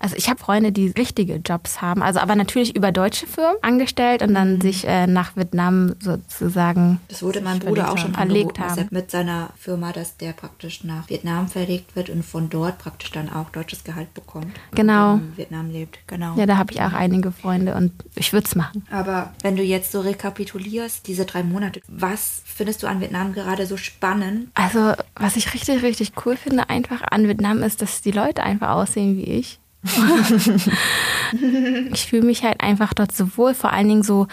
Also 0.00 0.16
ich 0.16 0.28
habe 0.28 0.38
Freunde, 0.38 0.72
die 0.72 0.88
richtige 0.88 1.36
Jobs 1.36 1.80
haben, 1.80 2.02
also 2.02 2.20
aber 2.20 2.34
natürlich 2.34 2.74
über 2.76 2.92
deutsche 2.92 3.26
Firmen 3.26 3.56
angestellt 3.62 4.22
und 4.22 4.34
dann 4.34 4.60
sich 4.60 4.86
äh, 4.86 5.06
nach 5.06 5.36
Vietnam 5.36 5.94
sozusagen 6.00 7.00
Das 7.08 7.22
wurde 7.22 7.40
mein 7.40 7.60
Bruder 7.60 7.90
auch 7.92 7.98
schon 7.98 8.12
verlegt 8.12 8.58
haben. 8.58 8.88
mit 8.90 9.10
seiner 9.10 9.50
Firma, 9.56 9.92
dass 9.92 10.16
der 10.16 10.32
praktisch 10.32 10.84
nach 10.84 11.08
Vietnam 11.08 11.48
verlegt 11.48 11.96
wird 11.96 12.10
und 12.10 12.24
von 12.24 12.50
dort 12.50 12.78
praktisch 12.78 13.10
dann 13.12 13.32
auch 13.32 13.50
deutsches 13.50 13.84
Gehalt 13.84 14.12
bekommt. 14.14 14.48
Genau. 14.72 15.14
Und 15.14 15.20
in 15.20 15.36
Vietnam 15.36 15.70
lebt, 15.70 15.98
genau. 16.06 16.34
Ja, 16.36 16.46
da 16.46 16.56
habe 16.58 16.72
ich 16.72 16.80
auch 16.80 16.92
einige 16.92 17.32
Freunde 17.32 17.74
und 17.74 17.92
ich 18.14 18.32
würde 18.32 18.46
es 18.46 18.54
machen. 18.54 18.84
Aber 18.90 19.32
wenn 19.42 19.56
du 19.56 19.62
jetzt 19.62 19.92
so 19.92 20.00
rekapitulierst, 20.00 21.06
diese 21.06 21.24
drei 21.24 21.42
Monate, 21.42 21.80
was 21.88 22.42
findest 22.44 22.82
du 22.82 22.86
an 22.86 23.00
Vietnam 23.00 23.32
gerade 23.32 23.66
so 23.66 23.75
so 23.76 23.82
spannend? 23.82 24.50
Also, 24.54 24.94
was 25.14 25.36
ich 25.36 25.52
richtig, 25.54 25.82
richtig 25.82 26.12
cool 26.24 26.36
finde 26.36 26.68
einfach 26.68 27.02
an 27.10 27.28
Vietnam 27.28 27.62
ist, 27.62 27.82
dass 27.82 28.02
die 28.02 28.10
Leute 28.10 28.42
einfach 28.42 28.70
aussehen 28.70 29.16
wie 29.16 29.24
ich. 29.24 29.58
ich 31.92 32.06
fühle 32.06 32.26
mich 32.26 32.42
halt 32.42 32.60
einfach 32.60 32.92
dort 32.94 33.14
so 33.14 33.36
wohl, 33.36 33.54
vor 33.54 33.72
allen 33.72 33.88
Dingen 33.88 34.02
so 34.02 34.26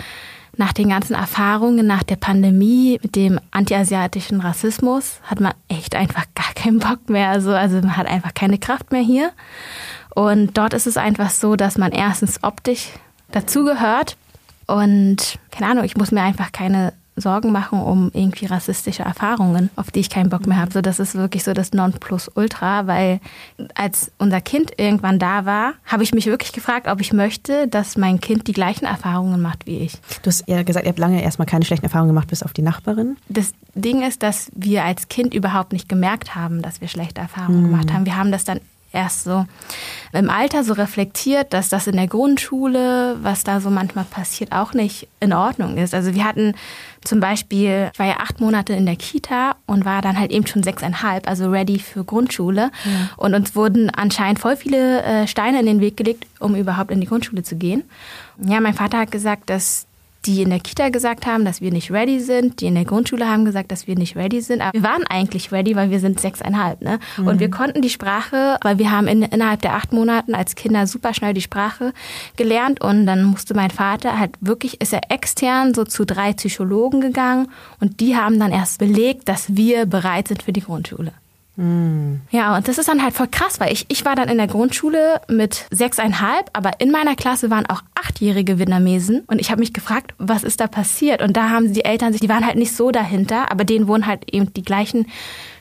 nach 0.55 0.73
den 0.73 0.89
ganzen 0.89 1.15
Erfahrungen 1.15 1.85
nach 1.87 2.03
der 2.03 2.15
Pandemie 2.15 2.99
mit 3.01 3.15
dem 3.15 3.39
antiasiatischen 3.51 4.39
Rassismus 4.39 5.19
hat 5.23 5.39
man 5.39 5.53
echt 5.67 5.95
einfach 5.95 6.25
gar 6.35 6.53
keinen 6.53 6.79
Bock 6.79 7.09
mehr. 7.09 7.29
Also, 7.29 7.51
also 7.51 7.77
man 7.77 7.97
hat 7.97 8.07
einfach 8.07 8.33
keine 8.33 8.59
Kraft 8.59 8.91
mehr 8.91 9.01
hier. 9.01 9.31
Und 10.13 10.57
dort 10.57 10.73
ist 10.73 10.85
es 10.85 10.97
einfach 10.97 11.31
so, 11.31 11.55
dass 11.55 11.77
man 11.77 11.91
erstens 11.91 12.43
optisch 12.43 12.89
dazugehört 13.31 14.15
und 14.67 15.39
keine 15.51 15.71
Ahnung, 15.71 15.83
ich 15.83 15.97
muss 15.97 16.11
mir 16.11 16.21
einfach 16.21 16.51
keine 16.51 16.93
Sorgen 17.15 17.51
machen 17.51 17.79
um 17.79 18.09
irgendwie 18.13 18.45
rassistische 18.45 19.03
Erfahrungen, 19.03 19.69
auf 19.75 19.91
die 19.91 19.99
ich 19.99 20.09
keinen 20.09 20.29
Bock 20.29 20.47
mehr 20.47 20.57
habe. 20.57 20.71
So, 20.71 20.81
das 20.81 20.99
ist 20.99 21.15
wirklich 21.15 21.43
so 21.43 21.53
das 21.53 21.71
Nonplusultra, 21.71 22.87
weil 22.87 23.19
als 23.75 24.11
unser 24.17 24.41
Kind 24.41 24.71
irgendwann 24.77 25.19
da 25.19 25.45
war, 25.45 25.73
habe 25.85 26.03
ich 26.03 26.13
mich 26.13 26.25
wirklich 26.25 26.53
gefragt, 26.53 26.87
ob 26.87 27.01
ich 27.01 27.13
möchte, 27.13 27.67
dass 27.67 27.97
mein 27.97 28.19
Kind 28.19 28.47
die 28.47 28.53
gleichen 28.53 28.85
Erfahrungen 28.85 29.41
macht 29.41 29.65
wie 29.65 29.79
ich. 29.79 29.93
Du 30.23 30.27
hast 30.27 30.47
ja 30.47 30.63
gesagt, 30.63 30.85
ihr 30.85 30.89
habt 30.89 30.99
lange 30.99 31.21
erstmal 31.23 31.45
keine 31.45 31.65
schlechten 31.65 31.85
Erfahrungen 31.85 32.09
gemacht, 32.09 32.27
bis 32.27 32.43
auf 32.43 32.53
die 32.53 32.61
Nachbarin. 32.61 33.17
Das 33.29 33.53
Ding 33.75 34.01
ist, 34.01 34.23
dass 34.23 34.51
wir 34.55 34.83
als 34.83 35.07
Kind 35.07 35.33
überhaupt 35.33 35.73
nicht 35.73 35.89
gemerkt 35.89 36.35
haben, 36.35 36.61
dass 36.61 36.81
wir 36.81 36.87
schlechte 36.87 37.21
Erfahrungen 37.21 37.61
mhm. 37.61 37.71
gemacht 37.71 37.93
haben. 37.93 38.05
Wir 38.05 38.17
haben 38.17 38.31
das 38.31 38.43
dann 38.43 38.59
erst 38.93 39.23
so 39.23 39.45
im 40.13 40.29
Alter 40.29 40.63
so 40.63 40.73
reflektiert, 40.73 41.51
dass 41.51 41.69
das 41.69 41.87
in 41.87 41.95
der 41.95 42.07
Grundschule, 42.07 43.17
was 43.21 43.43
da 43.43 43.59
so 43.59 43.69
manchmal 43.69 44.05
passiert, 44.05 44.51
auch 44.51 44.73
nicht 44.73 45.07
in 45.19 45.33
Ordnung 45.33 45.77
ist. 45.77 45.93
Also 45.93 46.13
wir 46.13 46.23
hatten 46.23 46.53
zum 47.03 47.19
Beispiel, 47.19 47.89
ich 47.91 47.99
war 47.99 48.05
ja 48.05 48.17
acht 48.19 48.39
Monate 48.39 48.73
in 48.73 48.85
der 48.85 48.95
Kita 48.95 49.55
und 49.65 49.83
war 49.83 50.01
dann 50.01 50.17
halt 50.17 50.31
eben 50.31 50.45
schon 50.45 50.63
sechseinhalb, 50.63 51.27
also 51.27 51.49
ready 51.49 51.79
für 51.79 52.03
Grundschule. 52.03 52.71
Ja. 52.85 53.09
Und 53.17 53.33
uns 53.33 53.55
wurden 53.55 53.89
anscheinend 53.89 54.39
voll 54.39 54.55
viele 54.55 55.01
äh, 55.01 55.27
Steine 55.27 55.59
in 55.59 55.65
den 55.65 55.81
Weg 55.81 55.97
gelegt, 55.97 56.27
um 56.39 56.55
überhaupt 56.55 56.91
in 56.91 57.01
die 57.01 57.07
Grundschule 57.07 57.43
zu 57.43 57.55
gehen. 57.55 57.83
Ja, 58.37 58.61
mein 58.61 58.75
Vater 58.75 58.99
hat 58.99 59.11
gesagt, 59.11 59.49
dass 59.49 59.87
die 60.25 60.41
in 60.41 60.49
der 60.49 60.59
Kita 60.59 60.89
gesagt 60.89 61.25
haben, 61.25 61.45
dass 61.45 61.61
wir 61.61 61.71
nicht 61.71 61.91
ready 61.91 62.19
sind, 62.19 62.61
die 62.61 62.67
in 62.67 62.75
der 62.75 62.85
Grundschule 62.85 63.27
haben 63.27 63.45
gesagt, 63.45 63.71
dass 63.71 63.87
wir 63.87 63.95
nicht 63.95 64.15
ready 64.15 64.41
sind. 64.41 64.61
Aber 64.61 64.73
wir 64.73 64.83
waren 64.83 65.05
eigentlich 65.07 65.51
ready, 65.51 65.75
weil 65.75 65.89
wir 65.89 65.99
sind 65.99 66.19
sechseinhalb. 66.19 66.81
Ne? 66.81 66.99
Mhm. 67.17 67.27
Und 67.27 67.39
wir 67.39 67.49
konnten 67.49 67.81
die 67.81 67.89
Sprache, 67.89 68.57
weil 68.61 68.77
wir 68.77 68.91
haben 68.91 69.07
in, 69.07 69.21
innerhalb 69.23 69.61
der 69.61 69.75
acht 69.75 69.91
Monaten 69.93 70.35
als 70.35 70.55
Kinder 70.55 70.87
super 70.87 71.13
schnell 71.13 71.33
die 71.33 71.41
Sprache 71.41 71.93
gelernt. 72.35 72.81
Und 72.81 73.05
dann 73.05 73.23
musste 73.23 73.53
mein 73.53 73.71
Vater 73.71 74.17
halt 74.19 74.31
wirklich, 74.39 74.81
ist 74.81 74.93
er 74.93 75.11
extern 75.11 75.73
so 75.73 75.83
zu 75.83 76.05
drei 76.05 76.33
Psychologen 76.33 77.01
gegangen 77.01 77.49
und 77.79 77.99
die 77.99 78.15
haben 78.15 78.39
dann 78.39 78.51
erst 78.51 78.79
belegt, 78.79 79.27
dass 79.29 79.55
wir 79.55 79.85
bereit 79.85 80.27
sind 80.27 80.43
für 80.43 80.53
die 80.53 80.61
Grundschule. 80.61 81.13
Ja, 82.31 82.55
und 82.57 82.67
das 82.67 82.79
ist 82.79 82.87
dann 82.87 83.03
halt 83.03 83.13
voll 83.13 83.27
krass, 83.27 83.59
weil 83.59 83.71
ich, 83.71 83.85
ich 83.89 84.05
war 84.05 84.15
dann 84.15 84.27
in 84.27 84.37
der 84.37 84.47
Grundschule 84.47 85.21
mit 85.27 85.67
sechseinhalb, 85.69 86.49
aber 86.53 86.79
in 86.79 86.89
meiner 86.89 87.15
Klasse 87.15 87.51
waren 87.51 87.67
auch 87.67 87.83
achtjährige 87.93 88.57
Vietnamesen 88.57 89.23
und 89.27 89.39
ich 89.39 89.51
habe 89.51 89.59
mich 89.59 89.71
gefragt, 89.71 90.15
was 90.17 90.43
ist 90.43 90.59
da 90.59 90.67
passiert? 90.67 91.21
Und 91.21 91.37
da 91.37 91.49
haben 91.49 91.71
die 91.73 91.85
Eltern 91.85 92.11
sich, 92.11 92.21
die 92.21 92.29
waren 92.29 92.45
halt 92.45 92.55
nicht 92.55 92.75
so 92.75 92.89
dahinter, 92.89 93.51
aber 93.51 93.65
denen 93.65 93.87
wurden 93.87 94.07
halt 94.07 94.33
eben 94.33 94.51
die 94.53 94.63
gleichen 94.63 95.05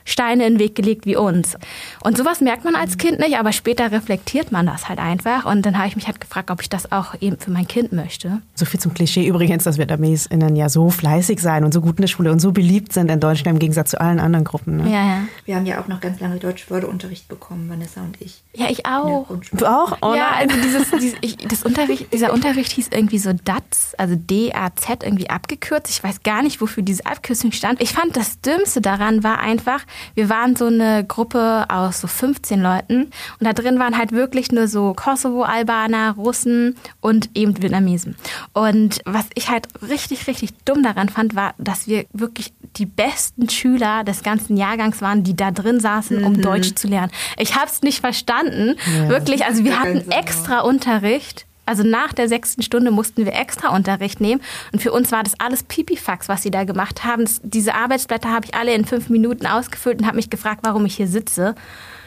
Steine 0.05 0.45
in 0.45 0.53
den 0.53 0.59
Weg 0.59 0.75
gelegt 0.75 1.05
wie 1.05 1.15
uns. 1.15 1.55
Und 2.03 2.17
sowas 2.17 2.41
merkt 2.41 2.63
man 2.63 2.75
als 2.75 2.97
Kind 2.97 3.19
nicht, 3.19 3.37
aber 3.37 3.51
später 3.51 3.91
reflektiert 3.91 4.51
man 4.51 4.65
das 4.65 4.89
halt 4.89 4.99
einfach. 4.99 5.45
Und 5.45 5.65
dann 5.65 5.77
habe 5.77 5.87
ich 5.87 5.95
mich 5.95 6.07
halt 6.07 6.19
gefragt, 6.19 6.51
ob 6.51 6.61
ich 6.61 6.69
das 6.69 6.91
auch 6.91 7.15
eben 7.21 7.37
für 7.37 7.51
mein 7.51 7.67
Kind 7.67 7.93
möchte. 7.93 8.41
So 8.55 8.65
viel 8.65 8.79
zum 8.79 8.93
Klischee 8.93 9.27
übrigens, 9.27 9.63
dass 9.63 9.77
VietnamesInnen 9.77 10.55
ja 10.55 10.69
so 10.69 10.89
fleißig 10.89 11.39
sein 11.39 11.63
und 11.63 11.73
so 11.73 11.81
gut 11.81 11.97
in 11.97 12.03
der 12.03 12.07
Schule 12.07 12.31
und 12.31 12.39
so 12.39 12.51
beliebt 12.51 12.93
sind 12.93 13.09
in 13.09 13.19
Deutschland 13.19 13.55
im 13.55 13.59
Gegensatz 13.59 13.91
zu 13.91 14.01
allen 14.01 14.19
anderen 14.19 14.43
Gruppen. 14.43 14.77
Ne? 14.77 14.91
Ja, 14.91 15.05
ja. 15.05 15.17
Wir 15.45 15.55
haben 15.55 15.65
ja 15.65 15.81
auch 15.81 15.87
noch 15.87 16.01
ganz 16.01 16.19
lange 16.19 16.37
Deutsch-Wörterunterricht 16.37 17.27
bekommen, 17.27 17.69
Vanessa 17.69 18.01
und 18.01 18.21
ich. 18.21 18.43
Ja, 18.55 18.67
ich 18.69 18.85
auch. 18.85 19.27
Du 19.51 19.65
auch? 19.65 19.97
Oh, 20.01 20.13
ja, 20.15 20.31
also 20.37 20.55
dieses, 20.61 20.91
dieses 20.91 21.17
ich, 21.21 21.37
das 21.37 21.63
Unterricht, 21.63 22.13
dieser 22.13 22.33
Unterricht 22.33 22.71
hieß 22.71 22.89
irgendwie 22.91 23.17
so 23.17 23.33
DATS, 23.33 23.95
also 23.97 24.15
D-A-Z 24.15 25.03
irgendwie 25.03 25.29
abgekürzt. 25.29 25.89
Ich 25.89 26.03
weiß 26.03 26.23
gar 26.23 26.43
nicht, 26.43 26.61
wofür 26.61 26.83
diese 26.83 27.05
Abkürzung 27.05 27.51
stand. 27.51 27.81
Ich 27.81 27.93
fand 27.93 28.15
das 28.15 28.41
Dümmste 28.41 28.81
daran 28.81 29.23
war 29.23 29.39
einfach, 29.39 29.81
wir 30.15 30.29
waren 30.29 30.55
so 30.55 30.65
eine 30.65 31.03
Gruppe 31.05 31.65
aus 31.69 32.01
so 32.01 32.07
15 32.07 32.61
Leuten 32.61 33.03
und 33.39 33.41
da 33.41 33.53
drin 33.53 33.79
waren 33.79 33.97
halt 33.97 34.11
wirklich 34.11 34.51
nur 34.51 34.67
so 34.67 34.93
Kosovo-Albaner, 34.93 36.15
Russen 36.15 36.75
und 37.01 37.29
eben 37.33 37.61
Vietnamesen. 37.61 38.15
Und 38.53 38.99
was 39.05 39.25
ich 39.35 39.49
halt 39.49 39.67
richtig, 39.81 40.27
richtig 40.27 40.53
dumm 40.65 40.83
daran 40.83 41.09
fand, 41.09 41.35
war, 41.35 41.53
dass 41.57 41.87
wir 41.87 42.05
wirklich 42.13 42.53
die 42.75 42.85
besten 42.85 43.49
Schüler 43.49 44.03
des 44.03 44.23
ganzen 44.23 44.57
Jahrgangs 44.57 45.01
waren, 45.01 45.23
die 45.23 45.35
da 45.35 45.51
drin 45.51 45.79
saßen, 45.79 46.23
um 46.23 46.33
mhm. 46.33 46.41
Deutsch 46.41 46.75
zu 46.75 46.87
lernen. 46.87 47.11
Ich 47.37 47.55
habe 47.55 47.67
es 47.67 47.81
nicht 47.81 47.99
verstanden, 47.99 48.75
ja. 48.95 49.09
wirklich. 49.09 49.45
Also 49.45 49.63
wir 49.63 49.79
hatten 49.79 50.09
extra 50.11 50.61
Unterricht 50.61 51.45
also 51.65 51.83
nach 51.83 52.13
der 52.13 52.27
sechsten 52.27 52.61
Stunde 52.61 52.91
mussten 52.91 53.25
wir 53.25 53.33
extra 53.33 53.75
Unterricht 53.75 54.19
nehmen. 54.19 54.41
Und 54.71 54.81
für 54.81 54.91
uns 54.91 55.11
war 55.11 55.23
das 55.23 55.39
alles 55.39 55.63
Pipifax, 55.63 56.27
was 56.27 56.43
sie 56.43 56.51
da 56.51 56.63
gemacht 56.63 57.03
haben. 57.03 57.25
diese 57.43 57.73
Arbeitsblätter 57.73 58.29
habe 58.29 58.45
ich 58.45 58.55
alle 58.55 58.73
in 58.73 58.85
fünf 58.85 59.09
Minuten 59.09 59.47
ausgefüllt 59.47 59.99
und 59.99 60.05
habe 60.05 60.17
mich 60.17 60.29
gefragt, 60.29 60.61
warum 60.63 60.85
ich 60.85 60.95
hier 60.95 61.07
sitze. 61.07 61.55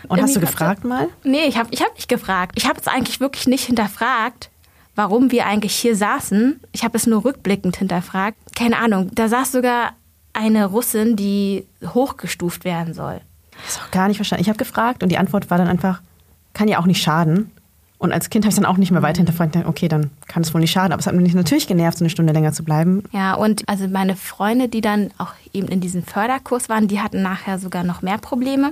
Und 0.08 0.20
hast 0.20 0.36
du 0.36 0.40
gefragt 0.40 0.84
mal? 0.84 1.08
Nee, 1.24 1.46
ich 1.46 1.56
habe 1.56 1.68
ich 1.72 1.82
hab 1.82 1.94
nicht 1.94 2.08
gefragt. 2.08 2.52
Ich 2.56 2.68
habe 2.68 2.80
es 2.80 2.86
eigentlich 2.86 3.20
wirklich 3.20 3.46
nicht 3.46 3.64
hinterfragt, 3.64 4.50
warum 4.94 5.30
wir 5.32 5.46
eigentlich 5.46 5.74
hier 5.74 5.96
saßen. 5.96 6.60
Ich 6.72 6.84
habe 6.84 6.96
es 6.96 7.06
nur 7.06 7.24
rückblickend 7.24 7.76
hinterfragt. 7.76 8.36
Keine 8.54 8.78
Ahnung, 8.78 9.10
da 9.14 9.28
saß 9.28 9.52
sogar 9.52 9.94
eine 10.32 10.66
Russin, 10.66 11.16
die 11.16 11.66
hochgestuft 11.94 12.64
werden 12.64 12.92
soll. 12.92 13.20
Das 13.64 13.76
ist 13.76 13.82
auch 13.82 13.90
gar 13.90 14.08
nicht 14.08 14.18
verstanden. 14.18 14.42
Ich 14.42 14.48
habe 14.48 14.58
gefragt 14.58 15.02
und 15.02 15.08
die 15.08 15.18
Antwort 15.18 15.50
war 15.50 15.56
dann 15.58 15.66
einfach, 15.66 16.02
kann 16.52 16.68
ja 16.68 16.78
auch 16.78 16.86
nicht 16.86 17.02
schaden. 17.02 17.50
Und 18.06 18.12
als 18.12 18.30
Kind 18.30 18.44
habe 18.44 18.50
ich 18.50 18.54
dann 18.54 18.66
auch 18.66 18.76
nicht 18.76 18.92
mehr 18.92 19.02
weiter 19.02 19.18
hinterfragt, 19.18 19.56
okay, 19.66 19.88
dann 19.88 20.10
kann 20.28 20.44
es 20.44 20.54
wohl 20.54 20.60
nicht 20.60 20.70
schaden. 20.70 20.92
Aber 20.92 21.00
es 21.00 21.08
hat 21.08 21.14
mich 21.16 21.34
natürlich 21.34 21.66
genervt, 21.66 21.98
so 21.98 22.04
eine 22.04 22.10
Stunde 22.10 22.32
länger 22.32 22.52
zu 22.52 22.62
bleiben. 22.62 23.02
Ja, 23.10 23.34
und 23.34 23.68
also 23.68 23.88
meine 23.88 24.14
Freunde, 24.14 24.68
die 24.68 24.80
dann 24.80 25.10
auch 25.18 25.32
eben 25.52 25.66
in 25.66 25.80
diesem 25.80 26.04
Förderkurs 26.04 26.68
waren, 26.68 26.86
die 26.86 27.00
hatten 27.00 27.20
nachher 27.20 27.58
sogar 27.58 27.82
noch 27.82 28.02
mehr 28.02 28.18
Probleme. 28.18 28.70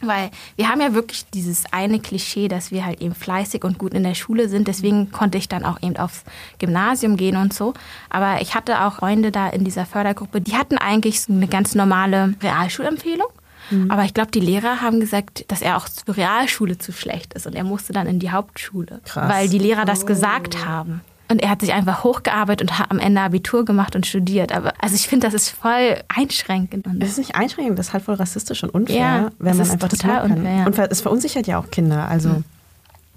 Weil 0.00 0.30
wir 0.56 0.68
haben 0.68 0.80
ja 0.80 0.94
wirklich 0.94 1.26
dieses 1.30 1.62
eine 1.70 2.00
Klischee, 2.00 2.48
dass 2.48 2.72
wir 2.72 2.84
halt 2.84 3.00
eben 3.00 3.14
fleißig 3.14 3.62
und 3.62 3.78
gut 3.78 3.94
in 3.94 4.02
der 4.02 4.14
Schule 4.14 4.48
sind. 4.48 4.66
Deswegen 4.66 5.12
konnte 5.12 5.38
ich 5.38 5.48
dann 5.48 5.64
auch 5.64 5.80
eben 5.80 5.96
aufs 5.96 6.24
Gymnasium 6.58 7.16
gehen 7.16 7.36
und 7.36 7.54
so. 7.54 7.72
Aber 8.10 8.42
ich 8.42 8.56
hatte 8.56 8.84
auch 8.84 8.94
Freunde 8.94 9.30
da 9.30 9.48
in 9.48 9.62
dieser 9.62 9.86
Fördergruppe, 9.86 10.40
die 10.40 10.56
hatten 10.56 10.76
eigentlich 10.76 11.20
eine 11.28 11.46
ganz 11.46 11.76
normale 11.76 12.34
Realschulempfehlung. 12.42 13.28
Mhm. 13.70 13.90
Aber 13.90 14.04
ich 14.04 14.14
glaube, 14.14 14.30
die 14.30 14.40
Lehrer 14.40 14.80
haben 14.80 15.00
gesagt, 15.00 15.44
dass 15.48 15.62
er 15.62 15.76
auch 15.76 15.88
zur 15.88 16.16
Realschule 16.16 16.78
zu 16.78 16.92
schlecht 16.92 17.34
ist 17.34 17.46
und 17.46 17.54
er 17.54 17.64
musste 17.64 17.92
dann 17.92 18.06
in 18.06 18.18
die 18.18 18.30
Hauptschule, 18.30 19.00
Krass. 19.04 19.32
weil 19.32 19.48
die 19.48 19.58
Lehrer 19.58 19.84
das 19.84 20.04
oh. 20.04 20.06
gesagt 20.06 20.64
haben. 20.64 21.00
Und 21.28 21.42
er 21.42 21.50
hat 21.50 21.60
sich 21.60 21.72
einfach 21.72 22.04
hochgearbeitet 22.04 22.70
und 22.70 22.78
hat 22.78 22.90
am 22.90 23.00
Ende 23.00 23.20
Abitur 23.20 23.64
gemacht 23.64 23.96
und 23.96 24.06
studiert. 24.06 24.52
Aber 24.52 24.72
also 24.80 24.94
ich 24.94 25.08
finde, 25.08 25.26
das 25.26 25.34
ist 25.34 25.48
voll 25.48 25.96
einschränkend. 26.08 26.86
Das 26.86 27.10
ist 27.10 27.18
nicht 27.18 27.34
einschränkend, 27.34 27.78
das 27.78 27.88
ist 27.88 27.92
halt 27.92 28.04
voll 28.04 28.14
rassistisch 28.14 28.62
und 28.62 28.70
unfair, 28.70 28.96
ja, 28.96 29.30
wenn 29.38 29.56
man 29.56 29.68
einfach 29.68 29.88
total 29.88 30.28
das 30.28 30.30
unfair, 30.30 30.56
ja. 30.56 30.66
Und 30.66 30.78
es 30.78 31.00
verunsichert 31.00 31.48
ja 31.48 31.58
auch 31.58 31.70
Kinder. 31.70 32.06
Also 32.06 32.28
mhm. 32.28 32.44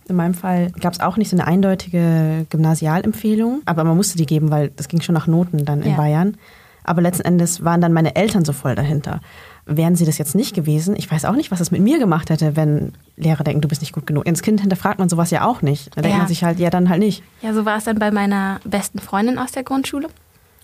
in 0.07 0.15
meinem 0.15 0.33
Fall 0.33 0.71
gab 0.79 0.93
es 0.93 1.01
auch 1.01 1.17
nicht 1.17 1.29
so 1.29 1.35
eine 1.35 1.45
eindeutige 1.45 2.47
Gymnasialempfehlung, 2.49 3.61
aber 3.65 3.83
man 3.83 3.95
musste 3.95 4.17
die 4.17 4.25
geben, 4.25 4.49
weil 4.49 4.69
das 4.69 4.87
ging 4.87 5.01
schon 5.01 5.13
nach 5.13 5.27
Noten 5.27 5.63
dann 5.65 5.83
in 5.83 5.91
ja. 5.91 5.97
Bayern. 5.97 6.37
Aber 6.83 7.03
letzten 7.03 7.25
Endes 7.25 7.63
waren 7.63 7.81
dann 7.81 7.93
meine 7.93 8.15
Eltern 8.15 8.43
so 8.43 8.53
voll 8.53 8.73
dahinter 8.73 9.21
wären 9.69 9.95
sie 9.95 10.05
das 10.05 10.17
jetzt 10.17 10.35
nicht 10.35 10.55
gewesen, 10.55 10.95
ich 10.97 11.09
weiß 11.09 11.25
auch 11.25 11.35
nicht, 11.35 11.51
was 11.51 11.59
es 11.59 11.71
mit 11.71 11.81
mir 11.81 11.99
gemacht 11.99 12.29
hätte, 12.29 12.55
wenn 12.55 12.93
Lehrer 13.15 13.43
denken, 13.43 13.61
du 13.61 13.67
bist 13.67 13.81
nicht 13.81 13.93
gut 13.93 14.07
genug. 14.07 14.25
Ins 14.25 14.41
Kind 14.41 14.61
hinterfragt 14.61 14.99
man 14.99 15.09
sowas 15.09 15.31
ja 15.31 15.45
auch 15.45 15.61
nicht. 15.61 15.95
Da 15.95 16.01
denkt 16.01 16.17
man 16.17 16.27
sich 16.27 16.43
halt, 16.43 16.59
ja, 16.59 16.69
dann 16.69 16.89
halt 16.89 16.99
nicht. 16.99 17.23
Ja, 17.41 17.53
so 17.53 17.65
war 17.65 17.77
es 17.77 17.83
dann 17.83 17.99
bei 17.99 18.11
meiner 18.11 18.59
besten 18.63 18.99
Freundin 18.99 19.37
aus 19.37 19.51
der 19.51 19.63
Grundschule. 19.63 20.07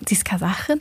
Sie 0.06 0.14
ist 0.14 0.24
Kasachin. 0.24 0.80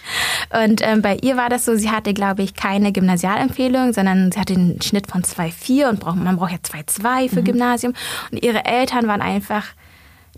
Und 0.65 0.81
ähm, 0.83 1.01
bei 1.01 1.17
ihr 1.21 1.37
war 1.37 1.49
das 1.49 1.65
so, 1.65 1.75
sie 1.75 1.89
hatte, 1.89 2.13
glaube 2.13 2.43
ich, 2.43 2.53
keine 2.53 2.91
Gymnasialempfehlung, 2.91 3.93
sondern 3.93 4.31
sie 4.31 4.39
hatte 4.39 4.55
einen 4.55 4.81
Schnitt 4.81 5.07
von 5.07 5.21
2,4 5.21 5.89
und 5.89 5.99
braucht, 5.99 6.17
man 6.17 6.35
braucht 6.35 6.51
ja 6.51 6.57
2,2 6.57 7.29
für 7.29 7.39
mhm. 7.39 7.45
Gymnasium. 7.45 7.93
Und 8.31 8.43
ihre 8.43 8.65
Eltern 8.65 9.07
waren 9.07 9.21
einfach 9.21 9.67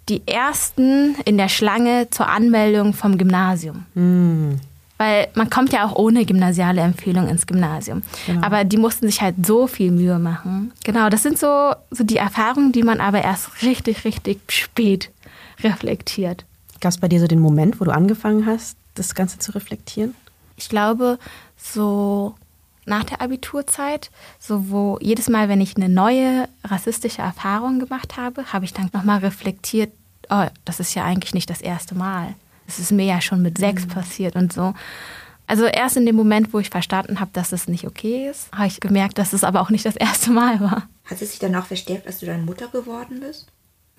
die 0.10 0.22
ersten 0.28 1.16
in 1.26 1.38
der 1.38 1.50
Schlange 1.50 2.10
zur 2.12 2.30
Anmeldung 2.30 2.94
vom 2.94 3.18
Gymnasium. 3.18 3.86
Mhm. 3.96 4.60
Weil 4.98 5.28
man 5.36 5.50
kommt 5.50 5.74
ja 5.74 5.86
auch 5.86 5.96
ohne 5.96 6.26
gymnasiale 6.26 6.82
Empfehlung 6.82 7.28
ins 7.28 7.46
Gymnasium. 7.46 8.02
Genau. 8.26 8.46
Aber 8.46 8.64
die 8.64 8.78
mussten 8.78 9.08
sich 9.08 9.22
halt 9.22 9.46
so 9.46 9.68
viel 9.68 9.92
Mühe 9.92 10.18
machen. 10.18 10.72
Genau, 10.84 11.10
das 11.10 11.24
sind 11.24 11.38
so, 11.38 11.74
so 11.92 12.04
die 12.04 12.18
Erfahrungen, 12.18 12.72
die 12.72 12.84
man 12.84 13.00
aber 13.00 13.22
erst 13.22 13.62
richtig, 13.62 14.06
richtig 14.06 14.40
spät 14.52 15.12
reflektiert. 15.64 16.46
Gab 16.82 16.92
es 16.92 16.98
bei 16.98 17.08
dir 17.08 17.20
so 17.20 17.28
den 17.28 17.40
Moment, 17.40 17.80
wo 17.80 17.86
du 17.86 17.92
angefangen 17.92 18.46
hast, 18.46 18.78
das 18.96 19.16
Ganze 19.16 19.40
zu 19.40 19.54
reflektieren? 19.54 20.16
Ich 20.56 20.70
glaube, 20.70 21.20
so 21.58 22.36
nach 22.86 23.04
der 23.04 23.22
Abiturzeit, 23.22 24.10
so 24.40 24.70
wo 24.70 24.98
jedes 25.02 25.30
Mal, 25.30 25.50
wenn 25.50 25.62
ich 25.62 25.76
eine 25.76 25.90
neue 25.90 26.48
rassistische 26.64 27.22
Erfahrung 27.22 27.80
gemacht 27.80 28.18
habe, 28.18 28.52
habe 28.54 28.66
ich 28.66 28.74
dann 28.74 28.90
nochmal 28.94 29.20
reflektiert, 29.20 29.92
oh, 30.30 30.46
das 30.66 30.80
ist 30.80 30.96
ja 30.96 31.04
eigentlich 31.04 31.34
nicht 31.34 31.50
das 31.50 31.62
erste 31.62 31.96
Mal. 31.96 32.36
Es 32.68 32.80
ist 32.80 32.92
mir 32.92 33.06
ja 33.06 33.22
schon 33.22 33.42
mit 33.42 33.58
sechs 33.58 33.86
mhm. 33.86 33.90
passiert 33.90 34.36
und 34.36 34.54
so. 34.54 34.74
Also 35.48 35.66
erst 35.66 35.96
in 35.96 36.06
dem 36.06 36.16
Moment, 36.16 36.54
wo 36.54 36.60
ich 36.60 36.70
verstanden 36.70 37.22
habe, 37.22 37.32
dass 37.34 37.54
es 37.54 37.70
nicht 37.70 37.88
okay 37.88 38.30
ist, 38.30 38.52
habe 38.52 38.68
ich 38.68 38.82
gemerkt, 38.82 39.18
dass 39.18 39.32
es 39.32 39.46
aber 39.46 39.62
auch 39.62 39.70
nicht 39.70 39.86
das 39.86 39.96
erste 39.96 40.30
Mal 40.32 40.60
war. 40.60 40.90
Hat 41.06 41.22
es 41.22 41.32
sich 41.32 41.40
dann 41.40 41.56
auch 41.56 41.66
verstärkt, 41.66 42.06
als 42.06 42.20
du 42.20 42.26
deine 42.26 42.44
Mutter 42.44 42.68
geworden 42.68 43.22
bist? 43.22 43.48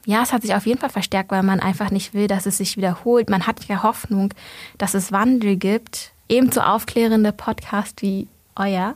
Ja, 0.04 0.22
es 0.22 0.32
hat 0.32 0.42
sich 0.42 0.54
auf 0.54 0.66
jeden 0.66 0.78
Fall 0.78 0.90
verstärkt, 0.90 1.30
weil 1.30 1.42
man 1.42 1.60
einfach 1.60 1.90
nicht 1.90 2.14
will, 2.14 2.28
dass 2.28 2.46
es 2.46 2.58
sich 2.58 2.76
wiederholt. 2.76 3.30
Man 3.30 3.46
hat 3.46 3.64
ja 3.64 3.82
Hoffnung, 3.82 4.32
dass 4.76 4.94
es 4.94 5.10
Wandel 5.10 5.56
gibt. 5.56 6.12
Ebenso 6.28 6.60
aufklärende 6.60 7.32
Podcast 7.32 8.02
wie 8.02 8.28
euer. 8.58 8.94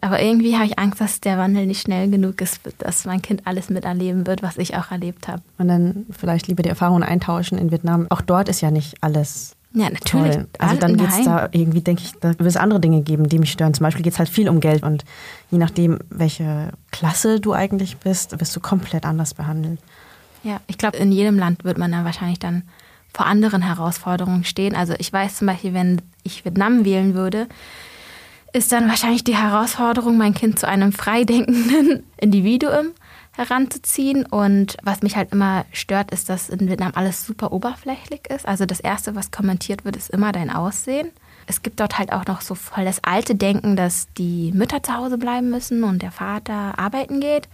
Aber 0.00 0.20
irgendwie 0.20 0.54
habe 0.56 0.66
ich 0.66 0.78
Angst, 0.78 1.00
dass 1.00 1.20
der 1.20 1.38
Wandel 1.38 1.66
nicht 1.66 1.82
schnell 1.82 2.10
genug 2.10 2.40
ist, 2.40 2.60
dass 2.78 3.04
mein 3.04 3.22
Kind 3.22 3.46
alles 3.46 3.70
miterleben 3.70 4.26
wird, 4.26 4.42
was 4.42 4.58
ich 4.58 4.76
auch 4.76 4.90
erlebt 4.90 5.28
habe. 5.28 5.42
Und 5.58 5.68
dann 5.68 6.06
vielleicht 6.10 6.48
lieber 6.48 6.62
die 6.62 6.68
Erfahrungen 6.68 7.02
eintauschen 7.02 7.58
in 7.58 7.70
Vietnam. 7.70 8.06
Auch 8.10 8.20
dort 8.20 8.48
ist 8.48 8.60
ja 8.60 8.70
nicht 8.70 8.96
alles 9.02 9.56
Ja, 9.72 9.88
natürlich. 9.88 10.34
Toll. 10.34 10.48
Also 10.58 10.76
dann 10.76 10.96
geht 10.96 11.08
es 11.08 11.24
da 11.24 11.48
irgendwie, 11.52 11.80
denke 11.80 12.02
ich, 12.02 12.12
da 12.20 12.30
wird 12.30 12.40
es 12.40 12.56
andere 12.56 12.80
Dinge 12.80 13.02
geben, 13.02 13.28
die 13.28 13.38
mich 13.38 13.52
stören. 13.52 13.72
Zum 13.72 13.84
Beispiel 13.84 14.02
geht 14.02 14.14
es 14.14 14.18
halt 14.18 14.28
viel 14.28 14.48
um 14.48 14.60
Geld 14.60 14.82
und 14.82 15.04
je 15.50 15.58
nachdem, 15.58 15.98
welche 16.10 16.72
Klasse 16.90 17.40
du 17.40 17.52
eigentlich 17.52 17.98
bist, 17.98 18.40
wirst 18.40 18.54
du 18.56 18.60
komplett 18.60 19.04
anders 19.04 19.34
behandelt. 19.34 19.78
Ja, 20.42 20.60
ich 20.66 20.78
glaube, 20.78 20.96
in 20.96 21.12
jedem 21.12 21.38
Land 21.38 21.64
wird 21.64 21.78
man 21.78 21.92
dann 21.92 22.04
wahrscheinlich 22.04 22.38
dann 22.38 22.62
vor 23.12 23.26
anderen 23.26 23.62
Herausforderungen 23.62 24.44
stehen. 24.44 24.74
Also 24.74 24.94
ich 24.98 25.12
weiß 25.12 25.36
zum 25.36 25.46
Beispiel, 25.46 25.74
wenn 25.74 26.02
ich 26.22 26.44
Vietnam 26.44 26.84
wählen 26.84 27.14
würde, 27.14 27.46
ist 28.52 28.72
dann 28.72 28.88
wahrscheinlich 28.88 29.24
die 29.24 29.36
Herausforderung, 29.36 30.16
mein 30.16 30.34
Kind 30.34 30.58
zu 30.58 30.66
einem 30.66 30.92
freidenkenden 30.92 32.04
Individuum 32.16 32.88
heranzuziehen. 33.32 34.26
Und 34.26 34.76
was 34.82 35.02
mich 35.02 35.16
halt 35.16 35.32
immer 35.32 35.64
stört, 35.72 36.10
ist, 36.10 36.28
dass 36.28 36.48
in 36.48 36.68
Vietnam 36.68 36.92
alles 36.94 37.24
super 37.24 37.52
oberflächlich 37.52 38.22
ist. 38.28 38.46
Also 38.46 38.66
das 38.66 38.80
Erste, 38.80 39.14
was 39.14 39.30
kommentiert 39.30 39.84
wird, 39.84 39.96
ist 39.96 40.10
immer 40.10 40.32
dein 40.32 40.50
Aussehen. 40.50 41.10
Es 41.46 41.62
gibt 41.62 41.80
dort 41.80 41.98
halt 41.98 42.12
auch 42.12 42.26
noch 42.26 42.40
so 42.42 42.54
voll 42.54 42.84
das 42.84 43.02
alte 43.02 43.34
Denken, 43.34 43.76
dass 43.76 44.08
die 44.18 44.52
Mütter 44.52 44.82
zu 44.82 44.94
Hause 44.94 45.18
bleiben 45.18 45.50
müssen 45.50 45.84
und 45.84 46.02
der 46.02 46.12
Vater 46.12 46.78
arbeiten 46.78 47.20
geht. 47.20 47.48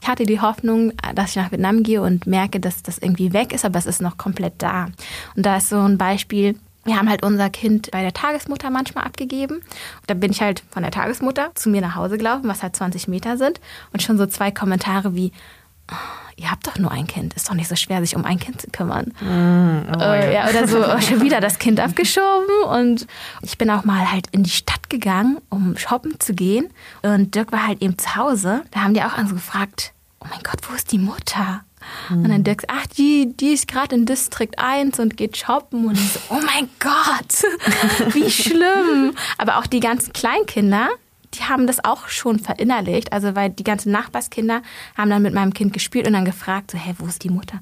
Ich 0.00 0.08
hatte 0.08 0.26
die 0.26 0.40
Hoffnung, 0.40 0.92
dass 1.14 1.30
ich 1.30 1.36
nach 1.36 1.50
Vietnam 1.50 1.82
gehe 1.82 2.02
und 2.02 2.26
merke, 2.26 2.60
dass 2.60 2.82
das 2.82 2.98
irgendwie 2.98 3.32
weg 3.32 3.54
ist, 3.54 3.64
aber 3.64 3.78
es 3.78 3.86
ist 3.86 4.02
noch 4.02 4.18
komplett 4.18 4.54
da. 4.58 4.88
Und 5.34 5.46
da 5.46 5.56
ist 5.56 5.70
so 5.70 5.80
ein 5.80 5.96
Beispiel, 5.96 6.58
wir 6.84 6.96
haben 6.96 7.08
halt 7.08 7.22
unser 7.22 7.50
Kind 7.50 7.90
bei 7.90 8.02
der 8.02 8.12
Tagesmutter 8.12 8.70
manchmal 8.70 9.04
abgegeben. 9.04 9.56
Und 9.56 9.64
da 10.08 10.14
bin 10.14 10.30
ich 10.30 10.40
halt 10.40 10.62
von 10.70 10.82
der 10.82 10.92
Tagesmutter 10.92 11.50
zu 11.54 11.68
mir 11.70 11.80
nach 11.80 11.94
Hause 11.96 12.18
gelaufen, 12.18 12.48
was 12.48 12.62
halt 12.62 12.76
20 12.76 13.08
Meter 13.08 13.36
sind. 13.36 13.60
Und 13.92 14.02
schon 14.02 14.18
so 14.18 14.26
zwei 14.26 14.50
Kommentare 14.50 15.14
wie, 15.14 15.32
"Oh, 15.90 15.94
ihr 16.36 16.50
habt 16.50 16.66
doch 16.66 16.76
nur 16.78 16.90
ein 16.90 17.06
Kind, 17.06 17.34
ist 17.34 17.48
doch 17.48 17.54
nicht 17.54 17.68
so 17.68 17.76
schwer, 17.76 18.00
sich 18.00 18.16
um 18.16 18.24
ein 18.24 18.38
Kind 18.38 18.60
zu 18.60 18.68
kümmern. 18.70 19.12
äh, 20.00 20.34
ja, 20.34 20.48
oder 20.48 20.66
so 20.66 20.78
oh, 20.84 21.00
schon 21.00 21.20
wieder 21.22 21.40
das 21.40 21.58
Kind 21.58 21.80
abgeschoben. 21.80 22.64
Und 22.68 23.06
ich 23.42 23.58
bin 23.58 23.70
auch 23.70 23.84
mal 23.84 24.10
halt 24.10 24.26
in 24.32 24.42
die 24.42 24.50
Stadt 24.50 24.90
gegangen, 24.90 25.38
um 25.50 25.76
shoppen 25.76 26.18
zu 26.20 26.34
gehen. 26.34 26.68
Und 27.02 27.34
Dirk 27.34 27.52
war 27.52 27.66
halt 27.66 27.82
eben 27.82 27.98
zu 27.98 28.16
Hause. 28.16 28.62
Da 28.70 28.80
haben 28.80 28.94
die 28.94 29.02
auch 29.02 29.16
so 29.26 29.34
gefragt, 29.34 29.92
oh 30.20 30.26
mein 30.30 30.40
Gott, 30.42 30.60
wo 30.68 30.74
ist 30.74 30.92
die 30.92 30.98
Mutter? 30.98 31.64
Und 32.10 32.28
dann 32.28 32.44
Dirk, 32.44 32.64
ach, 32.68 32.86
die, 32.86 33.34
die 33.36 33.52
ist 33.52 33.68
gerade 33.68 33.94
in 33.94 34.06
Distrikt 34.06 34.58
1 34.58 34.98
und 34.98 35.16
geht 35.16 35.36
shoppen. 35.36 35.86
Und 35.86 35.96
so, 35.96 36.20
oh 36.30 36.40
mein 36.44 36.68
Gott, 36.78 38.12
wie 38.14 38.30
schlimm. 38.30 39.14
Aber 39.38 39.58
auch 39.58 39.66
die 39.66 39.80
ganzen 39.80 40.12
Kleinkinder, 40.12 40.88
die 41.34 41.44
haben 41.44 41.66
das 41.66 41.84
auch 41.84 42.08
schon 42.08 42.38
verinnerlicht. 42.38 43.12
Also, 43.12 43.34
weil 43.34 43.50
die 43.50 43.64
ganzen 43.64 43.92
Nachbarskinder 43.92 44.62
haben 44.96 45.10
dann 45.10 45.22
mit 45.22 45.34
meinem 45.34 45.54
Kind 45.54 45.72
gespielt 45.72 46.06
und 46.06 46.12
dann 46.12 46.24
gefragt, 46.24 46.70
so, 46.70 46.78
hä, 46.78 46.94
wo 46.98 47.06
ist 47.06 47.24
die 47.24 47.30
Mutter? 47.30 47.60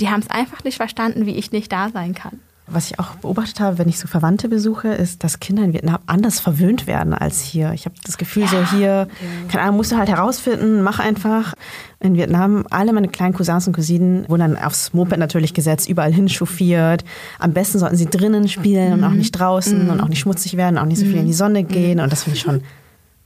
Die 0.00 0.08
haben 0.08 0.20
es 0.20 0.30
einfach 0.30 0.64
nicht 0.64 0.76
verstanden, 0.76 1.26
wie 1.26 1.36
ich 1.36 1.52
nicht 1.52 1.70
da 1.70 1.88
sein 1.88 2.14
kann. 2.14 2.40
Was 2.66 2.90
ich 2.90 2.98
auch 2.98 3.16
beobachtet 3.16 3.60
habe, 3.60 3.76
wenn 3.76 3.90
ich 3.90 3.98
so 3.98 4.08
Verwandte 4.08 4.48
besuche, 4.48 4.88
ist, 4.88 5.22
dass 5.22 5.38
Kinder 5.38 5.62
in 5.64 5.74
Vietnam 5.74 5.98
anders 6.06 6.40
verwöhnt 6.40 6.86
werden 6.86 7.12
als 7.12 7.42
hier. 7.42 7.72
Ich 7.74 7.84
habe 7.84 7.94
das 8.04 8.16
Gefühl, 8.16 8.48
so 8.48 8.56
hier, 8.70 9.06
keine 9.48 9.64
Ahnung, 9.64 9.76
musst 9.76 9.92
du 9.92 9.96
halt 9.98 10.08
herausfinden, 10.08 10.80
mach 10.80 10.98
einfach. 10.98 11.52
In 12.00 12.14
Vietnam, 12.16 12.64
alle 12.70 12.94
meine 12.94 13.08
kleinen 13.08 13.34
Cousins 13.34 13.66
und 13.66 13.74
Cousinen 13.74 14.26
wurden 14.28 14.40
dann 14.40 14.56
aufs 14.56 14.94
Moped 14.94 15.18
natürlich 15.18 15.52
gesetzt, 15.52 15.88
überall 15.90 16.12
hinchauffiert. 16.12 17.04
Am 17.38 17.52
besten 17.52 17.78
sollten 17.78 17.96
sie 17.96 18.06
drinnen 18.06 18.48
spielen 18.48 18.94
und 18.94 19.04
auch 19.04 19.10
nicht 19.10 19.32
draußen 19.32 19.90
und 19.90 20.00
auch 20.00 20.08
nicht 20.08 20.20
schmutzig 20.20 20.56
werden, 20.56 20.78
auch 20.78 20.86
nicht 20.86 20.98
so 20.98 21.04
viel 21.04 21.16
in 21.16 21.26
die 21.26 21.34
Sonne 21.34 21.64
gehen. 21.64 22.00
Und 22.00 22.10
das 22.10 22.24
finde 22.24 22.36
ich 22.36 22.42
schon 22.42 22.62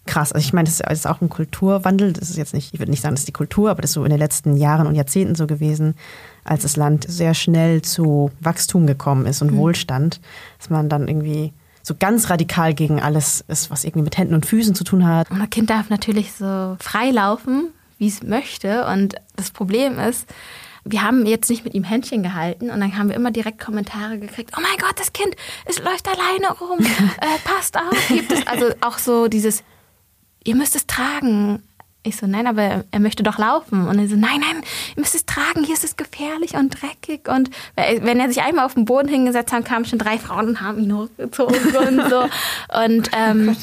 krass. 0.08 0.32
Also 0.32 0.44
ich 0.44 0.52
meine, 0.52 0.68
das 0.68 0.80
ist 0.80 1.06
auch 1.06 1.20
ein 1.20 1.28
Kulturwandel. 1.28 2.12
Das 2.12 2.30
ist 2.30 2.36
jetzt 2.36 2.54
nicht, 2.54 2.74
ich 2.74 2.80
würde 2.80 2.90
nicht 2.90 3.02
sagen, 3.02 3.14
das 3.14 3.20
ist 3.20 3.28
die 3.28 3.32
Kultur, 3.32 3.70
aber 3.70 3.82
das 3.82 3.90
ist 3.90 3.94
so 3.94 4.04
in 4.04 4.10
den 4.10 4.18
letzten 4.18 4.56
Jahren 4.56 4.88
und 4.88 4.96
Jahrzehnten 4.96 5.36
so 5.36 5.46
gewesen, 5.46 5.94
als 6.48 6.62
das 6.62 6.76
Land 6.76 7.04
sehr 7.08 7.34
schnell 7.34 7.82
zu 7.82 8.30
Wachstum 8.40 8.86
gekommen 8.86 9.26
ist 9.26 9.42
und 9.42 9.56
Wohlstand, 9.56 10.20
dass 10.58 10.70
man 10.70 10.88
dann 10.88 11.08
irgendwie 11.08 11.52
so 11.82 11.94
ganz 11.98 12.30
radikal 12.30 12.74
gegen 12.74 13.00
alles 13.00 13.44
ist, 13.48 13.70
was 13.70 13.84
irgendwie 13.84 14.04
mit 14.04 14.18
Händen 14.18 14.34
und 14.34 14.46
Füßen 14.46 14.74
zu 14.74 14.84
tun 14.84 15.06
hat. 15.06 15.30
Und 15.30 15.40
ein 15.40 15.50
Kind 15.50 15.70
darf 15.70 15.90
natürlich 15.90 16.32
so 16.32 16.76
frei 16.80 17.10
laufen, 17.10 17.68
wie 17.98 18.08
es 18.08 18.22
möchte. 18.22 18.86
Und 18.86 19.16
das 19.36 19.50
Problem 19.50 19.98
ist, 19.98 20.26
wir 20.84 21.02
haben 21.02 21.26
jetzt 21.26 21.50
nicht 21.50 21.64
mit 21.64 21.74
ihm 21.74 21.84
Händchen 21.84 22.22
gehalten 22.22 22.70
und 22.70 22.80
dann 22.80 22.96
haben 22.96 23.08
wir 23.08 23.16
immer 23.16 23.30
direkt 23.30 23.58
Kommentare 23.58 24.18
gekriegt. 24.18 24.52
Oh 24.56 24.60
mein 24.60 24.78
Gott, 24.78 24.98
das 24.98 25.12
Kind, 25.12 25.34
es 25.66 25.78
läuft 25.78 26.08
alleine 26.08 26.56
rum. 26.58 26.78
Äh, 27.20 27.38
passt 27.44 27.76
auf. 27.76 28.08
Gibt 28.08 28.30
es 28.30 28.46
also 28.46 28.66
auch 28.80 28.98
so 28.98 29.28
dieses, 29.28 29.64
ihr 30.44 30.54
müsst 30.54 30.76
es 30.76 30.86
tragen. 30.86 31.62
Ich 32.08 32.16
so, 32.16 32.26
nein, 32.26 32.46
aber 32.46 32.84
er 32.90 33.00
möchte 33.00 33.22
doch 33.22 33.38
laufen. 33.38 33.86
Und 33.86 33.98
er 33.98 34.08
so, 34.08 34.16
nein, 34.16 34.40
nein, 34.40 34.62
ihr 34.96 35.00
müsst 35.00 35.14
es 35.14 35.26
tragen, 35.26 35.64
hier 35.64 35.74
ist 35.74 35.84
es 35.84 35.96
gefährlich 35.96 36.54
und 36.54 36.70
dreckig. 36.70 37.28
Und 37.28 37.50
wenn 37.76 38.18
er 38.18 38.28
sich 38.28 38.42
einmal 38.42 38.64
auf 38.64 38.74
den 38.74 38.84
Boden 38.84 39.08
hingesetzt 39.08 39.52
hat, 39.52 39.64
kamen 39.64 39.84
schon 39.84 39.98
drei 39.98 40.18
Frauen 40.18 40.48
und 40.48 40.60
haben 40.60 40.78
ihn 40.82 40.96
hochgezogen 40.96 41.76
und 41.76 42.10
so. 42.10 42.24
Und, 42.84 43.10
ähm, 43.12 43.56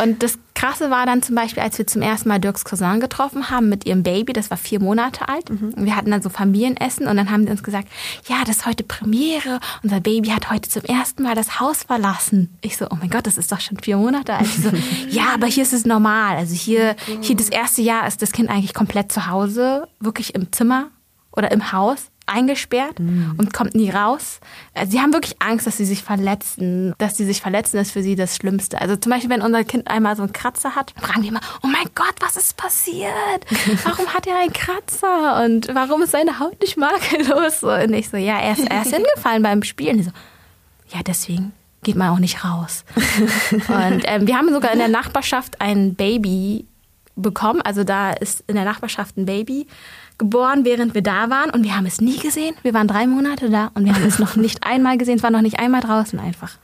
und 0.00 0.22
das 0.22 0.38
Krasse 0.64 0.90
war 0.90 1.04
dann 1.04 1.20
zum 1.20 1.34
Beispiel, 1.34 1.62
als 1.62 1.76
wir 1.76 1.86
zum 1.86 2.00
ersten 2.00 2.26
Mal 2.30 2.38
Dirks 2.38 2.64
Cousin 2.64 2.98
getroffen 2.98 3.50
haben 3.50 3.68
mit 3.68 3.84
ihrem 3.84 4.02
Baby, 4.02 4.32
das 4.32 4.48
war 4.48 4.56
vier 4.56 4.80
Monate 4.80 5.28
alt. 5.28 5.50
Und 5.50 5.84
wir 5.84 5.94
hatten 5.94 6.10
dann 6.10 6.22
so 6.22 6.30
Familienessen 6.30 7.06
und 7.06 7.18
dann 7.18 7.30
haben 7.30 7.44
sie 7.44 7.50
uns 7.50 7.62
gesagt, 7.62 7.88
ja, 8.28 8.36
das 8.46 8.56
ist 8.56 8.66
heute 8.66 8.82
Premiere. 8.82 9.60
Unser 9.82 10.00
Baby 10.00 10.28
hat 10.30 10.50
heute 10.50 10.70
zum 10.70 10.82
ersten 10.84 11.22
Mal 11.22 11.34
das 11.34 11.60
Haus 11.60 11.82
verlassen. 11.82 12.56
Ich 12.62 12.78
so, 12.78 12.86
oh 12.88 12.96
mein 12.98 13.10
Gott, 13.10 13.26
das 13.26 13.36
ist 13.36 13.52
doch 13.52 13.60
schon 13.60 13.76
vier 13.78 13.98
Monate 13.98 14.32
alt. 14.32 14.46
Ich 14.46 14.62
so, 14.62 14.70
ja, 15.10 15.34
aber 15.34 15.48
hier 15.48 15.64
ist 15.64 15.74
es 15.74 15.84
normal. 15.84 16.38
Also 16.38 16.54
hier, 16.54 16.96
hier 17.20 17.36
das 17.36 17.50
erste 17.50 17.82
Jahr 17.82 18.06
ist 18.06 18.22
das 18.22 18.32
Kind 18.32 18.48
eigentlich 18.48 18.72
komplett 18.72 19.12
zu 19.12 19.26
Hause, 19.26 19.86
wirklich 20.00 20.34
im 20.34 20.50
Zimmer 20.50 20.86
oder 21.30 21.52
im 21.52 21.72
Haus 21.72 22.06
eingesperrt 22.26 22.98
und 22.98 23.52
kommt 23.52 23.74
nie 23.74 23.90
raus. 23.90 24.40
Also 24.72 24.92
Sie 24.92 25.00
haben 25.00 25.12
wirklich 25.12 25.40
Angst, 25.40 25.66
dass 25.66 25.76
sie 25.76 25.84
sich 25.84 26.02
verletzen. 26.02 26.94
Dass 26.98 27.16
sie 27.16 27.24
sich 27.24 27.40
verletzen, 27.40 27.78
ist 27.78 27.92
für 27.92 28.02
sie 28.02 28.16
das 28.16 28.36
Schlimmste. 28.36 28.80
Also 28.80 28.96
zum 28.96 29.10
Beispiel, 29.10 29.30
wenn 29.30 29.42
unser 29.42 29.64
Kind 29.64 29.88
einmal 29.88 30.16
so 30.16 30.22
einen 30.22 30.32
Kratzer 30.32 30.74
hat, 30.74 30.94
fragen 31.00 31.22
wir 31.22 31.30
immer, 31.30 31.40
oh 31.62 31.66
mein 31.66 31.86
Gott, 31.94 32.14
was 32.20 32.36
ist 32.36 32.56
passiert? 32.56 33.10
Warum 33.84 34.06
hat 34.12 34.26
er 34.26 34.38
einen 34.38 34.52
Kratzer? 34.52 35.44
Und 35.44 35.68
warum 35.74 36.02
ist 36.02 36.12
seine 36.12 36.38
Haut 36.38 36.60
nicht 36.60 36.76
makellos? 36.76 37.62
Und 37.62 37.92
ich 37.92 38.08
so, 38.08 38.16
ja, 38.16 38.38
er 38.38 38.52
ist, 38.52 38.68
er 38.68 38.82
ist 38.82 38.94
hingefallen 38.94 39.42
beim 39.42 39.62
Spielen. 39.62 39.98
Die 39.98 40.04
so, 40.04 40.12
ja, 40.94 41.02
deswegen 41.02 41.52
geht 41.82 41.96
man 41.96 42.10
auch 42.10 42.18
nicht 42.18 42.44
raus. 42.44 42.84
Und 43.68 44.02
ähm, 44.04 44.26
wir 44.26 44.36
haben 44.36 44.52
sogar 44.52 44.72
in 44.72 44.78
der 44.78 44.88
Nachbarschaft 44.88 45.60
ein 45.60 45.94
Baby 45.94 46.66
bekommen. 47.16 47.60
Also 47.62 47.84
da 47.84 48.10
ist 48.10 48.42
in 48.46 48.54
der 48.56 48.64
Nachbarschaft 48.64 49.16
ein 49.16 49.26
Baby 49.26 49.66
geboren, 50.18 50.64
während 50.64 50.94
wir 50.94 51.02
da 51.02 51.30
waren. 51.30 51.50
Und 51.50 51.64
wir 51.64 51.76
haben 51.76 51.86
es 51.86 52.00
nie 52.00 52.18
gesehen. 52.18 52.54
Wir 52.62 52.74
waren 52.74 52.88
drei 52.88 53.06
Monate 53.06 53.50
da 53.50 53.70
und 53.74 53.84
wir 53.84 53.94
haben 53.94 54.04
es 54.04 54.18
noch 54.18 54.36
nicht 54.36 54.64
einmal 54.64 54.98
gesehen. 54.98 55.16
Es 55.16 55.22
war 55.22 55.30
noch 55.30 55.42
nicht 55.42 55.58
einmal 55.58 55.80
draußen 55.80 56.18
einfach. 56.18 56.58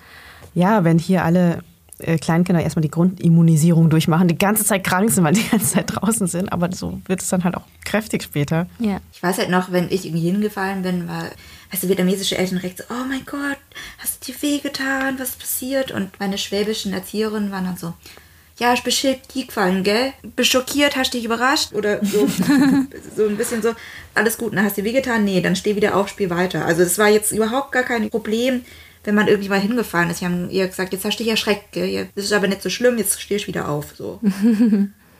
Ja, 0.55 0.85
wenn 0.85 0.99
hier 0.99 1.25
alle 1.25 1.63
äh, 2.03 2.19
Kleinkinder 2.19 2.63
erstmal 2.63 2.83
die 2.83 2.91
Grundimmunisierung 2.91 3.91
durchmachen, 3.91 4.29
die 4.29 4.39
ganze 4.39 4.65
Zeit 4.65 4.85
krank 4.85 5.11
sind, 5.11 5.25
weil 5.25 5.35
die 5.35 5.49
ganze 5.49 5.75
Zeit 5.75 5.95
draußen 5.95 6.27
sind, 6.27 6.53
aber 6.53 6.73
so 6.73 7.01
wird 7.07 7.21
es 7.23 7.29
dann 7.29 7.45
halt 7.45 7.57
auch 7.57 7.65
kräftig 7.85 8.23
später. 8.23 8.67
Ja. 8.79 9.01
Ich 9.13 9.23
weiß 9.23 9.39
halt 9.39 9.51
noch, 9.51 9.71
wenn 9.73 9.91
ich 9.91 10.07
irgendwie 10.07 10.31
hingefallen 10.31 10.83
bin, 10.83 11.09
war, 11.09 11.25
weißt 11.71 11.83
du, 11.83 11.89
vietnamesische 11.89 12.39
Eltern 12.39 12.59
direkt 12.59 12.79
so, 12.79 12.85
oh 12.91 13.05
mein 13.09 13.25
Gott, 13.27 13.59
hast 13.99 14.27
du 14.27 14.33
dir 14.33 14.43
wehgetan, 14.43 15.19
was 15.19 15.31
ist 15.31 15.41
passiert? 15.41 15.91
Und 15.91 16.19
meine 16.19 16.39
schwäbischen 16.39 16.93
Erzieherinnen 16.93 17.51
waren 17.51 17.65
dann 17.65 17.77
so, 17.77 17.95
ja, 18.61 18.75
ich 18.75 18.83
bin 18.83 18.93
Schild 18.93 19.21
gefallen, 19.33 19.83
gell? 19.83 20.13
Bist 20.37 20.53
schockiert, 20.53 20.95
hast 20.95 21.15
dich 21.15 21.25
überrascht? 21.25 21.73
Oder 21.73 22.05
so, 22.05 22.29
so 23.17 23.27
ein 23.27 23.37
bisschen 23.39 23.63
so, 23.63 23.71
alles 24.15 24.37
gut, 24.37 24.53
na, 24.53 24.63
hast 24.63 24.77
du 24.77 24.83
dir 24.83 24.89
wehgetan? 24.89 25.25
Nee, 25.25 25.41
dann 25.41 25.57
steh 25.57 25.77
wieder 25.77 25.97
auf, 25.97 26.09
spiel 26.09 26.29
weiter. 26.29 26.67
Also 26.67 26.85
das 26.85 26.99
war 26.99 27.09
jetzt 27.09 27.33
überhaupt 27.33 27.73
gar 27.73 27.85
kein 27.85 28.11
Problem, 28.11 28.63
wenn 29.05 29.15
man 29.15 29.29
irgendwie 29.29 29.49
mal 29.49 29.61
hingefallen 29.61 30.11
ist. 30.11 30.21
Die 30.21 30.27
haben 30.27 30.51
ihr 30.51 30.69
gesagt, 30.69 30.93
jetzt 30.93 31.07
hast 31.07 31.19
du 31.19 31.25
dich 31.25 31.31
erschreckt, 31.31 31.73
gell? 31.73 32.11
Das 32.15 32.27
ist 32.27 32.35
aber 32.35 32.49
nicht 32.49 32.63
so 32.63 32.69
schlimm, 32.69 32.99
jetzt 32.99 33.19
stehst 33.21 33.45
du 33.45 33.49
wieder 33.49 33.69
auf, 33.69 33.95
so. 33.97 34.21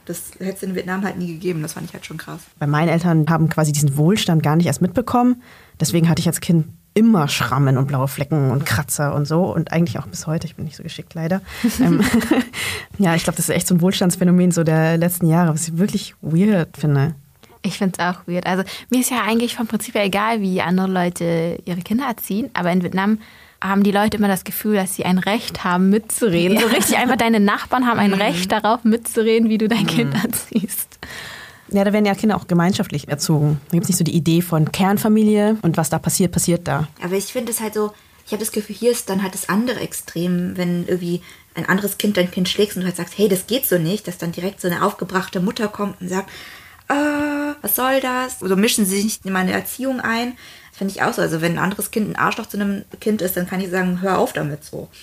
Das 0.07 0.33
hätte 0.41 0.57
es 0.57 0.63
in 0.65 0.75
Vietnam 0.75 1.05
halt 1.05 1.19
nie 1.19 1.29
gegeben, 1.29 1.63
das 1.63 1.75
fand 1.75 1.87
ich 1.87 1.93
halt 1.93 2.05
schon 2.05 2.17
krass. 2.17 2.41
Bei 2.59 2.67
meinen 2.67 2.89
Eltern 2.89 3.27
haben 3.29 3.49
quasi 3.49 3.71
diesen 3.71 3.97
Wohlstand 3.97 4.43
gar 4.43 4.57
nicht 4.57 4.67
erst 4.67 4.83
mitbekommen. 4.83 5.43
Deswegen 5.79 6.09
hatte 6.09 6.21
ich 6.21 6.27
als 6.27 6.41
Kind 6.41 6.67
immer 6.95 7.29
Schrammen 7.29 7.79
und 7.79 7.87
blaue 7.87 8.09
Flecken 8.09 8.51
und 8.51 8.67
Kratzer 8.67 9.15
und 9.15 9.27
so. 9.27 9.45
Und 9.45 9.73
eigentlich 9.73 9.99
auch 9.99 10.07
bis 10.07 10.27
heute. 10.27 10.47
Ich 10.47 10.57
bin 10.57 10.65
nicht 10.65 10.77
so 10.77 10.83
geschickt, 10.83 11.15
leider. 11.15 11.41
ähm, 11.81 12.03
ja, 12.99 13.15
ich 13.15 13.25
glaube, 13.25 13.37
das 13.37 13.49
ist 13.49 13.55
echt 13.55 13.67
so 13.67 13.75
ein 13.75 13.81
Wohlstandsphänomen 13.81 14.51
so 14.51 14.65
der 14.65 14.97
letzten 14.97 15.27
Jahre, 15.27 15.55
was 15.55 15.69
ich 15.69 15.79
wirklich 15.79 16.15
weird 16.21 16.77
finde. 16.77 17.15
Ich 17.63 17.79
finde 17.79 17.97
es 17.99 18.05
auch 18.05 18.27
weird. 18.27 18.47
Also 18.47 18.65
mir 18.89 19.01
ist 19.01 19.11
ja 19.11 19.23
eigentlich 19.23 19.55
vom 19.55 19.67
Prinzip 19.67 19.95
her 19.95 20.05
egal, 20.05 20.41
wie 20.41 20.63
andere 20.63 20.89
Leute 20.89 21.59
ihre 21.65 21.81
Kinder 21.81 22.07
erziehen. 22.07 22.51
Aber 22.55 22.73
in 22.73 22.83
Vietnam 22.83 23.19
haben 23.63 23.83
die 23.83 23.93
Leute 23.93 24.17
immer 24.17 24.29
das 24.29 24.45
Gefühl, 24.45 24.77
dass 24.77 24.95
sie 24.95 25.05
ein 25.05 25.19
Recht 25.19 25.65
haben, 25.65 25.91
mitzureden. 25.91 26.57
Ja. 26.57 26.63
So 26.67 26.69
richtig 26.69 26.97
einfach 26.97 27.17
deine 27.17 27.41
Nachbarn 27.41 27.87
haben 27.87 27.99
ein 27.99 28.13
mhm. 28.13 28.21
Recht 28.21 28.51
darauf, 28.51 28.85
mitzureden, 28.85 29.49
wie 29.49 29.59
du 29.59 29.69
dein 29.69 29.83
mhm. 29.83 29.87
Kind 29.87 30.15
erziehst. 30.15 30.99
Ja, 31.73 31.85
da 31.85 31.93
werden 31.93 32.07
ja 32.07 32.15
Kinder 32.15 32.37
auch 32.37 32.47
gemeinschaftlich 32.47 33.09
erzogen. 33.09 33.61
Da 33.69 33.73
gibt 33.73 33.85
es 33.85 33.89
nicht 33.89 33.99
so 33.99 34.05
die 34.05 34.17
Idee 34.17 34.43
von 34.43 34.73
Kernfamilie 34.73 35.57
und 35.63 35.77
was 35.77 35.91
da 35.91 35.99
passiert, 35.99 36.33
passiert 36.33 36.67
da. 36.67 36.89
Aber 37.03 37.15
ich 37.15 37.33
finde 37.33 37.53
es 37.53 37.61
halt 37.61 37.75
so, 37.75 37.93
ich 38.27 38.33
habe 38.33 38.45
das 38.45 38.53
Gefühl, 38.53 38.77
hier 38.77 38.93
ist 38.93 39.11
dann 39.11 39.23
halt 39.23 39.35
das 39.35 39.49
andere 39.49 39.81
Extrem, 39.81 40.57
wenn 40.57 40.87
irgendwie 40.87 41.23
ein 41.55 41.69
anderes 41.69 41.99
Kind 41.99 42.17
dein 42.17 42.31
Kind 42.31 42.49
schlägt 42.49 42.77
und 42.77 42.83
du 42.83 42.87
halt 42.87 42.97
sagst, 42.97 43.19
hey, 43.19 43.29
das 43.29 43.47
geht 43.47 43.67
so 43.67 43.79
nicht, 43.79 44.07
dass 44.07 44.19
dann 44.19 44.33
direkt 44.33 44.61
so 44.61 44.69
eine 44.69 44.85
aufgebrachte 44.85 45.41
Mutter 45.41 45.69
kommt 45.69 46.01
und 46.01 46.09
sagt, 46.09 46.31
äh, 46.89 47.55
was 47.63 47.77
soll 47.77 48.01
das? 48.01 48.39
So 48.41 48.57
mischen 48.57 48.85
sie 48.85 48.97
sich 48.97 49.05
nicht 49.05 49.27
in 49.27 49.33
meine 49.33 49.53
Erziehung 49.53 50.01
ein. 50.01 50.37
Das 50.71 50.79
finde 50.79 50.95
ich 50.95 51.03
auch 51.03 51.13
so. 51.13 51.23
Also 51.23 51.41
wenn 51.41 51.53
ein 51.53 51.59
anderes 51.59 51.91
Kind 51.91 52.09
ein 52.09 52.17
Arschloch 52.17 52.47
zu 52.47 52.57
einem 52.57 52.85
Kind 53.01 53.23
ist, 53.23 53.37
dann 53.37 53.47
kann 53.47 53.61
ich 53.61 53.71
sagen, 53.71 54.01
hör 54.01 54.19
auf 54.19 54.33
damit 54.33 54.65
so. 54.65 54.89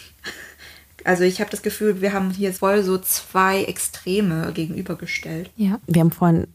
Also 1.04 1.24
ich 1.24 1.40
habe 1.40 1.50
das 1.50 1.62
Gefühl, 1.62 2.02
wir 2.02 2.12
haben 2.12 2.32
hier 2.32 2.52
voll 2.52 2.84
so 2.84 2.98
zwei 2.98 3.64
Extreme 3.64 4.52
gegenübergestellt. 4.54 5.50
Ja, 5.56 5.80
wir 5.88 6.02
haben 6.02 6.12
vorhin 6.12 6.48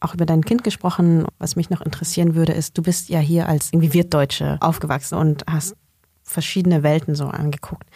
auch 0.00 0.14
über 0.14 0.26
dein 0.26 0.44
Kind 0.44 0.64
gesprochen. 0.64 1.26
Was 1.38 1.56
mich 1.56 1.70
noch 1.70 1.80
interessieren 1.80 2.34
würde, 2.34 2.52
ist, 2.52 2.76
du 2.76 2.82
bist 2.82 3.08
ja 3.08 3.18
hier 3.18 3.48
als 3.48 3.72
irgendwie 3.72 3.92
Wirtdeutsche 3.92 4.58
aufgewachsen 4.60 5.16
und 5.16 5.44
hast 5.48 5.74
verschiedene 6.22 6.82
Welten 6.82 7.14
so 7.14 7.26
angeguckt. 7.26 7.88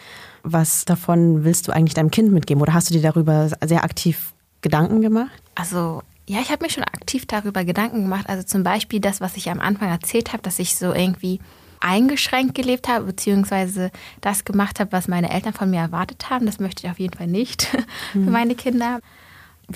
Was 0.43 0.85
davon 0.85 1.43
willst 1.43 1.67
du 1.67 1.71
eigentlich 1.71 1.93
deinem 1.93 2.11
Kind 2.11 2.31
mitgeben 2.31 2.61
oder 2.61 2.73
hast 2.73 2.89
du 2.89 2.93
dir 2.93 3.01
darüber 3.01 3.49
sehr 3.63 3.83
aktiv 3.83 4.33
Gedanken 4.61 5.01
gemacht? 5.01 5.31
Also 5.55 6.01
ja, 6.27 6.39
ich 6.39 6.51
habe 6.51 6.63
mir 6.63 6.69
schon 6.69 6.83
aktiv 6.83 7.25
darüber 7.25 7.65
Gedanken 7.65 8.03
gemacht. 8.03 8.29
Also 8.29 8.43
zum 8.43 8.63
Beispiel 8.63 8.99
das, 8.99 9.21
was 9.21 9.35
ich 9.37 9.49
am 9.49 9.59
Anfang 9.59 9.89
erzählt 9.89 10.31
habe, 10.31 10.41
dass 10.43 10.59
ich 10.59 10.75
so 10.75 10.93
irgendwie 10.93 11.39
eingeschränkt 11.81 12.55
gelebt 12.55 12.87
habe, 12.87 13.05
beziehungsweise 13.05 13.91
das 14.21 14.45
gemacht 14.45 14.79
habe, 14.79 14.91
was 14.91 15.07
meine 15.07 15.31
Eltern 15.31 15.53
von 15.53 15.69
mir 15.69 15.79
erwartet 15.79 16.29
haben. 16.29 16.45
Das 16.45 16.59
möchte 16.59 16.85
ich 16.85 16.91
auf 16.91 16.99
jeden 16.99 17.17
Fall 17.17 17.27
nicht 17.27 17.63
für 18.13 18.19
hm. 18.19 18.31
meine 18.31 18.55
Kinder 18.55 19.01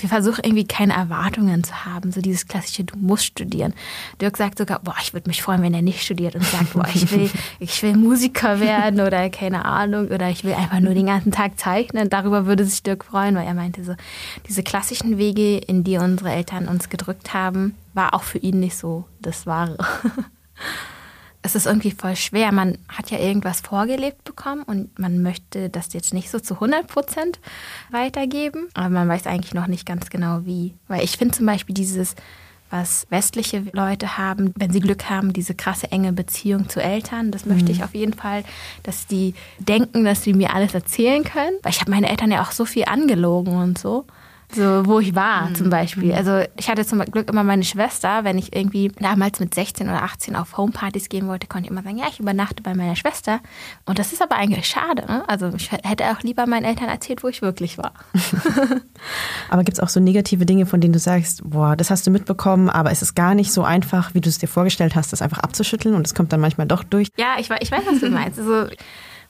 wir 0.02 0.10
versuchen 0.10 0.42
irgendwie 0.44 0.66
keine 0.66 0.94
Erwartungen 0.94 1.64
zu 1.64 1.86
haben, 1.86 2.12
so 2.12 2.22
dieses 2.22 2.48
klassische, 2.48 2.84
du 2.84 2.98
musst 2.98 3.26
studieren. 3.26 3.74
Dirk 4.22 4.38
sagt 4.38 4.58
sogar, 4.58 4.80
boah, 4.80 4.96
ich 5.02 5.14
würde 5.14 5.30
mich 5.30 5.42
freuen, 5.42 5.62
wenn 5.62 5.74
er 5.74 5.82
nicht 5.82 6.04
studiert 6.04 6.36
und 6.36 6.44
sagt, 6.44 6.74
boah, 6.74 6.88
ich 6.94 7.12
will, 7.12 7.30
ich 7.60 7.82
will 7.84 7.96
Musiker 7.96 8.60
werden 8.60 9.02
oder 9.02 9.30
keine 9.30 9.66
Ahnung 9.66 10.08
oder 10.08 10.30
ich 10.30 10.44
will 10.44 10.54
einfach 10.54 10.80
nur 10.80 10.94
den 10.94 11.08
ganzen 11.08 11.32
Tag 11.32 11.60
zeichnen. 11.60 12.10
Darüber 12.10 12.46
würde 12.46 12.66
sich 12.66 12.84
Dirk 12.84 13.06
freuen, 13.06 13.36
weil 13.36 13.48
er 13.48 13.54
meinte 13.54 13.84
so, 13.84 13.96
diese 14.48 14.64
klassischen 14.64 15.18
Wege, 15.18 15.58
in 15.58 15.84
die 15.84 15.98
unsere 15.98 16.32
Eltern 16.32 16.68
uns 16.68 16.90
gedrückt 16.90 17.34
haben, 17.34 17.76
war 17.94 18.14
auch 18.14 18.24
für 18.24 18.38
ihn 18.38 18.60
nicht 18.60 18.78
so 18.78 19.06
das 19.22 19.46
Wahre. 19.46 19.78
es 21.46 21.54
ist 21.54 21.68
irgendwie 21.68 21.92
voll 21.92 22.16
schwer. 22.16 22.52
Man 22.52 22.80
hat 22.90 23.12
ja 23.12 23.20
irgendwas 23.20 23.62
vorgelebt 23.62 24.24
bekommen 24.24 24.64
und 24.64 24.98
man 24.98 25.22
möchte 25.22 25.70
das 25.70 25.94
jetzt 25.94 26.12
nicht 26.12 26.32
so 26.32 26.40
zu 26.40 26.56
100 26.56 26.88
Prozent 26.88 27.40
weitergeben. 27.92 28.68
Aber 28.74 28.90
man 28.90 29.08
weiß 29.08 29.28
eigentlich 29.28 29.54
noch 29.54 29.68
nicht 29.68 29.86
ganz 29.86 30.10
genau 30.10 30.42
wie. 30.46 30.74
Weil 30.88 31.04
ich 31.04 31.18
finde 31.18 31.36
zum 31.36 31.46
Beispiel 31.46 31.76
dieses, 31.76 32.16
was 32.72 33.06
westliche 33.12 33.64
Leute 33.74 34.18
haben, 34.18 34.54
wenn 34.58 34.72
sie 34.72 34.80
Glück 34.80 35.08
haben, 35.08 35.34
diese 35.34 35.54
krasse 35.54 35.92
enge 35.92 36.14
Beziehung 36.14 36.68
zu 36.68 36.82
Eltern, 36.82 37.30
das 37.30 37.46
möchte 37.46 37.72
ich 37.72 37.78
mhm. 37.78 37.84
auf 37.84 37.94
jeden 37.94 38.14
Fall, 38.14 38.44
dass 38.82 39.06
die 39.06 39.36
denken, 39.60 40.04
dass 40.04 40.24
sie 40.24 40.34
mir 40.34 40.52
alles 40.52 40.74
erzählen 40.74 41.24
können. 41.24 41.58
Weil 41.62 41.74
ich 41.74 41.80
habe 41.80 41.92
meine 41.92 42.10
Eltern 42.10 42.32
ja 42.32 42.42
auch 42.42 42.52
so 42.52 42.66
viel 42.66 42.86
angelogen 42.86 43.56
und 43.56 43.78
so. 43.78 44.06
So, 44.54 44.86
wo 44.86 45.00
ich 45.00 45.16
war 45.16 45.50
mhm. 45.50 45.56
zum 45.56 45.70
Beispiel. 45.70 46.14
Also 46.14 46.42
ich 46.58 46.70
hatte 46.70 46.86
zum 46.86 47.00
Glück 47.00 47.30
immer 47.30 47.44
meine 47.44 47.64
Schwester, 47.64 48.24
wenn 48.24 48.38
ich 48.38 48.56
irgendwie 48.56 48.90
damals 49.00 49.40
mit 49.40 49.54
16 49.54 49.90
oder 49.90 50.04
18 50.04 50.36
auf 50.36 50.58
Homepartys 50.58 51.10
gehen 51.10 51.28
wollte, 51.28 51.48
konnte 51.48 51.66
ich 51.66 51.72
immer 51.72 51.84
sagen, 51.84 51.98
ja, 51.98 52.06
ich 52.10 52.20
übernachte 52.20 52.62
bei 52.64 52.74
meiner 52.74 52.96
Schwester. 52.96 53.40
Und 53.86 54.00
das 54.00 54.14
ist 54.14 54.22
aber 54.22 54.36
eigentlich 54.36 54.68
schade. 54.68 55.06
Ne? 55.08 55.28
Also 55.28 55.52
ich 55.56 55.72
hätte 55.72 56.06
auch 56.06 56.22
lieber 56.22 56.48
meinen 56.48 56.64
Eltern 56.64 56.90
erzählt, 56.90 57.24
wo 57.24 57.28
ich 57.28 57.42
wirklich 57.42 57.78
war. 57.78 57.94
aber 59.50 59.64
gibt 59.64 59.78
es 59.78 59.84
auch 59.84 59.90
so 59.90 60.00
negative 60.00 60.46
Dinge, 60.46 60.66
von 60.66 60.80
denen 60.80 60.94
du 60.94 61.00
sagst, 61.00 61.42
boah, 61.44 61.76
das 61.76 61.90
hast 61.90 62.06
du 62.08 62.12
mitbekommen, 62.12 62.70
aber 62.70 62.92
es 62.92 63.02
ist 63.02 63.16
gar 63.16 63.36
nicht 63.36 63.52
so 63.52 63.64
einfach, 63.64 64.14
wie 64.14 64.22
du 64.22 64.30
es 64.30 64.38
dir 64.38 64.48
vorgestellt 64.48 64.96
hast, 64.96 65.12
das 65.12 65.22
einfach 65.22 65.40
abzuschütteln 65.40 65.96
und 65.96 66.06
es 66.06 66.16
kommt 66.16 66.32
dann 66.32 66.40
manchmal 66.40 66.68
doch 66.68 66.84
durch? 66.84 67.10
Ja, 67.18 67.36
ich, 67.40 67.50
ich 67.50 67.72
weiß, 67.72 67.84
was 67.86 68.00
du 68.00 68.10
meinst. 68.10 68.40
Also 68.40 68.68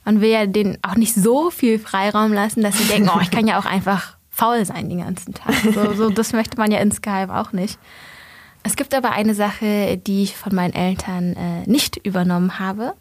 man 0.03 0.22
will 0.22 0.30
ja 0.30 0.45
denen 0.45 0.78
auch 0.84 0.95
nicht 0.95 1.16
so 1.16 1.49
viel 1.49 1.80
Freiraum 1.80 2.32
lassen, 2.32 2.61
dass 2.61 2.78
sie 2.78 2.86
denken, 2.86 3.09
oh, 3.13 3.20
ich 3.22 3.32
kann 3.32 3.47
ja 3.47 3.59
auch 3.59 3.66
einfach 3.66 4.16
faul 4.36 4.66
sein 4.66 4.90
den 4.90 5.00
ganzen 5.00 5.34
Tag. 5.34 5.56
So, 5.74 5.94
so, 5.94 6.10
das 6.10 6.34
möchte 6.34 6.58
man 6.58 6.70
ja 6.70 6.80
insgeheim 6.80 7.32
auch 7.32 7.54
nicht. 7.54 7.80
Es 8.64 8.76
gibt 8.76 8.94
aber 8.94 9.12
eine 9.12 9.34
Sache, 9.34 9.98
die 9.98 10.24
ich 10.24 10.36
von 10.36 10.54
meinen 10.54 10.74
Eltern 10.74 11.36
äh, 11.36 11.70
nicht 11.70 11.98
übernommen 11.98 12.60
habe. 12.60 12.94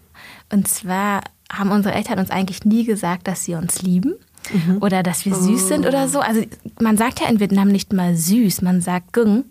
Und 0.52 0.68
zwar 0.68 1.22
haben 1.50 1.72
unsere 1.72 1.94
Eltern 1.94 2.18
uns 2.18 2.30
eigentlich 2.30 2.64
nie 2.64 2.84
gesagt, 2.84 3.26
dass 3.26 3.44
sie 3.44 3.54
uns 3.54 3.82
lieben 3.82 4.14
mhm. 4.52 4.78
oder 4.80 5.02
dass 5.02 5.24
wir 5.24 5.34
süß 5.34 5.64
oh. 5.64 5.66
sind 5.66 5.86
oder 5.86 6.06
so. 6.08 6.20
Also 6.20 6.42
man 6.80 6.96
sagt 6.96 7.20
ja 7.20 7.28
in 7.28 7.40
Vietnam 7.40 7.68
nicht 7.68 7.92
mal 7.92 8.14
süß, 8.14 8.62
man 8.62 8.80
sagt 8.80 9.12
gung. 9.12 9.44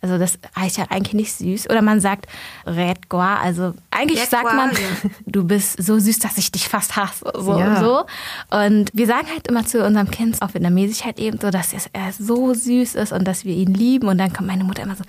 Also 0.00 0.18
das 0.18 0.38
heißt 0.56 0.76
ja 0.78 0.86
eigentlich 0.90 1.14
nicht 1.14 1.32
süß. 1.32 1.70
Oder 1.70 1.82
man 1.82 2.00
sagt 2.00 2.26
Red 2.66 3.08
Gua. 3.08 3.36
Also 3.36 3.74
eigentlich 3.90 4.22
Red 4.22 4.30
sagt 4.30 4.54
man, 4.54 4.70
ja. 4.70 5.10
du 5.26 5.44
bist 5.44 5.82
so 5.82 5.98
süß, 5.98 6.20
dass 6.20 6.38
ich 6.38 6.52
dich 6.52 6.68
fast 6.68 6.96
hasse. 6.96 7.30
So, 7.34 7.58
ja. 7.58 7.80
so. 7.80 8.04
Und 8.56 8.90
wir 8.92 9.06
sagen 9.06 9.28
halt 9.28 9.48
immer 9.48 9.66
zu 9.66 9.84
unserem 9.84 10.10
Kind 10.10 10.40
auf 10.40 10.54
Vietnamesisch 10.54 11.04
halt 11.04 11.18
eben 11.18 11.38
so, 11.40 11.50
dass 11.50 11.72
er 11.72 12.12
so 12.12 12.54
süß 12.54 12.94
ist 12.94 13.12
und 13.12 13.24
dass 13.26 13.44
wir 13.44 13.54
ihn 13.54 13.74
lieben. 13.74 14.08
Und 14.08 14.18
dann 14.18 14.32
kommt 14.32 14.48
meine 14.48 14.64
Mutter 14.64 14.82
immer 14.82 14.96
so, 14.96 15.04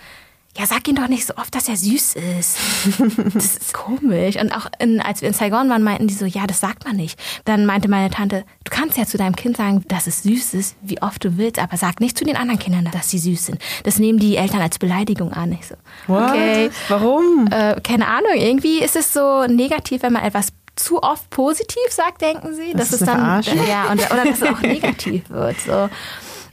ja, 0.60 0.66
sag 0.66 0.86
ihn 0.90 0.96
doch 0.96 1.08
nicht 1.08 1.26
so 1.26 1.36
oft, 1.38 1.56
dass 1.56 1.70
er 1.70 1.78
süß 1.78 2.16
ist. 2.38 2.58
Das 3.34 3.56
ist 3.56 3.74
komisch. 3.74 4.36
Und 4.36 4.52
auch 4.52 4.68
in, 4.80 5.00
als 5.00 5.22
wir 5.22 5.30
in 5.30 5.34
Saigon 5.34 5.70
waren, 5.70 5.84
meinten 5.84 6.08
die 6.08 6.14
so, 6.14 6.26
ja, 6.26 6.48
das 6.48 6.60
sagt 6.60 6.86
man 6.86 6.98
nicht. 6.98 7.18
Dann 7.46 7.66
meinte 7.66 7.88
meine 7.88 8.10
Tante, 8.10 8.44
du 8.66 8.70
kannst 8.70 8.98
ja 8.98 9.06
zu 9.06 9.18
deinem 9.18 9.36
Kind 9.36 9.56
sagen, 9.56 9.86
dass 9.88 10.08
es 10.08 10.24
süß 10.24 10.54
ist, 10.56 10.76
wie 10.82 11.02
oft 11.02 11.24
du 11.24 11.38
willst, 11.38 11.60
aber 11.60 11.78
sag 11.78 12.02
nicht 12.02 12.18
zu 12.18 12.26
den 12.26 12.36
anderen 12.36 12.60
Kindern, 12.60 12.90
dass 12.92 13.10
sie 13.10 13.20
süß 13.20 13.46
sind. 13.46 13.62
Das 13.84 14.00
nehmen 14.00 14.20
die 14.20 14.36
Eltern 14.36 14.60
als 14.60 14.80
Beleidigung 14.80 15.32
an. 15.32 15.54
Ich 15.54 15.68
so, 15.68 15.76
What? 16.08 16.32
okay. 16.32 16.72
Warum? 16.90 17.48
Äh, 17.52 17.80
keine 17.82 18.08
Ahnung. 18.08 18.34
Irgendwie 18.36 18.80
ist 18.80 18.98
es 18.98 19.14
so 19.14 19.46
negativ, 19.46 20.02
wenn 20.04 20.14
man 20.14 20.24
etwas 20.24 20.50
zu 20.76 21.02
oft 21.02 21.30
positiv 21.30 21.90
sagt, 21.90 22.22
denken 22.22 22.54
sie. 22.54 22.74
Das 22.74 22.92
ist 22.92 23.08
dann, 23.08 23.42
ja, 23.68 23.92
und, 23.92 24.00
oder 24.12 24.26
dass 24.26 24.42
es 24.42 24.44
auch 24.44 24.62
negativ 24.62 25.30
wird. 25.30 25.60
So. 25.62 25.90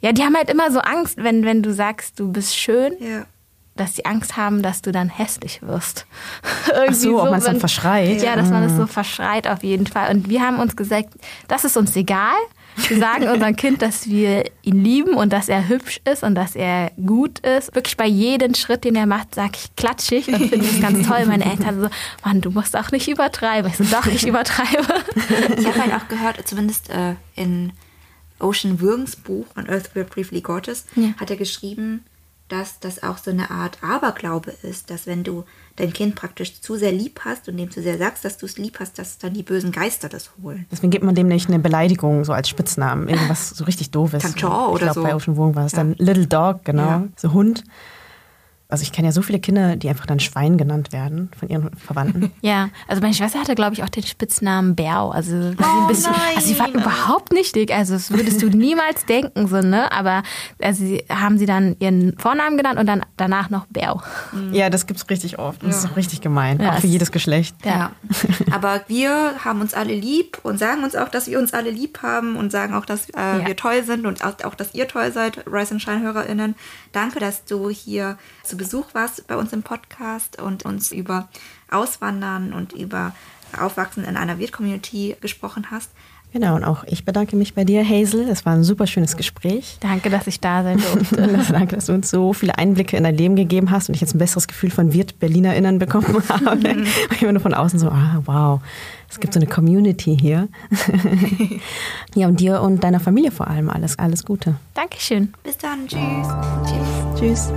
Ja, 0.00 0.12
die 0.12 0.22
haben 0.22 0.36
halt 0.36 0.48
immer 0.48 0.70
so 0.70 0.78
Angst, 0.78 1.16
wenn, 1.16 1.44
wenn 1.44 1.62
du 1.62 1.72
sagst, 1.72 2.20
du 2.20 2.30
bist 2.30 2.57
schön. 2.57 2.92
Ja 3.00 3.24
dass 3.77 3.97
sie 3.97 4.05
Angst 4.05 4.37
haben, 4.37 4.62
dass 4.62 4.83
du 4.83 4.93
dann 4.93 5.09
hässlich 5.09 5.62
wirst. 5.62 6.07
Ach 6.74 6.93
so, 6.93 7.11
so, 7.11 7.22
ob 7.22 7.31
man 7.31 7.39
es 7.39 7.45
dann 7.45 7.61
verschreit. 7.61 8.22
Ja, 8.22 8.37
dass 8.37 8.51
man 8.51 8.62
es 8.64 8.72
so 8.72 8.83
mhm. 8.83 8.89
verschreit 8.89 9.47
auf 9.47 9.62
jeden 9.62 9.87
Fall. 9.87 10.14
Und 10.14 10.29
wir 10.29 10.41
haben 10.43 10.59
uns 10.59 10.77
gesagt, 10.77 11.11
das 11.49 11.64
ist 11.64 11.77
uns 11.77 11.95
egal. 11.97 12.35
Wir 12.89 12.99
sagen 12.99 13.29
unserem 13.33 13.57
Kind, 13.57 13.83
dass 13.83 14.09
wir 14.09 14.45
ihn 14.62 14.83
lieben 14.83 15.14
und 15.14 15.33
dass 15.33 15.49
er 15.49 15.68
hübsch 15.68 16.01
ist 16.11 16.22
und 16.22 16.35
dass 16.35 16.55
er 16.55 16.91
gut 17.05 17.39
ist. 17.41 17.74
Wirklich 17.74 17.97
bei 17.97 18.07
jedem 18.07 18.55
Schritt, 18.55 18.85
den 18.85 18.97
er 18.97 19.07
macht, 19.07 19.35
sage 19.35 19.53
ich 19.55 19.74
klatschig 19.77 20.29
und 20.29 20.49
finde 20.49 20.66
es 20.66 20.81
ganz 20.81 21.07
toll. 21.07 21.27
Meine 21.27 21.45
Eltern 21.45 21.81
so, 21.81 21.89
Mann, 22.24 22.41
du 22.41 22.51
musst 22.51 22.77
auch 22.77 22.91
nicht 22.91 23.09
übertreiben. 23.09 23.70
Ich 23.70 23.77
so, 23.79 23.85
doch, 23.85 24.07
ich 24.07 24.27
übertreibe. 24.27 24.87
Ich 25.59 25.66
habe 25.66 25.83
halt 25.83 25.95
auch 25.95 26.09
gehört, 26.09 26.47
zumindest 26.47 26.91
äh, 26.91 27.14
in 27.35 27.72
Ocean 28.39 28.81
Würgens 28.81 29.16
Buch 29.16 29.47
von 29.55 29.68
Earth 29.68 29.95
Will 29.95 30.05
Briefly 30.05 30.41
Gorgeous, 30.41 30.85
ja. 30.95 31.14
hat 31.18 31.31
er 31.31 31.37
geschrieben, 31.37 32.05
dass 32.49 32.78
das 32.78 33.03
auch 33.03 33.18
so 33.18 33.30
eine 33.30 33.51
Art 33.51 33.78
Aberglaube 33.82 34.53
ist, 34.62 34.90
dass 34.90 35.07
wenn 35.07 35.24
du 35.24 35.44
dein 35.76 35.92
Kind 35.92 36.14
praktisch 36.14 36.61
zu 36.61 36.76
sehr 36.76 36.92
lieb 36.92 37.20
hast 37.24 37.49
und 37.49 37.57
dem 37.57 37.70
zu 37.70 37.82
sehr 37.82 37.99
sagst, 37.99 38.24
dass 38.24 38.38
du 38.38 38.47
es 38.47 38.57
lieb 38.57 38.78
hast, 38.80 38.99
dass 38.99 39.18
dann 39.18 39.34
die 39.34 39.42
bösen 39.42 39.72
Geister 39.72 40.09
das 40.09 40.30
holen. 40.42 40.66
Deswegen 40.70 40.90
gibt 40.90 41.05
man 41.05 41.14
dem 41.14 41.28
nicht 41.28 41.49
eine 41.49 41.59
Beleidigung 41.59 42.24
so 42.24 42.32
als 42.32 42.49
Spitznamen, 42.49 43.09
irgendwas 43.09 43.51
so 43.51 43.64
richtig 43.64 43.90
doofes. 43.90 44.22
Tanchor 44.22 44.72
oder 44.72 44.86
ich 44.86 44.92
so. 44.92 45.03
bei 45.03 45.14
Ocean 45.14 45.36
Wurm 45.36 45.55
war 45.55 45.66
es 45.66 45.72
ja. 45.72 45.78
dann 45.78 45.94
Little 45.99 46.26
Dog, 46.26 46.64
genau, 46.64 46.82
ja. 46.82 47.09
so 47.16 47.32
Hund. 47.32 47.64
Also 48.69 48.83
ich 48.83 48.91
kenne 48.91 49.09
ja 49.09 49.12
so 49.12 49.23
viele 49.23 49.39
Kinder, 49.39 49.77
die 49.77 49.89
einfach 49.89 50.07
dann 50.07 50.19
Schwein 50.19 50.59
genannt 50.59 50.93
werden 50.93 51.31
von 51.39 51.49
ihren 51.49 51.71
Verwandten. 51.77 52.33
Ja, 52.43 52.69
also 52.87 53.01
meine 53.03 53.14
Schwester 53.14 53.41
hatte, 53.41 53.55
glaube 53.55 53.75
ich, 53.75 53.83
auch 53.83 53.89
den 53.89 54.05
Spitznamen 54.05 54.77
Bärau. 54.77 55.11
Also, 55.11 55.53
oh, 55.59 55.87
bisschen, 55.89 56.14
also 56.37 56.47
sie 56.47 56.59
war 56.59 56.69
überhaupt 56.69 57.33
nicht 57.33 57.57
dick. 57.57 57.73
Also 57.73 57.95
das 57.95 58.11
würdest 58.11 58.41
du 58.43 58.49
niemals 58.49 59.05
denken, 59.07 59.49
so, 59.49 59.61
ne? 59.61 59.91
Aber 59.91 60.23
also 60.61 60.85
sie, 60.85 61.05
haben 61.09 61.39
sie 61.39 61.47
dann 61.47 61.77
ihren 61.81 62.17
Vornamen 62.19 62.57
genannt 62.57 62.79
und 62.79 62.87
dann 62.87 63.05
danach 63.17 63.51
noch 63.51 63.67
Bärau. 63.67 64.03
Ja, 64.53 64.71
das 64.71 64.87
gibt 64.87 65.01
es 65.01 65.09
richtig 65.11 65.39
oft. 65.39 65.62
Das 65.62 65.71
ja. 65.71 65.79
ist 65.79 65.93
auch 65.93 65.97
richtig 65.97 66.21
gemein. 66.21 66.61
Ja, 66.61 66.75
auch 66.75 66.81
für 66.81 66.87
jedes 66.87 67.11
Geschlecht. 67.11 67.57
Ja. 67.64 67.93
Aber 68.53 68.83
wir 68.87 69.45
haben 69.45 69.61
uns 69.61 69.75
alle 69.75 69.95
lieb 69.95 70.39
und 70.43 70.59
sagen 70.59 70.85
uns 70.85 70.95
auch, 70.95 71.09
dass 71.09 71.27
wir 71.27 71.39
uns 71.39 71.53
alle 71.53 71.71
lieb 71.71 72.03
haben 72.03 72.37
und 72.37 72.53
sagen 72.53 72.75
auch, 72.75 72.85
dass 72.85 73.09
äh, 73.11 73.12
ja. 73.17 73.47
wir 73.47 73.57
toll 73.57 73.83
sind 73.85 74.07
und 74.07 74.25
auch, 74.25 74.35
auch, 74.45 74.55
dass 74.55 74.75
ihr 74.75 74.87
toll 74.89 75.11
seid, 75.12 75.45
Rise 75.47 75.73
and 75.73 75.83
Shine 75.83 76.03
HörerInnen. 76.03 76.55
Danke, 76.93 77.19
dass 77.19 77.45
du 77.45 77.71
hier 77.71 78.19
zu 78.57 78.64
Besuch 78.64 78.94
warst 78.94 79.26
bei 79.26 79.36
uns 79.36 79.52
im 79.52 79.62
Podcast 79.62 80.40
und 80.40 80.64
uns 80.64 80.90
über 80.90 81.28
Auswandern 81.70 82.52
und 82.52 82.72
über 82.72 83.14
Aufwachsen 83.59 84.04
in 84.04 84.16
einer 84.16 84.38
Wirt-Community 84.38 85.16
gesprochen 85.20 85.70
hast. 85.70 85.90
Genau, 86.32 86.57
und 86.57 86.64
auch 86.64 86.84
ich 86.84 87.04
bedanke 87.04 87.36
mich 87.36 87.54
bei 87.54 87.64
dir, 87.64 87.86
Hazel. 87.88 88.28
Es 88.28 88.44
war 88.44 88.52
ein 88.52 88.64
super 88.64 88.86
schönes 88.86 89.16
Gespräch. 89.16 89.78
Danke, 89.80 90.11
dass 90.11 90.26
ich 90.26 90.40
da 90.40 90.62
sein 90.62 90.78
durfte. 90.78 91.38
Danke, 91.52 91.76
dass 91.76 91.86
du 91.86 91.92
uns 91.92 92.11
so 92.11 92.32
viele 92.32 92.59
Einblicke 92.59 92.96
in 92.96 93.04
dein 93.04 93.16
Leben 93.16 93.36
gegeben 93.36 93.70
hast 93.70 93.88
und 93.88 93.94
ich 93.94 94.00
jetzt 94.00 94.14
ein 94.14 94.18
besseres 94.18 94.48
Gefühl 94.48 94.70
von 94.70 94.92
Wirt-BerlinerInnen 94.92 95.78
bekommen 95.78 96.07
habe. 96.28 96.74
Mhm. 96.74 96.86
Ich 97.12 97.22
immer 97.22 97.32
nur 97.32 97.40
von 97.40 97.54
außen 97.54 97.78
so, 97.78 97.88
ah, 97.88 98.22
wow, 98.24 98.61
es 99.09 99.20
gibt 99.20 99.32
so 99.32 99.40
eine 99.40 99.48
Community 99.48 100.16
hier. 100.20 100.48
ja, 102.14 102.26
und 102.26 102.40
dir 102.40 102.61
und 102.61 102.82
deiner 102.82 103.00
Familie 103.00 103.30
vor 103.30 103.48
allem 103.48 103.70
alles, 103.70 103.98
alles 103.98 104.24
Gute. 104.24 104.57
Dankeschön. 104.74 105.32
Bis 105.42 105.57
dann. 105.57 105.86
Tschüss. 105.86 106.28
Tschüss. 106.66 107.48
Tschüss. 107.48 107.52